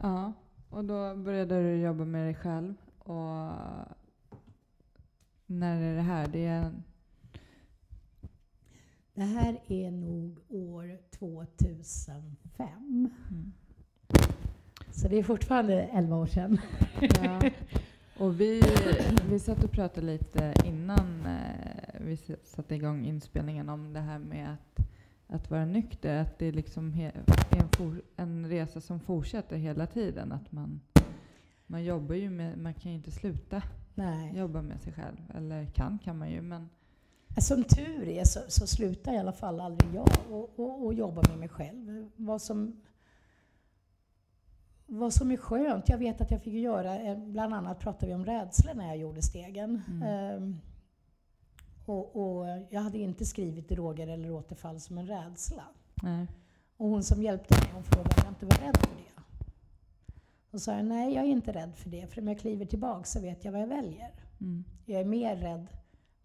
Ja, 0.00 0.32
och 0.70 0.84
då 0.84 1.16
började 1.16 1.62
du 1.62 1.76
jobba 1.76 2.04
med 2.04 2.26
dig 2.26 2.34
själv. 2.34 2.74
Och 2.98 3.52
när 5.46 5.82
är 5.82 5.94
det 5.94 6.02
här? 6.02 6.28
Det 6.28 6.46
är 6.46 6.72
det 9.14 9.24
här 9.24 9.60
är 9.68 9.90
nog 9.90 10.38
år 10.48 10.98
2005. 11.10 12.30
mm. 13.30 13.52
Så 14.94 15.08
det 15.08 15.18
är 15.18 15.22
fortfarande 15.22 15.82
11 15.82 16.16
år 16.16 16.26
sedan. 16.26 16.60
ja. 17.00 17.50
Och 18.18 18.40
vi, 18.40 18.62
vi 19.30 19.38
satt 19.38 19.64
och 19.64 19.70
pratade 19.70 20.06
lite 20.06 20.54
innan 20.64 21.26
eh, 21.26 22.00
vi 22.00 22.16
satte 22.44 22.74
igång 22.74 23.04
inspelningen 23.04 23.68
om 23.68 23.92
det 23.92 24.00
här 24.00 24.18
med 24.18 24.52
att, 24.52 24.86
att 25.26 25.50
vara 25.50 25.64
nykter. 25.64 26.22
Att 26.22 26.38
det 26.38 26.46
är 26.46 26.52
liksom 26.52 26.94
är 27.00 27.12
en, 27.50 27.68
for, 27.68 28.02
en 28.16 28.48
resa 28.48 28.80
som 28.80 29.00
fortsätter 29.00 29.56
hela 29.56 29.86
tiden. 29.86 30.32
Att 30.32 30.52
man, 30.52 30.80
man 31.66 31.84
jobbar 31.84 32.14
ju 32.14 32.30
med, 32.30 32.58
man 32.58 32.74
kan 32.74 32.90
ju 32.92 32.96
inte 32.96 33.10
sluta 33.10 33.62
Nej. 33.94 34.38
jobba 34.38 34.62
med 34.62 34.80
sig 34.80 34.92
själv. 34.92 35.16
Eller 35.34 35.66
kan 35.66 35.98
kan 35.98 36.18
man 36.18 36.30
ju, 36.30 36.42
men 36.42 36.68
Som 37.38 37.64
tur 37.64 38.08
är 38.08 38.24
så, 38.24 38.40
så 38.48 38.66
slutar 38.66 39.14
i 39.14 39.18
alla 39.18 39.32
fall 39.32 39.60
aldrig 39.60 39.94
jag 39.94 40.08
och, 40.30 40.58
och, 40.58 40.84
och 40.84 40.94
jobba 40.94 41.22
med 41.28 41.38
mig 41.38 41.48
själv. 41.48 42.10
Vad 42.16 42.42
som, 42.42 42.80
vad 44.86 45.12
som 45.12 45.30
är 45.30 45.36
skönt, 45.36 45.88
jag 45.88 45.98
vet 45.98 46.20
att 46.20 46.30
jag 46.30 46.42
fick 46.42 46.54
göra, 46.54 47.00
eh, 47.00 47.18
bland 47.18 47.54
annat 47.54 47.80
pratade 47.80 48.06
vi 48.06 48.14
om 48.14 48.24
rädsla 48.24 48.74
när 48.74 48.86
jag 48.86 48.96
gjorde 48.96 49.22
stegen. 49.22 49.82
Mm. 49.88 50.02
Ehm, 50.02 50.60
och, 51.86 52.16
och 52.16 52.46
jag 52.70 52.80
hade 52.80 52.98
inte 52.98 53.24
skrivit 53.24 53.68
droger 53.68 54.08
eller 54.08 54.30
återfall 54.30 54.80
som 54.80 54.98
en 54.98 55.06
rädsla. 55.06 55.64
nej. 56.02 56.26
Och 56.76 56.88
hon 56.88 57.02
som 57.02 57.22
hjälpte 57.22 57.54
mig, 57.54 57.70
hon 57.74 57.82
frågade 57.82 58.14
om 58.14 58.22
jag 58.24 58.30
inte 58.30 58.46
var 58.46 58.66
rädd 58.66 58.76
för 58.76 58.96
det. 58.96 59.22
Och 60.50 60.60
sa 60.60 60.76
jag, 60.76 60.84
nej 60.84 61.14
jag 61.14 61.24
är 61.24 61.28
inte 61.28 61.52
rädd 61.52 61.76
för 61.76 61.90
det, 61.90 62.06
för 62.06 62.20
om 62.20 62.28
jag 62.28 62.38
kliver 62.38 62.66
tillbaka 62.66 63.04
så 63.04 63.20
vet 63.20 63.44
jag 63.44 63.52
vad 63.52 63.60
jag 63.60 63.66
väljer. 63.66 64.10
Mm. 64.40 64.64
Jag 64.84 65.00
är 65.00 65.04
mer 65.04 65.36
rädd 65.36 65.66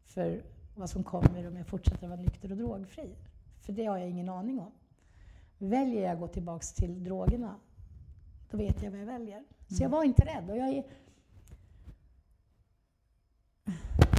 för 0.05 0.43
vad 0.75 0.89
som 0.89 1.03
kommer 1.03 1.47
om 1.47 1.57
jag 1.57 1.67
fortsätter 1.67 2.07
vara 2.07 2.19
nykter 2.19 2.51
och 2.51 2.57
drogfri. 2.57 3.15
För 3.61 3.73
det 3.73 3.85
har 3.85 3.97
jag 3.97 4.09
ingen 4.09 4.29
aning 4.29 4.59
om. 4.59 4.71
Väljer 5.57 6.03
jag 6.03 6.13
att 6.13 6.19
gå 6.19 6.27
tillbaka 6.27 6.65
till 6.75 7.03
drogerna, 7.03 7.55
då 8.51 8.57
vet 8.57 8.83
jag 8.83 8.91
vad 8.91 8.99
jag 8.99 9.05
väljer. 9.05 9.43
Så 9.67 9.73
jag 9.73 9.81
Mm. 9.81 9.91
var 9.91 10.03
inte 10.03 10.25
rädd. 10.25 10.49
Och 10.49 10.57
jag, 10.57 10.67
är, 10.69 10.83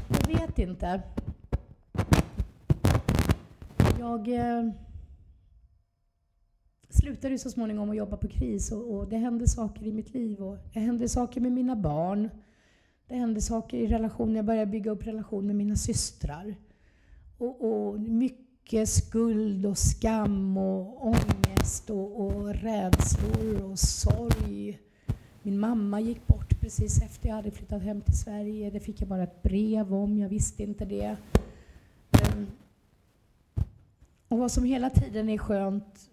jag 0.08 0.26
vet 0.40 0.58
inte. 0.58 1.02
Jag 3.98 4.28
eh, 4.28 4.70
slutade 6.88 7.38
så 7.38 7.50
småningom 7.50 7.90
att 7.90 7.96
jobba 7.96 8.16
på 8.16 8.28
KRIS 8.28 8.72
och, 8.72 8.94
och 8.94 9.08
det 9.08 9.16
hände 9.16 9.48
saker 9.48 9.86
i 9.86 9.92
mitt 9.92 10.14
liv. 10.14 10.42
Och 10.42 10.58
det 10.72 10.80
hände 10.80 11.08
saker 11.08 11.40
med 11.40 11.52
mina 11.52 11.76
barn. 11.76 12.28
Det 13.06 13.14
hände 13.16 13.40
saker 13.40 13.76
i 13.76 13.86
relation, 13.86 14.36
jag 14.36 14.44
började 14.44 14.70
bygga 14.70 14.90
upp 14.90 15.06
relation 15.06 15.46
med 15.46 15.56
mina 15.56 15.76
systrar. 15.76 16.54
Och, 17.38 17.64
och 17.64 18.00
mycket 18.00 18.88
skuld 18.88 19.66
och 19.66 19.78
skam 19.78 20.56
och 20.56 21.06
ångest 21.06 21.49
och, 21.90 22.20
och 22.20 22.54
rädslor 22.54 23.62
och 23.62 23.78
sorg. 23.78 24.78
Min 25.42 25.58
mamma 25.58 26.00
gick 26.00 26.26
bort 26.26 26.60
precis 26.60 27.02
efter 27.02 27.28
jag 27.28 27.36
hade 27.36 27.50
flyttat 27.50 27.82
hem 27.82 28.00
till 28.00 28.18
Sverige. 28.18 28.70
Det 28.70 28.80
fick 28.80 29.00
jag 29.00 29.08
bara 29.08 29.22
ett 29.22 29.42
brev 29.42 29.94
om, 29.94 30.18
jag 30.18 30.28
visste 30.28 30.62
inte 30.62 30.84
det. 30.84 31.16
Ehm, 32.10 32.46
Och 34.28 34.38
vad 34.38 34.52
som 34.52 34.64
hela 34.64 34.90
tiden 34.90 35.28
är 35.28 35.38
skönt 35.38 36.10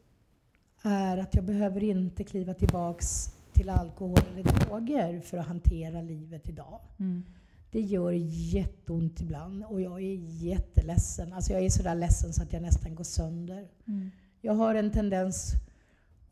är 0.82 1.18
att 1.18 1.36
jag 1.36 1.44
behöver 1.44 1.84
inte 1.84 2.24
kliva 2.24 2.54
tillbaks 2.54 3.34
till 3.54 3.70
alkohol 3.70 4.20
eller 4.34 4.44
droger 4.44 5.22
för 5.22 5.38
att 5.38 5.48
hantera 5.48 6.02
livet 6.02 6.50
idag. 6.50 6.80
Mm. 7.00 7.24
Det 7.72 7.82
gör 7.82 8.12
jätteont 8.54 9.22
ibland 9.22 9.64
och 9.64 9.82
jag 9.82 10.02
är 10.02 10.16
jätteledsen. 10.44 11.34
Alltså 11.34 11.54
jag 11.54 11.66
är 11.66 11.70
så 11.70 11.84
där 11.84 11.96
ledsen 11.96 12.34
så 12.34 12.44
att 12.44 12.54
jag 12.54 12.62
nästan 12.62 12.96
går 12.96 13.04
sönder. 13.04 13.68
Mm. 13.88 14.12
Jag 14.42 14.54
har 14.54 14.76
en 14.76 14.92
tendens 14.92 15.54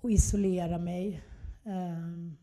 att 0.01 0.11
isolera 0.11 0.77
mig. 0.77 1.21
Ehm. 1.63 2.37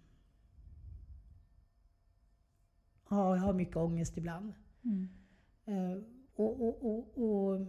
ja, 3.11 3.37
jag 3.37 3.43
har 3.43 3.53
mycket 3.53 3.77
ångest 3.77 4.17
ibland. 4.17 4.53
Mm. 4.85 5.09
Eh, 5.67 6.03
och, 6.35 6.69
och, 6.69 6.87
och, 6.87 7.25
och 7.25 7.67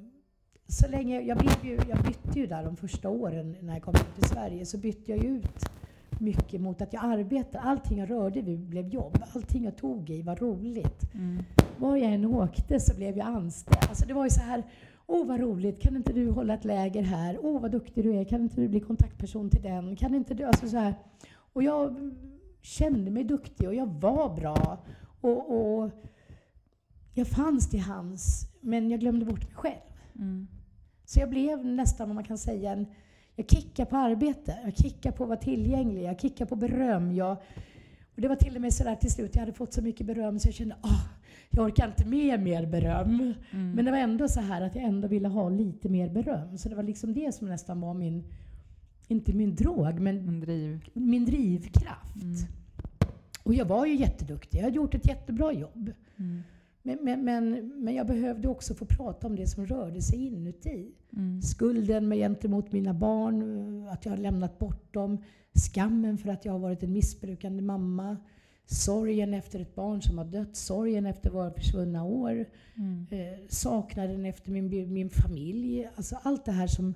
så 0.68 0.88
länge, 0.88 1.22
jag, 1.22 1.38
blev 1.38 1.66
ju, 1.66 1.80
jag 1.90 2.04
bytte 2.04 2.40
ju 2.40 2.48
där 2.48 2.64
de 2.64 2.78
första 2.78 3.10
åren 3.10 3.58
när 3.62 3.74
jag 3.74 3.84
kom 3.84 3.94
till 3.94 4.30
Sverige, 4.30 4.66
så 4.66 4.78
bytte 4.78 5.12
jag 5.12 5.24
ut 5.26 5.66
mycket 6.20 6.62
mot 6.62 6.82
att 6.82 6.94
jag 6.94 7.06
arbetade. 7.06 7.60
Allting 7.60 7.98
jag 7.98 8.10
rörde 8.10 8.42
vid 8.42 8.60
blev 8.60 8.88
jobb. 8.88 9.24
Allting 9.36 9.64
jag 9.64 9.78
tog 9.78 10.10
i 10.10 10.22
var 10.22 10.36
roligt. 10.36 11.14
Mm. 11.14 11.44
Var 11.78 11.98
jag 11.98 12.14
än 12.14 12.26
åkte 12.26 12.80
så 12.80 12.96
blev 12.96 13.18
jag 13.18 13.28
anställd. 13.28 13.86
Alltså 13.90 14.08
det 14.08 14.14
var 14.14 14.24
ju 14.24 14.30
så 14.30 14.42
här, 14.42 14.64
åh 15.14 15.26
vad 15.26 15.40
roligt, 15.40 15.82
kan 15.82 15.96
inte 15.96 16.14
du 16.14 16.30
hålla 16.30 16.54
ett 16.54 16.66
läger 16.66 17.04
här? 17.04 17.40
Åh 17.42 17.62
vad 17.62 17.72
duktig 17.72 18.04
du 18.04 18.16
är, 18.16 18.24
kan 18.24 18.42
inte 18.42 18.62
du 18.62 18.68
bli 18.68 18.80
kontaktperson 18.80 19.50
till 19.50 19.62
den? 19.62 19.96
Kan 19.96 20.16
inte 20.16 20.34
du, 20.34 20.44
alltså 20.44 20.68
så 20.68 20.78
här. 20.78 20.96
Och 21.54 21.64
jag 21.64 22.12
kände 22.62 23.12
mig 23.12 23.24
duktig 23.24 23.68
och 23.68 23.76
jag 23.76 23.88
var 23.88 24.36
bra. 24.36 24.84
Och, 25.22 25.52
och 25.52 25.92
jag 27.14 27.28
fanns 27.28 27.70
till 27.70 27.80
hands, 27.80 28.48
men 28.62 28.92
jag 28.92 29.00
glömde 29.00 29.26
bort 29.26 29.44
mig 29.44 29.56
själv. 29.56 29.94
Mm. 30.16 30.48
Så 31.06 31.20
jag 31.20 31.30
blev 31.30 31.66
nästan, 31.66 32.10
om 32.10 32.16
man 32.16 32.24
kan 32.24 32.38
säga, 32.38 32.72
en, 32.72 32.86
jag 33.36 33.50
kickar 33.50 33.86
på 33.86 33.98
arbete, 33.98 34.60
jag 34.64 34.78
kickar 34.78 35.12
på 35.12 35.24
att 35.24 35.30
vara 35.30 35.40
tillgänglig, 35.40 36.04
jag 36.04 36.20
kickar 36.20 36.46
på 36.46 36.56
beröm. 36.56 37.12
Jag, 37.12 37.32
och 38.16 38.22
det 38.22 38.28
var 38.28 38.36
till 38.36 38.56
och 38.56 38.62
med 38.62 38.74
sådär 38.74 38.96
till 38.96 39.12
slut, 39.12 39.32
jag 39.34 39.40
hade 39.40 39.54
fått 39.54 39.74
så 39.74 39.82
mycket 39.82 40.08
beröm 40.08 40.40
så 40.40 40.48
jag 40.48 40.56
kände 40.56 40.76
att 40.82 41.23
jag 41.56 41.66
orkar 41.66 41.88
inte 41.88 42.06
med 42.06 42.40
mer 42.40 42.66
beröm. 42.66 43.34
Mm. 43.52 43.72
Men 43.72 43.86
det 43.86 43.92
var 43.92 43.98
ändå 43.98 44.28
så 44.28 44.40
här 44.40 44.62
att 44.62 44.76
jag 44.76 44.84
ändå 44.84 45.08
ville 45.08 45.28
ha 45.28 45.50
lite 45.50 45.90
mer 45.90 46.10
beröm. 46.10 46.58
Så 46.58 46.70
det 46.70 46.76
var 46.76 46.84
liksom 46.84 47.14
det 47.14 47.36
som 47.36 47.48
nästan 47.48 47.82
var 47.82 47.94
min, 47.94 48.24
inte 49.08 49.34
min 49.34 49.56
drog, 49.56 50.00
men 50.00 50.26
min, 50.26 50.40
driv. 50.40 50.90
min 50.94 51.26
drivkraft. 51.26 52.24
Mm. 52.24 52.36
Och 53.44 53.54
jag 53.54 53.66
var 53.66 53.86
ju 53.86 53.96
jätteduktig, 53.96 54.58
jag 54.58 54.64
hade 54.64 54.76
gjort 54.76 54.96
ett 54.96 55.08
jättebra 55.08 55.54
jobb. 55.54 55.92
Mm. 56.18 56.42
Men, 56.82 56.98
men, 57.02 57.24
men, 57.26 57.74
men, 57.84 57.96
jag 57.96 58.08
behövde 58.08 58.48
också 58.48 58.74
få 58.74 58.86
prata 58.86 59.28
om 59.28 59.36
det 59.36 59.48
som 59.48 59.66
rörde 59.66 60.02
sig 60.02 60.28
inuti. 60.28 60.92
Mm. 61.14 61.42
Skulden 61.42 62.08
med 62.08 62.18
gentemot 62.18 62.72
mina 62.72 62.94
barn, 62.94 63.88
att 63.88 64.06
jag 64.06 64.12
har 64.12 64.18
lämnat 64.18 64.60
bort 64.60 64.94
dem. 64.94 65.18
Skammen 65.54 66.18
för 66.18 66.30
att 66.30 66.46
jag 66.46 66.52
har 66.52 66.60
varit 66.60 66.84
en 66.84 66.94
missbrukande 66.94 67.62
mamma. 67.62 68.18
Sorgen 68.74 69.34
efter 69.34 69.60
ett 69.60 69.76
barn 69.76 70.02
som 70.02 70.18
har 70.18 70.26
dött. 70.26 70.56
Sorgen 70.56 71.06
efter 71.06 71.30
våra 71.30 71.52
försvunna 71.52 72.04
år. 72.04 72.46
Mm. 72.78 73.08
Eh, 73.12 73.40
saknaden 73.50 74.26
efter 74.26 74.52
min, 74.52 74.94
min 74.94 75.10
familj. 75.10 75.90
Alltså 75.96 76.20
allt 76.24 76.46
det 76.46 76.52
här 76.52 76.68
som 76.68 76.94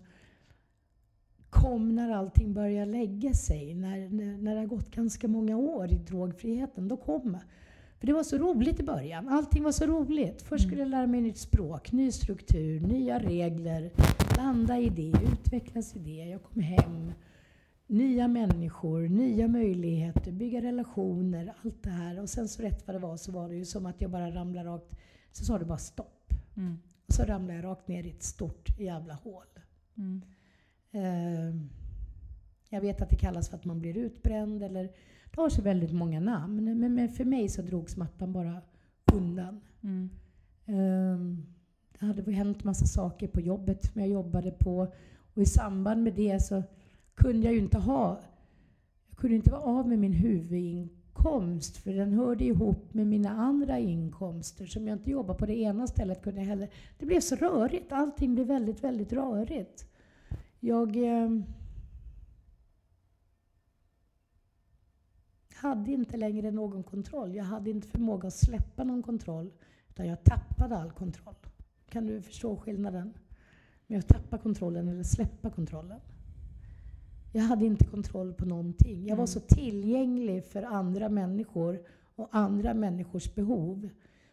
kom 1.49 1.95
när 1.95 2.11
allting 2.11 2.53
började 2.53 2.91
lägga 2.91 3.34
sig. 3.34 3.73
När, 3.73 4.09
när, 4.09 4.38
när 4.38 4.53
det 4.55 4.59
har 4.59 4.67
gått 4.67 4.91
ganska 4.91 5.28
många 5.28 5.57
år 5.57 5.91
i 5.91 5.95
drogfriheten. 5.95 6.88
Då 6.88 6.97
kom 6.97 7.38
för 7.99 8.07
det 8.07 8.13
var 8.13 8.23
så 8.23 8.38
roligt 8.38 8.80
i 8.80 8.84
början. 8.84 9.30
Allting 9.30 9.63
var 9.63 9.71
så 9.71 9.86
roligt. 9.86 10.41
Först 10.41 10.63
skulle 10.63 10.82
jag 10.82 10.89
lära 10.89 11.07
mig 11.07 11.21
nytt 11.21 11.38
språk, 11.38 11.91
ny 11.91 12.11
struktur, 12.11 12.80
nya 12.80 13.19
regler, 13.19 13.91
landa 14.38 14.78
i 14.80 14.89
det, 14.89 15.13
utvecklas 15.32 15.95
i 15.95 15.99
det. 15.99 16.25
Jag 16.25 16.43
kom 16.43 16.61
hem. 16.61 17.11
Nya 17.89 18.27
människor, 18.27 19.07
nya 19.09 19.47
möjligheter, 19.47 20.31
bygga 20.31 20.61
relationer, 20.61 21.53
allt 21.63 21.83
det 21.83 21.89
här. 21.89 22.19
Och 22.19 22.29
sen 22.29 22.47
så 22.47 22.61
rätt 22.61 22.88
vad 22.88 22.95
det 22.95 22.99
var 22.99 23.17
så 23.17 23.31
var 23.31 23.49
det 23.49 23.55
ju 23.55 23.65
som 23.65 23.85
att 23.85 24.01
jag 24.01 24.11
bara 24.11 24.31
ramlade 24.31 24.69
rakt... 24.69 24.95
Så 25.31 25.45
sa 25.45 25.59
det 25.59 25.65
bara 25.65 25.77
stopp. 25.77 26.33
Mm. 26.57 26.77
Och 27.07 27.13
så 27.13 27.23
ramlade 27.23 27.53
jag 27.53 27.65
rakt 27.65 27.88
ner 27.88 28.03
i 28.03 28.09
ett 28.09 28.23
stort 28.23 28.79
jävla 28.79 29.13
hål. 29.13 29.45
Mm. 29.97 30.21
Uh, 30.95 31.55
jag 32.69 32.81
vet 32.81 33.01
att 33.01 33.09
det 33.09 33.15
kallas 33.15 33.49
för 33.49 33.57
att 33.57 33.65
man 33.65 33.79
blir 33.79 33.97
utbränd 33.97 34.63
eller 34.63 34.83
det 35.31 35.41
har 35.41 35.49
så 35.49 35.61
väldigt 35.61 35.93
många 35.93 36.19
namn. 36.19 36.63
Men, 36.63 36.95
men 36.95 37.09
för 37.09 37.25
mig 37.25 37.49
så 37.49 37.61
drogs 37.61 37.97
mattan 37.97 38.33
bara 38.33 38.61
undan. 39.13 39.61
Mm. 39.83 40.09
Um, 40.65 41.45
det 41.99 42.05
hade 42.05 42.31
hänt 42.31 42.63
massa 42.63 42.85
saker 42.85 43.27
på 43.27 43.41
jobbet 43.41 43.85
som 43.85 44.01
jag 44.01 44.09
jobbade 44.09 44.51
på. 44.51 44.93
Och 45.33 45.41
i 45.41 45.45
samband 45.45 46.03
med 46.03 46.13
det 46.13 46.39
så 46.39 46.63
kunde 47.18 47.45
jag 47.45 47.53
ju 47.53 47.59
inte 47.59 47.78
ha... 47.78 48.20
Jag 49.09 49.18
kunde 49.18 49.36
inte 49.36 49.51
vara 49.51 49.61
av 49.61 49.88
med 49.88 49.99
min 49.99 50.13
huvudinkomst 50.13 51.78
för 51.78 51.93
den 51.93 52.13
hörde 52.13 52.43
ihop 52.43 52.93
med 52.93 53.07
mina 53.07 53.30
andra 53.30 53.80
inkomster. 53.80 54.65
Som 54.65 54.88
jag 54.88 54.95
inte 54.95 55.11
jobbade 55.11 55.39
på 55.39 55.45
det 55.45 55.59
ena 55.59 55.88
stället 55.88 56.22
kunde 56.22 56.41
jag 56.41 56.47
heller... 56.47 56.70
Det 56.97 57.05
blev 57.05 57.20
så 57.20 57.36
rörigt. 57.36 57.91
Allting 57.91 58.36
blev 58.36 58.47
väldigt, 58.47 58.84
väldigt 58.84 59.13
rörigt. 59.13 59.86
Jag... 60.59 60.95
eh, 60.95 61.30
hade 65.57 65.91
inte 65.91 66.18
längre 66.18 66.51
någon 66.51 66.84
kontroll. 66.84 67.36
Jag 67.36 67.43
hade 67.43 67.70
inte 67.70 67.88
förmåga 67.88 68.28
att 68.28 68.34
släppa 68.34 68.84
någon 68.84 69.03
kontroll. 69.03 69.51
Utan 69.89 70.07
jag 70.07 70.24
tappade 70.24 70.78
all 70.78 70.91
kontroll. 70.91 71.36
Kan 71.89 72.05
du 72.05 72.22
förstå 72.22 72.57
skillnaden? 72.57 73.13
Med 73.88 73.99
att 73.99 74.07
tappa 74.07 74.38
kontrollen 74.38 74.88
eller 74.88 75.03
släppa 75.03 75.49
kontrollen. 75.49 75.99
Jag 77.38 77.43
hade 77.43 77.65
inte 77.65 77.85
kontroll 77.85 78.33
på 78.33 78.45
någonting. 78.45 79.07
Jag 79.07 79.15
var 79.15 79.23
mm. 79.23 79.27
så 79.27 79.39
tillgänglig 79.39 80.45
för 80.45 80.63
andra 80.63 81.09
människor 81.09 81.79
och 82.15 82.29
andra 82.31 82.73
människors 82.73 83.35
behov. 83.35 83.89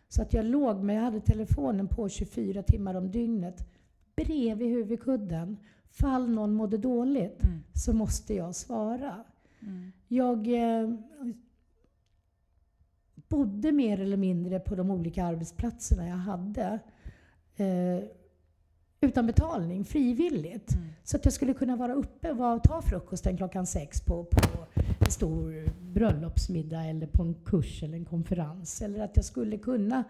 Så 0.09 0.22
att 0.22 0.34
jag 0.34 0.44
låg 0.44 0.82
med, 0.82 0.96
jag 0.96 1.02
hade 1.02 1.20
telefonen 1.20 1.88
på 1.88 2.09
24 2.09 2.62
timmar 2.62 2.94
om 2.94 3.11
dygnet 3.11 3.68
bredvid 4.16 4.68
huvudkudden. 4.68 5.57
Fall 5.90 6.30
någon 6.30 6.55
mådde 6.55 6.78
dåligt 6.78 7.42
mm. 7.42 7.59
så 7.74 7.92
måste 7.92 8.34
jag 8.34 8.55
svara. 8.55 9.24
Mm. 9.61 9.92
Jag 10.09 10.48
eh, 10.48 10.94
bodde 13.28 13.72
mer 13.72 14.00
eller 14.00 14.16
mindre 14.16 14.61
på 14.61 14.74
de 14.74 14.90
olika 14.90 15.24
arbetsplatserna 15.24 16.09
jag 16.09 16.16
hade. 16.16 16.78
Eh, 17.57 18.05
utan 19.05 19.26
betalning, 19.26 19.84
frivilligt. 19.84 20.74
Mm. 20.74 20.86
Så 21.05 21.16
att 21.16 21.24
jag 21.24 21.34
skulle 21.34 21.55
kunna 21.55 21.76
vara 21.76 21.94
uppe 21.94 22.30
och 22.30 22.62
ta 22.62 22.82
frukosten 22.82 23.36
klockan 23.36 23.66
sex 23.66 24.00
på, 24.00 24.24
på 24.24 24.66
en 25.00 25.11
stor 25.11 25.68
bröllopsmiddag 25.80 26.84
eller 26.84 27.07
på 27.07 27.22
en 27.22 27.34
kurs 27.34 27.82
eller 27.82 27.96
en 27.96 28.05
konferens. 28.05 28.82
Eller 28.82 29.05
att 29.05 29.16
jag 29.16 29.24
skulle 29.24 29.59
kunna 29.59 30.05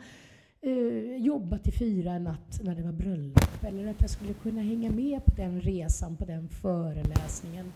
eh, 0.60 1.16
jobba 1.16 1.58
till 1.58 1.72
fyra 1.72 2.12
en 2.12 2.24
natt 2.24 2.60
när 2.62 2.74
det 2.74 2.82
var 2.82 2.92
bröllop. 2.92 3.64
Eller 3.64 3.86
att 3.86 4.00
jag 4.00 4.10
skulle 4.10 4.34
kunna 4.34 4.62
hänga 4.62 4.90
med 4.90 5.24
på 5.24 5.32
den 5.36 5.60
resan, 5.60 6.16
på 6.16 6.24
den 6.24 6.48
föreläsningen. 6.48 7.72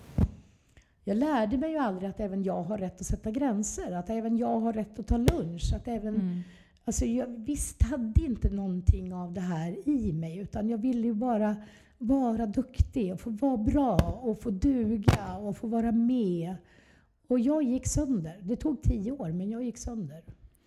Jag 1.08 1.16
lärde 1.16 1.58
mig 1.58 1.70
ju 1.70 1.78
aldrig 1.78 2.10
att 2.10 2.20
även 2.20 2.42
jag 2.42 2.62
har 2.62 2.78
rätt 2.78 3.00
att 3.00 3.06
sätta 3.06 3.30
gränser. 3.30 3.92
Att 3.92 4.10
även 4.10 4.36
jag 4.36 4.60
har 4.60 4.72
rätt 4.72 4.98
att 4.98 5.06
ta 5.06 5.16
lunch. 5.16 5.72
Att 5.76 5.88
även, 5.88 6.14
mm 6.14 6.40
alltså 6.88 7.04
jag 7.04 7.26
visst 7.26 7.82
hade 7.82 8.20
inte 8.20 8.50
någonting 8.50 9.14
av 9.14 9.32
det 9.32 9.40
här 9.40 9.88
i 9.88 10.12
mig. 10.12 10.38
Utan 10.38 10.68
jag 10.68 10.78
ville 10.78 11.06
ju 11.06 11.14
bara 11.14 11.56
vara 11.98 12.46
duktig 12.46 13.12
och 13.12 13.20
få 13.20 13.30
vara 13.30 13.56
bra 13.56 13.96
och 14.22 14.40
få 14.40 14.50
duga 14.50 15.36
och 15.36 15.56
få 15.56 15.66
vara 15.66 15.92
med. 15.92 16.56
Och 17.26 17.40
jag 17.40 17.62
gick 17.62 17.86
sönder. 17.86 18.40
Det 18.42 18.56
tog 18.56 18.82
tio 18.82 19.12
år, 19.12 19.32
men 19.32 19.50
jag 19.50 19.64
gick 19.64 19.78
sönder. 19.78 20.22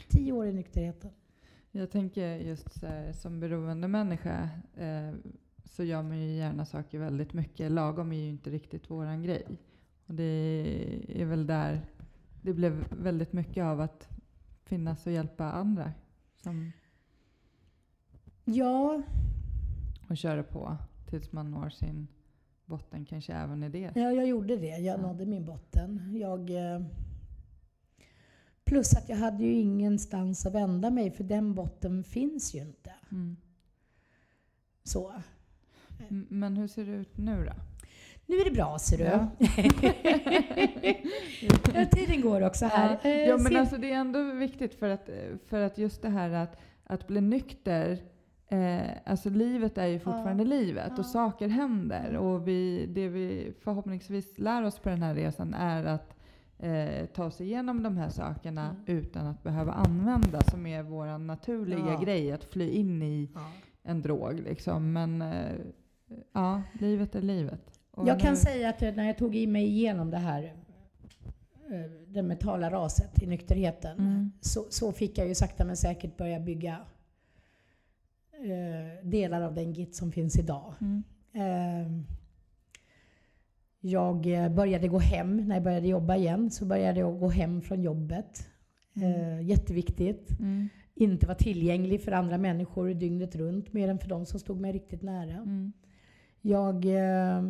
Tio 0.10 0.32
år 0.34 0.48
i 0.48 0.54
nykterheten. 0.54 1.12
Jag 1.72 1.92
tänker 1.92 2.36
just 2.36 2.80
så 2.80 2.88
här, 2.88 3.14
som 3.14 3.40
beroende 3.40 3.88
människa 3.88 4.50
eh, 4.76 5.14
så 5.64 5.84
gör 5.84 6.04
man 6.04 6.20
ju 6.20 6.36
gärna 6.36 6.66
saker 6.66 7.00
väldigt 7.00 7.34
mycket. 7.34 7.72
Lagom 7.72 8.12
är 8.12 8.20
ju 8.20 8.30
inte 8.30 8.50
riktigt 8.50 8.90
våran 8.90 9.24
grej. 9.24 9.46
Och 10.06 10.14
det 10.14 10.24
är 11.08 11.26
väl 11.26 11.48
där 11.48 11.82
det 12.42 12.54
blev 12.54 12.86
väldigt 12.90 13.34
mycket 13.34 13.64
av 13.64 13.82
att 13.82 14.10
finnas 14.64 15.06
och 15.06 15.12
hjälpa 15.12 15.52
andra. 15.52 15.92
Som 16.44 16.72
ja. 18.46 19.02
Och 20.10 20.18
köra 20.18 20.44
på 20.44 20.78
tills 21.10 21.32
man 21.32 21.52
når 21.52 21.70
sin 21.70 22.08
botten 22.66 23.06
kanske 23.06 23.34
även 23.34 23.64
i 23.64 23.70
det. 23.70 23.92
Ja, 23.96 24.12
jag 24.12 24.28
gjorde 24.28 24.58
det. 24.58 24.78
Jag 24.78 25.00
ja. 25.00 25.02
nådde 25.02 25.26
min 25.26 25.46
botten. 25.46 26.18
Jag, 26.20 26.50
eh, 26.50 26.82
plus 28.64 28.94
att 28.94 29.10
jag 29.10 29.18
hade 29.18 29.44
ju 29.44 29.54
ingenstans 29.54 30.46
att 30.46 30.54
vända 30.54 30.89
mig 30.89 31.12
för 31.12 31.24
den 31.24 31.54
botten 31.56 32.04
finns 32.04 32.56
ju 32.56 32.60
inte. 32.60 32.94
Mm. 33.12 33.38
Så. 34.84 35.14
Men 36.10 36.58
hur 36.58 36.68
ser 36.68 36.86
det 36.86 36.92
ut 36.92 37.18
nu 37.18 37.46
då? 37.46 37.54
Nu 38.32 38.38
är 38.38 38.46
det 38.46 38.52
bra, 38.52 38.80
ser 38.80 38.98
du. 38.98 39.04
Ja. 39.04 39.28
ja, 41.74 41.86
tiden 41.86 42.22
går 42.22 42.46
också 42.46 42.66
här. 42.66 43.00
Ja, 43.04 43.10
ja 43.10 43.38
men 43.38 43.56
alltså 43.56 43.78
det 43.78 43.92
är 43.92 43.96
ändå 43.96 44.24
viktigt 44.24 44.76
för 44.76 44.90
att, 44.90 45.10
för 45.48 45.62
att 45.62 45.78
just 45.78 46.02
det 46.02 46.10
här 46.10 46.30
att, 46.30 46.60
att 46.84 47.08
bli 47.08 47.22
nykter 47.22 48.00
Eh, 48.52 48.92
alltså 49.06 49.30
livet 49.30 49.78
är 49.78 49.86
ju 49.86 50.00
fortfarande 50.00 50.44
ja. 50.44 50.50
livet 50.50 50.92
ja. 50.96 51.00
och 51.00 51.06
saker 51.06 51.48
händer. 51.48 52.18
Och 52.18 52.48
vi, 52.48 52.86
det 52.86 53.08
vi 53.08 53.54
förhoppningsvis 53.64 54.38
lär 54.38 54.64
oss 54.64 54.80
på 54.80 54.90
den 54.90 55.02
här 55.02 55.16
resan 55.16 55.54
är 55.54 55.86
att 55.86 56.16
eh, 56.58 57.06
ta 57.06 57.26
oss 57.26 57.42
igenom 57.42 57.84
de 57.84 57.98
här 57.98 58.10
sakerna 58.10 58.70
mm. 58.70 58.82
utan 58.86 59.28
att 59.28 59.44
behöva 59.44 59.72
använda, 59.72 60.42
som 60.42 60.66
är 60.66 60.84
vår 60.84 61.18
naturliga 61.18 61.92
ja. 61.92 62.00
grej, 62.00 62.32
att 62.32 62.44
fly 62.44 62.70
in 62.70 63.02
i 63.02 63.30
en 63.84 64.02
drog. 64.02 64.40
Liksom. 64.40 64.94
Men 64.94 65.22
eh, 65.22 65.52
ja, 66.34 66.62
livet 66.74 67.16
är 67.16 67.22
livet. 67.22 67.71
Jag 67.98 68.20
kan 68.20 68.38
säga 68.38 68.70
att 68.70 68.82
när 68.82 69.06
jag 69.06 69.18
tog 69.18 69.36
i 69.36 69.48
mig 69.48 69.66
igenom 69.66 70.12
det 70.12 70.18
här 70.18 70.44
eh, 71.70 71.92
det 72.08 72.22
mentala 72.22 72.72
raset 72.72 73.24
i 73.24 73.28
nykterheten 73.28 74.00
mm. 74.00 74.32
så, 74.42 74.66
så, 74.70 74.92
fick 74.92 75.18
jag 75.18 75.28
ju 75.28 75.36
sakta 75.36 75.66
men 75.66 75.78
säkert 75.78 76.18
börja 76.18 76.39
bygga 76.39 76.80
eh, 78.34 79.08
delar 79.08 79.42
av 79.42 79.54
den 79.54 79.74
git 79.74 79.96
som 79.96 80.12
finns 80.12 80.36
idag. 80.36 80.74
Mm. 80.82 81.04
Eh, 81.34 82.04
jag 83.80 84.22
började 84.52 84.88
gå 84.88 85.00
hem, 85.00 85.48
när 85.48 85.56
jag 85.56 85.64
började 85.64 85.88
jobba 85.88 86.16
igen, 86.16 86.52
så 86.52 86.66
började 86.66 87.00
jag 87.00 87.20
gå 87.20 87.30
hem 87.30 87.62
från 87.62 87.82
jobbet. 87.82 88.48
Mm. 88.94 89.12
Eh, 89.12 89.42
jätteviktigt. 89.50 90.39
Mm. 90.39 90.70
Inte 90.96 91.28
vara 91.28 91.38
tillgänglig 91.38 92.02
för 92.02 92.12
andra 92.12 92.38
människor 92.38 92.94
dygnet 92.94 93.36
runt, 93.36 93.74
mer 93.74 93.88
än 93.88 94.00
för 94.00 94.10
de 94.10 94.26
som 94.26 94.39
stod 94.39 94.60
mig 94.60 94.72
riktigt 94.72 95.02
nära. 95.02 95.34
Mm. 95.34 95.72
Jag 96.42 96.86
eh, 96.86 97.42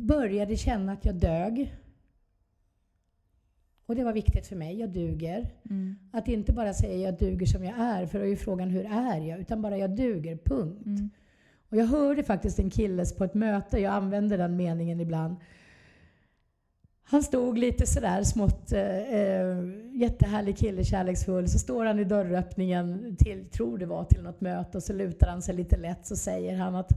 började 0.00 0.56
känna 0.56 0.92
att 0.92 1.04
jag 1.04 1.14
dög. 1.14 1.74
Och 3.86 3.96
det 3.96 4.04
var 4.04 4.12
viktigt 4.12 4.46
för 4.46 4.56
mig. 4.56 4.80
Jag 4.80 4.90
duger. 4.90 5.50
Mm. 5.70 5.96
Att 6.12 6.28
inte 6.28 6.52
bara 6.52 6.74
säga 6.74 6.96
jag 6.96 7.18
duger 7.18 7.46
som 7.46 7.64
jag 7.64 7.78
är, 7.78 8.06
för 8.06 8.18
då 8.18 8.24
är 8.24 8.28
ju 8.28 8.36
frågan 8.36 8.70
hur 8.70 8.84
är 8.84 9.20
jag? 9.20 9.40
Utan 9.40 9.62
bara 9.62 9.78
jag 9.78 9.96
duger, 9.96 10.38
punkt. 10.44 10.86
Mm. 10.86 11.10
Och 11.68 11.76
jag 11.76 11.86
hörde 11.86 12.22
faktiskt 12.22 12.58
en 12.58 12.70
killes 12.70 13.16
på 13.16 13.24
ett 13.24 13.34
möte, 13.34 13.78
jag 13.78 13.92
använder 13.92 14.38
den 14.38 14.56
meningen 14.56 15.00
ibland. 15.00 15.36
Han 17.04 17.22
stod 17.22 17.58
lite 17.58 17.86
sådär 17.86 18.22
smått, 18.22 18.72
eh, 18.72 18.98
eh, 18.98 19.56
jättehärlig 19.92 20.58
kille, 20.58 20.84
kärleksfull. 20.84 21.48
Så 21.48 21.58
står 21.58 21.84
han 21.84 21.98
i 21.98 22.04
dörröppningen 22.04 23.16
till, 23.18 23.50
tror 23.50 23.78
det 23.78 23.86
var 23.86 24.04
till 24.04 24.22
något 24.22 24.40
möte, 24.40 24.78
och 24.78 24.82
så 24.82 24.92
lutar 24.92 25.26
han 25.26 25.42
sig 25.42 25.54
lite 25.54 25.76
lätt 25.76 26.06
så 26.06 26.16
säger 26.16 26.56
han 26.56 26.74
att 26.74 26.92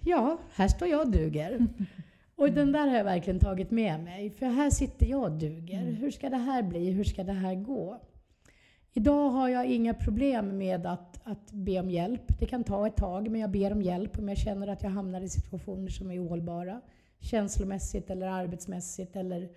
ja, 0.00 0.38
här 0.54 0.68
står 0.68 0.88
jag 0.88 1.00
och 1.00 1.10
duger. 1.10 1.66
Och 2.40 2.52
den 2.52 2.72
där 2.72 2.86
har 2.86 2.96
jag 2.96 3.04
verkligen 3.04 3.38
tagit 3.40 3.70
med 3.70 4.00
mig. 4.04 4.30
För 4.30 4.46
här 4.46 4.70
sitter 4.70 5.06
jag 5.06 5.22
och 5.22 5.32
duger. 5.32 5.80
Mm. 5.82 5.94
Hur 5.94 6.10
ska 6.10 6.30
det 6.30 6.36
här 6.36 6.62
bli? 6.62 6.90
Hur 6.90 7.04
ska 7.04 7.24
det 7.24 7.32
här 7.32 7.54
gå? 7.54 8.00
Idag 8.92 9.30
har 9.30 9.48
jag 9.48 9.66
inga 9.66 9.94
problem 9.94 10.58
med 10.58 10.86
att, 10.86 11.20
att 11.24 11.52
be 11.52 11.80
om 11.80 11.90
hjälp. 11.90 12.22
Det 12.38 12.46
kan 12.46 12.64
ta 12.64 12.86
ett 12.86 12.96
tag, 12.96 13.30
men 13.30 13.40
jag 13.40 13.50
ber 13.50 13.72
om 13.72 13.82
hjälp 13.82 14.18
om 14.18 14.28
jag 14.28 14.38
känner 14.38 14.68
att 14.68 14.82
jag 14.82 14.90
hamnar 14.90 15.20
i 15.20 15.28
situationer 15.28 15.88
som 15.88 16.10
är 16.10 16.24
ohållbara. 16.26 16.80
Känslomässigt 17.20 18.10
eller 18.10 18.26
arbetsmässigt 18.26 19.16
eller 19.16 19.48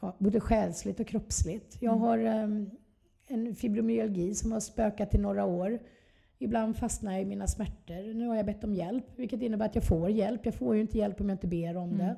ja, 0.00 0.16
både 0.18 0.40
själsligt 0.40 1.00
och 1.00 1.06
kroppsligt. 1.06 1.76
Jag 1.80 1.92
Mm. 1.92 2.02
har 2.02 2.18
em, 2.18 2.70
en 3.26 3.54
fibromyalgi 3.54 4.34
som 4.34 4.52
har 4.52 4.60
spökat 4.60 5.14
i 5.14 5.18
några 5.18 5.44
år. 5.44 5.78
Ibland 6.42 6.76
fastnar 6.76 7.12
jag 7.12 7.22
i 7.22 7.24
mina 7.24 7.46
smärtor. 7.46 8.14
Nu 8.14 8.26
har 8.26 8.36
jag 8.36 8.46
bett 8.46 8.64
om 8.64 8.74
hjälp, 8.74 9.04
vilket 9.16 9.42
innebär 9.42 9.66
att 9.66 9.74
jag 9.74 9.84
får 9.84 10.10
hjälp. 10.10 10.40
Jag 10.44 10.54
får 10.54 10.74
ju 10.74 10.80
inte 10.80 10.98
hjälp 10.98 11.20
om 11.20 11.28
jag 11.28 11.34
inte 11.34 11.46
ber 11.46 11.76
om 11.76 11.90
Mm. 11.90 11.98
det. 11.98 12.16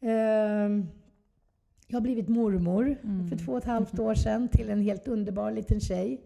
Ehm, 0.00 0.86
jag 1.88 1.96
har 1.96 2.00
blivit 2.00 2.28
mormor 2.28 2.96
Mm. 3.04 3.28
för 3.28 3.36
två 3.36 3.52
och 3.52 3.58
ett 3.58 3.64
halvt 3.64 3.98
år 3.98 4.14
sedan 4.14 4.48
till 4.48 4.70
en 4.70 4.80
helt 4.80 5.08
underbar 5.08 5.50
liten 5.52 5.80
tjej. 5.80 6.20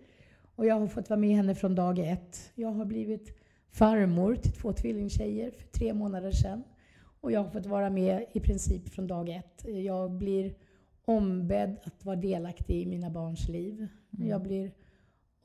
Och 0.56 0.66
jag 0.66 0.80
har 0.80 0.86
fått 0.86 1.10
vara 1.10 1.20
med 1.20 1.36
henne 1.36 1.54
från 1.54 1.74
dag 1.74 1.98
ett. 1.98 2.52
Jag 2.54 2.68
har 2.72 2.84
blivit 2.84 3.38
farmor 3.70 4.34
till 4.34 4.52
två 4.52 4.72
tvillingtjejer 4.72 5.50
för 5.50 5.66
tre 5.68 5.94
månader 5.94 6.30
sedan. 6.30 6.62
Och 7.20 7.32
jag 7.32 7.40
har 7.42 7.50
fått 7.50 7.66
vara 7.66 7.90
med 7.90 8.24
i 8.32 8.40
princip 8.40 8.88
från 8.88 9.06
dag 9.06 9.28
ett. 9.28 9.64
Jag 9.84 10.10
blir 10.12 10.54
ombedd 11.04 11.76
att 11.84 12.04
vara 12.04 12.16
delaktig 12.16 12.82
i 12.82 12.86
mina 12.86 13.10
barns 13.10 13.48
liv. 13.48 13.86
Mm. 14.16 14.28
Jag 14.28 14.42
blir 14.42 14.72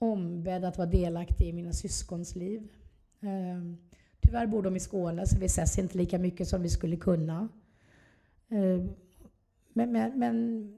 ombedd 0.02 0.66
att 0.66 0.78
vara 0.78 0.89
delaktig 0.89 1.47
i 1.47 1.54
mina 1.54 1.74
syskons 1.74 2.36
liv. 2.36 2.68
Ehm, 3.22 3.78
tyvärr 4.20 4.47
bor 4.47 4.64
de 4.64 4.76
i 4.76 4.80
Skåne 4.80 5.28
så 5.28 5.39
vi 5.39 5.45
ses 5.45 5.80
inte 5.80 5.97
lika 5.97 6.20
mycket 6.20 6.47
som 6.47 6.62
vi 6.62 6.70
skulle 6.70 6.95
kunna. 6.95 7.49
Ehm, 8.49 8.89
men, 9.74 9.91
men, 9.91 10.20
men 10.20 10.78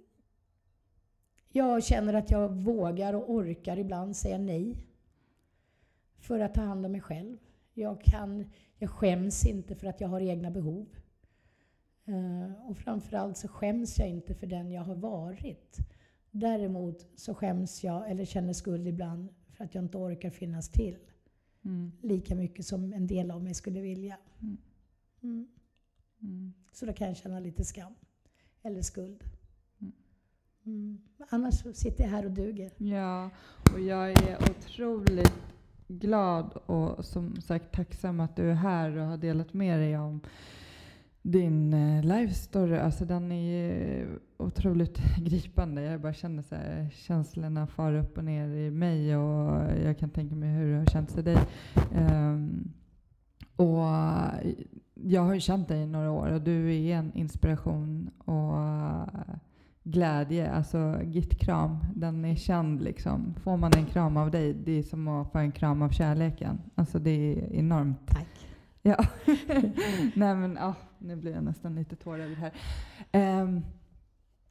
jag 1.50 1.84
känner 1.84 2.14
att 2.14 2.32
jag 2.32 2.50
vågar 2.50 3.14
och 3.14 3.32
orkar 3.32 3.78
ibland 3.78 4.16
säga 4.16 4.38
nej. 4.38 4.76
För 6.18 6.40
att 6.40 6.54
ta 6.54 6.62
hand 6.62 6.86
om 6.86 6.92
mig 6.92 7.02
själv. 7.02 7.38
Jag, 7.74 8.02
kan, 8.02 8.50
jag 8.78 8.90
skäms 8.90 9.46
inte 9.46 9.76
för 9.76 9.88
att 9.88 10.02
jag 10.02 10.08
har 10.08 10.22
egna 10.22 10.52
behov. 10.52 10.88
Eh, 12.06 12.70
och 12.70 12.78
framförallt 12.78 13.38
så 13.38 13.48
skäms 13.48 14.00
jag 14.00 14.10
inte 14.10 14.34
för 14.34 14.48
den 14.48 14.72
jag 14.72 14.82
har 14.82 14.96
varit. 14.96 15.78
Däremot 16.36 17.06
så 17.16 17.34
skäms 17.34 17.84
jag, 17.84 18.12
eller 18.12 18.26
känner 18.26 18.54
skuld 18.54 18.88
ibland, 18.88 19.30
för 19.52 19.64
att 19.64 19.76
jag 19.76 19.84
inte 19.84 19.98
orkar 19.98 20.30
finnas 20.30 20.70
till 20.70 20.98
Mm. 21.66 21.92
lika 22.02 22.36
mycket 22.36 22.66
som 22.66 22.94
en 22.94 23.08
del 23.08 23.32
av 23.32 23.44
mig 23.44 23.54
skulle 23.54 23.82
vilja. 23.82 24.18
Mm. 24.42 24.58
Mm. 25.24 25.48
Mm. 26.22 26.54
Så 26.72 26.86
då 26.86 26.94
kan 26.94 27.08
jag 27.08 27.18
känna 27.18 27.40
lite 27.40 27.64
skam. 27.64 27.94
Eller 28.64 28.82
skuld. 28.82 29.24
Mm. 29.82 29.94
Mm. 30.66 31.02
Annars 31.30 31.64
sitter 31.78 32.04
jag 32.04 32.12
här 32.12 32.26
och 32.26 32.32
duger. 32.32 32.72
Ja, 32.78 33.30
och 33.74 33.80
jag 33.80 34.10
är 34.10 34.38
otroligt 34.50 35.34
glad 35.88 36.54
och 36.66 37.06
som 37.06 37.42
sagt 37.42 37.72
tacksam 37.74 38.20
att 38.20 38.36
du 38.36 38.50
är 38.50 38.56
här 38.56 38.98
och 38.98 39.06
har 39.06 39.18
delat 39.18 39.54
med 39.54 39.80
dig 39.80 39.98
om 39.98 40.22
din 41.24 41.74
eh, 41.74 42.04
life 42.04 42.34
story. 42.34 42.78
Alltså 42.78 43.06
den 43.06 43.32
är 43.32 43.52
ju 43.52 44.08
otroligt 44.38 45.00
gripande. 45.18 45.82
Jag 45.82 46.02
bara 46.02 46.14
känner 46.14 46.44
så 46.44 46.56
här, 46.56 46.90
känslorna 46.94 47.68
far 47.68 47.94
upp 47.94 48.18
och 48.18 48.24
ner 48.24 48.48
i 48.48 48.72
mig 48.72 49.18
och 49.18 49.62
jag 49.86 50.00
kan 50.00 50.10
tänka 50.10 50.36
mig 50.36 50.50
hur 50.50 50.72
det 50.72 50.78
har 50.78 50.86
känts 50.86 51.18
i 51.18 51.22
dig. 51.22 51.38
Um, 51.96 52.74
och 53.56 53.86
jag 54.94 55.22
har 55.22 55.34
ju 55.34 55.40
känt 55.40 55.68
dig 55.68 55.82
i 55.82 55.88
några 55.88 56.12
år 56.12 56.32
och 56.32 56.42
du 56.42 56.76
är 56.76 56.96
en 56.96 57.14
inspiration 57.14 58.10
och 58.26 58.58
glädje, 59.84 60.52
alltså 60.52 61.00
gittkram, 61.04 61.78
den 61.96 62.26
är 62.26 62.36
känd 62.36 62.82
liksom. 62.82 63.34
Får 63.44 63.58
man 63.58 63.72
en 63.78 63.86
kram 63.86 64.18
av 64.18 64.32
dig, 64.32 64.54
det 64.54 64.72
är 64.72 64.84
som 64.84 65.08
att 65.08 65.32
få 65.32 65.38
en 65.38 65.52
kram 65.52 65.82
av 65.82 65.90
kärleken. 65.90 66.62
Alltså 66.76 67.00
det 67.00 67.12
är 67.12 67.54
enormt. 67.54 68.08
Tack. 68.08 68.43
Ja. 68.86 69.06
Nej 70.16 70.36
men 70.36 70.58
ah, 70.58 70.76
nu 71.00 71.16
blir 71.16 71.32
jag 71.32 71.44
nästan 71.44 71.76
lite 71.76 71.96
tårögd 71.96 72.38
här. 72.38 72.54
Ehm, 73.12 73.62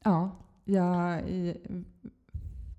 ja, 0.03 0.31
jag, 0.65 1.23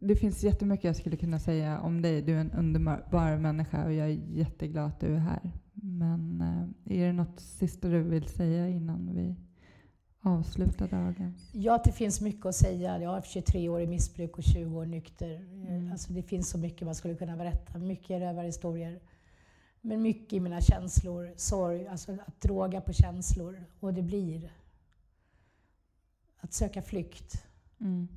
det 0.00 0.16
finns 0.16 0.44
jättemycket 0.44 0.84
jag 0.84 0.96
skulle 0.96 1.16
kunna 1.16 1.38
säga 1.38 1.80
om 1.80 2.02
dig. 2.02 2.22
Du 2.22 2.34
är 2.34 2.40
en 2.40 2.52
underbar 2.52 3.36
människa 3.36 3.84
och 3.84 3.92
jag 3.92 4.06
är 4.06 4.20
jätteglad 4.32 4.86
att 4.86 5.00
du 5.00 5.14
är 5.14 5.18
här. 5.18 5.50
Men 5.72 6.40
eh, 6.40 6.98
är 6.98 7.06
det 7.06 7.12
något 7.12 7.40
sista 7.40 7.88
du 7.88 8.02
vill 8.02 8.28
säga 8.28 8.68
innan 8.68 9.14
vi 9.14 9.36
avslutar 10.20 10.88
dagen? 10.88 11.34
Ja, 11.52 11.82
det 11.84 11.92
finns 11.92 12.20
mycket 12.20 12.46
att 12.46 12.54
säga. 12.54 12.98
Jag 12.98 13.08
har 13.08 13.16
haft 13.16 13.30
23 13.30 13.68
år 13.68 13.80
i 13.80 13.86
missbruk 13.86 14.38
och 14.38 14.44
20 14.44 14.78
år 14.78 14.86
nykter. 14.86 15.34
Mm. 15.34 15.92
Alltså, 15.92 16.12
det 16.12 16.22
finns 16.22 16.50
så 16.50 16.58
mycket 16.58 16.82
man 16.82 16.94
skulle 16.94 17.14
kunna 17.14 17.36
berätta. 17.36 17.78
Mycket 17.78 18.20
rövarhistorier. 18.20 19.00
Men 19.86 20.02
mycket 20.02 20.32
i 20.32 20.40
mina 20.40 20.60
känslor, 20.60 21.32
sorg, 21.36 21.86
alltså 21.86 22.12
att 22.12 22.40
droga 22.40 22.80
på 22.80 22.92
känslor. 22.92 23.64
Och 23.80 23.94
det 23.94 24.02
blir 24.02 24.52
att 26.36 26.52
söka 26.52 26.82
flykt 26.82 27.44
Mm. 27.80 28.08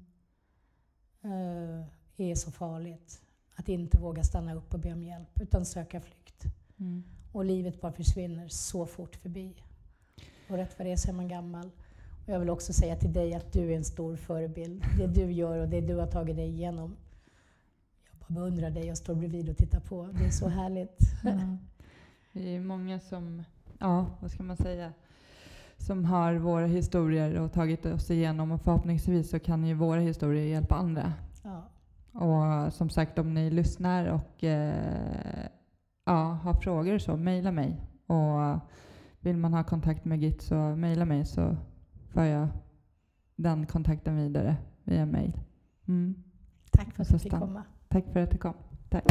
eh, 1.21 1.85
är 2.17 2.35
så 2.35 2.51
farligt. 2.51 3.21
Att 3.55 3.69
inte 3.69 3.97
våga 3.99 4.23
stanna 4.23 4.53
upp 4.53 4.73
och 4.73 4.79
be 4.79 4.93
om 4.93 5.03
hjälp, 5.03 5.41
utan 5.41 5.65
söka 5.65 6.01
flykt. 6.01 6.43
Mm. 6.79 7.03
Och 7.31 7.45
livet 7.45 7.81
bara 7.81 7.91
försvinner 7.91 8.47
så 8.47 8.85
fort 8.85 9.15
förbi. 9.15 9.53
Och 10.49 10.57
rätt 10.57 10.79
vad 10.79 10.87
det 10.87 10.91
är 10.91 10.97
så 10.97 11.09
är 11.09 11.13
man 11.13 11.27
gammal. 11.27 11.71
Och 12.25 12.33
jag 12.33 12.39
vill 12.39 12.49
också 12.49 12.73
säga 12.73 12.95
till 12.95 13.13
dig 13.13 13.33
att 13.33 13.53
du 13.53 13.71
är 13.71 13.77
en 13.77 13.85
stor 13.85 14.15
förebild. 14.15 14.83
Det 14.97 15.07
du 15.07 15.31
gör 15.31 15.57
och 15.59 15.69
det 15.69 15.81
du 15.81 15.95
har 15.95 16.07
tagit 16.07 16.35
dig 16.35 16.47
igenom. 16.49 16.95
Bara 18.27 18.33
beundrar 18.33 18.69
dig 18.71 18.91
och 18.91 18.97
står 18.97 19.15
bredvid 19.15 19.49
och 19.49 19.57
tittar 19.57 19.79
på. 19.79 20.09
Det 20.13 20.25
är 20.25 20.29
så 20.29 20.47
härligt. 20.59 20.99
Ja. 21.23 21.57
Vi 22.31 22.55
är 22.55 22.61
många 22.61 22.99
som, 22.99 23.43
ja 23.79 24.05
vad 24.19 24.31
ska 24.31 24.43
man 24.43 24.57
säga, 24.57 24.93
som 25.77 26.05
har 26.05 26.33
våra 26.33 26.65
historier 26.65 27.39
och 27.39 27.51
tagit 27.53 27.85
oss 27.85 28.11
igenom 28.11 28.51
och 28.51 28.61
förhoppningsvis 28.61 29.29
så 29.29 29.39
kan 29.39 29.65
ju 29.65 29.73
våra 29.73 29.99
historier 29.99 30.43
hjälpa 30.43 30.75
andra. 30.75 31.13
Ja. 31.43 31.63
Och 32.11 32.73
som 32.73 32.89
sagt 32.89 33.19
om 33.19 33.33
ni 33.33 33.49
lyssnar 33.49 34.05
och 34.05 34.43
eh, 34.43 35.47
ja, 36.05 36.39
har 36.43 36.53
frågor 36.53 36.97
så 36.97 37.17
mejla 37.17 37.51
mig. 37.51 37.81
Och 38.07 38.59
vill 39.19 39.37
man 39.37 39.53
ha 39.53 39.63
kontakt 39.63 40.05
med 40.05 40.19
Git 40.19 40.41
så 40.41 40.55
mejla 40.55 41.05
mig 41.05 41.25
så 41.25 41.57
för 42.09 42.23
jag 42.23 42.47
den 43.35 43.65
kontakten 43.65 44.15
vidare 44.15 44.55
via 44.83 45.05
mejl. 45.05 45.39
Mm. 45.87 46.23
Tack 46.71 46.95
för 46.95 47.03
att 47.03 47.09
du 47.09 47.19
fick 47.19 47.31
komma. 47.31 47.63
Tack 47.89 48.03
för 48.13 48.19
att 48.19 48.31
du 48.31 48.37
kom. 48.37 48.53
Tack. 48.89 49.03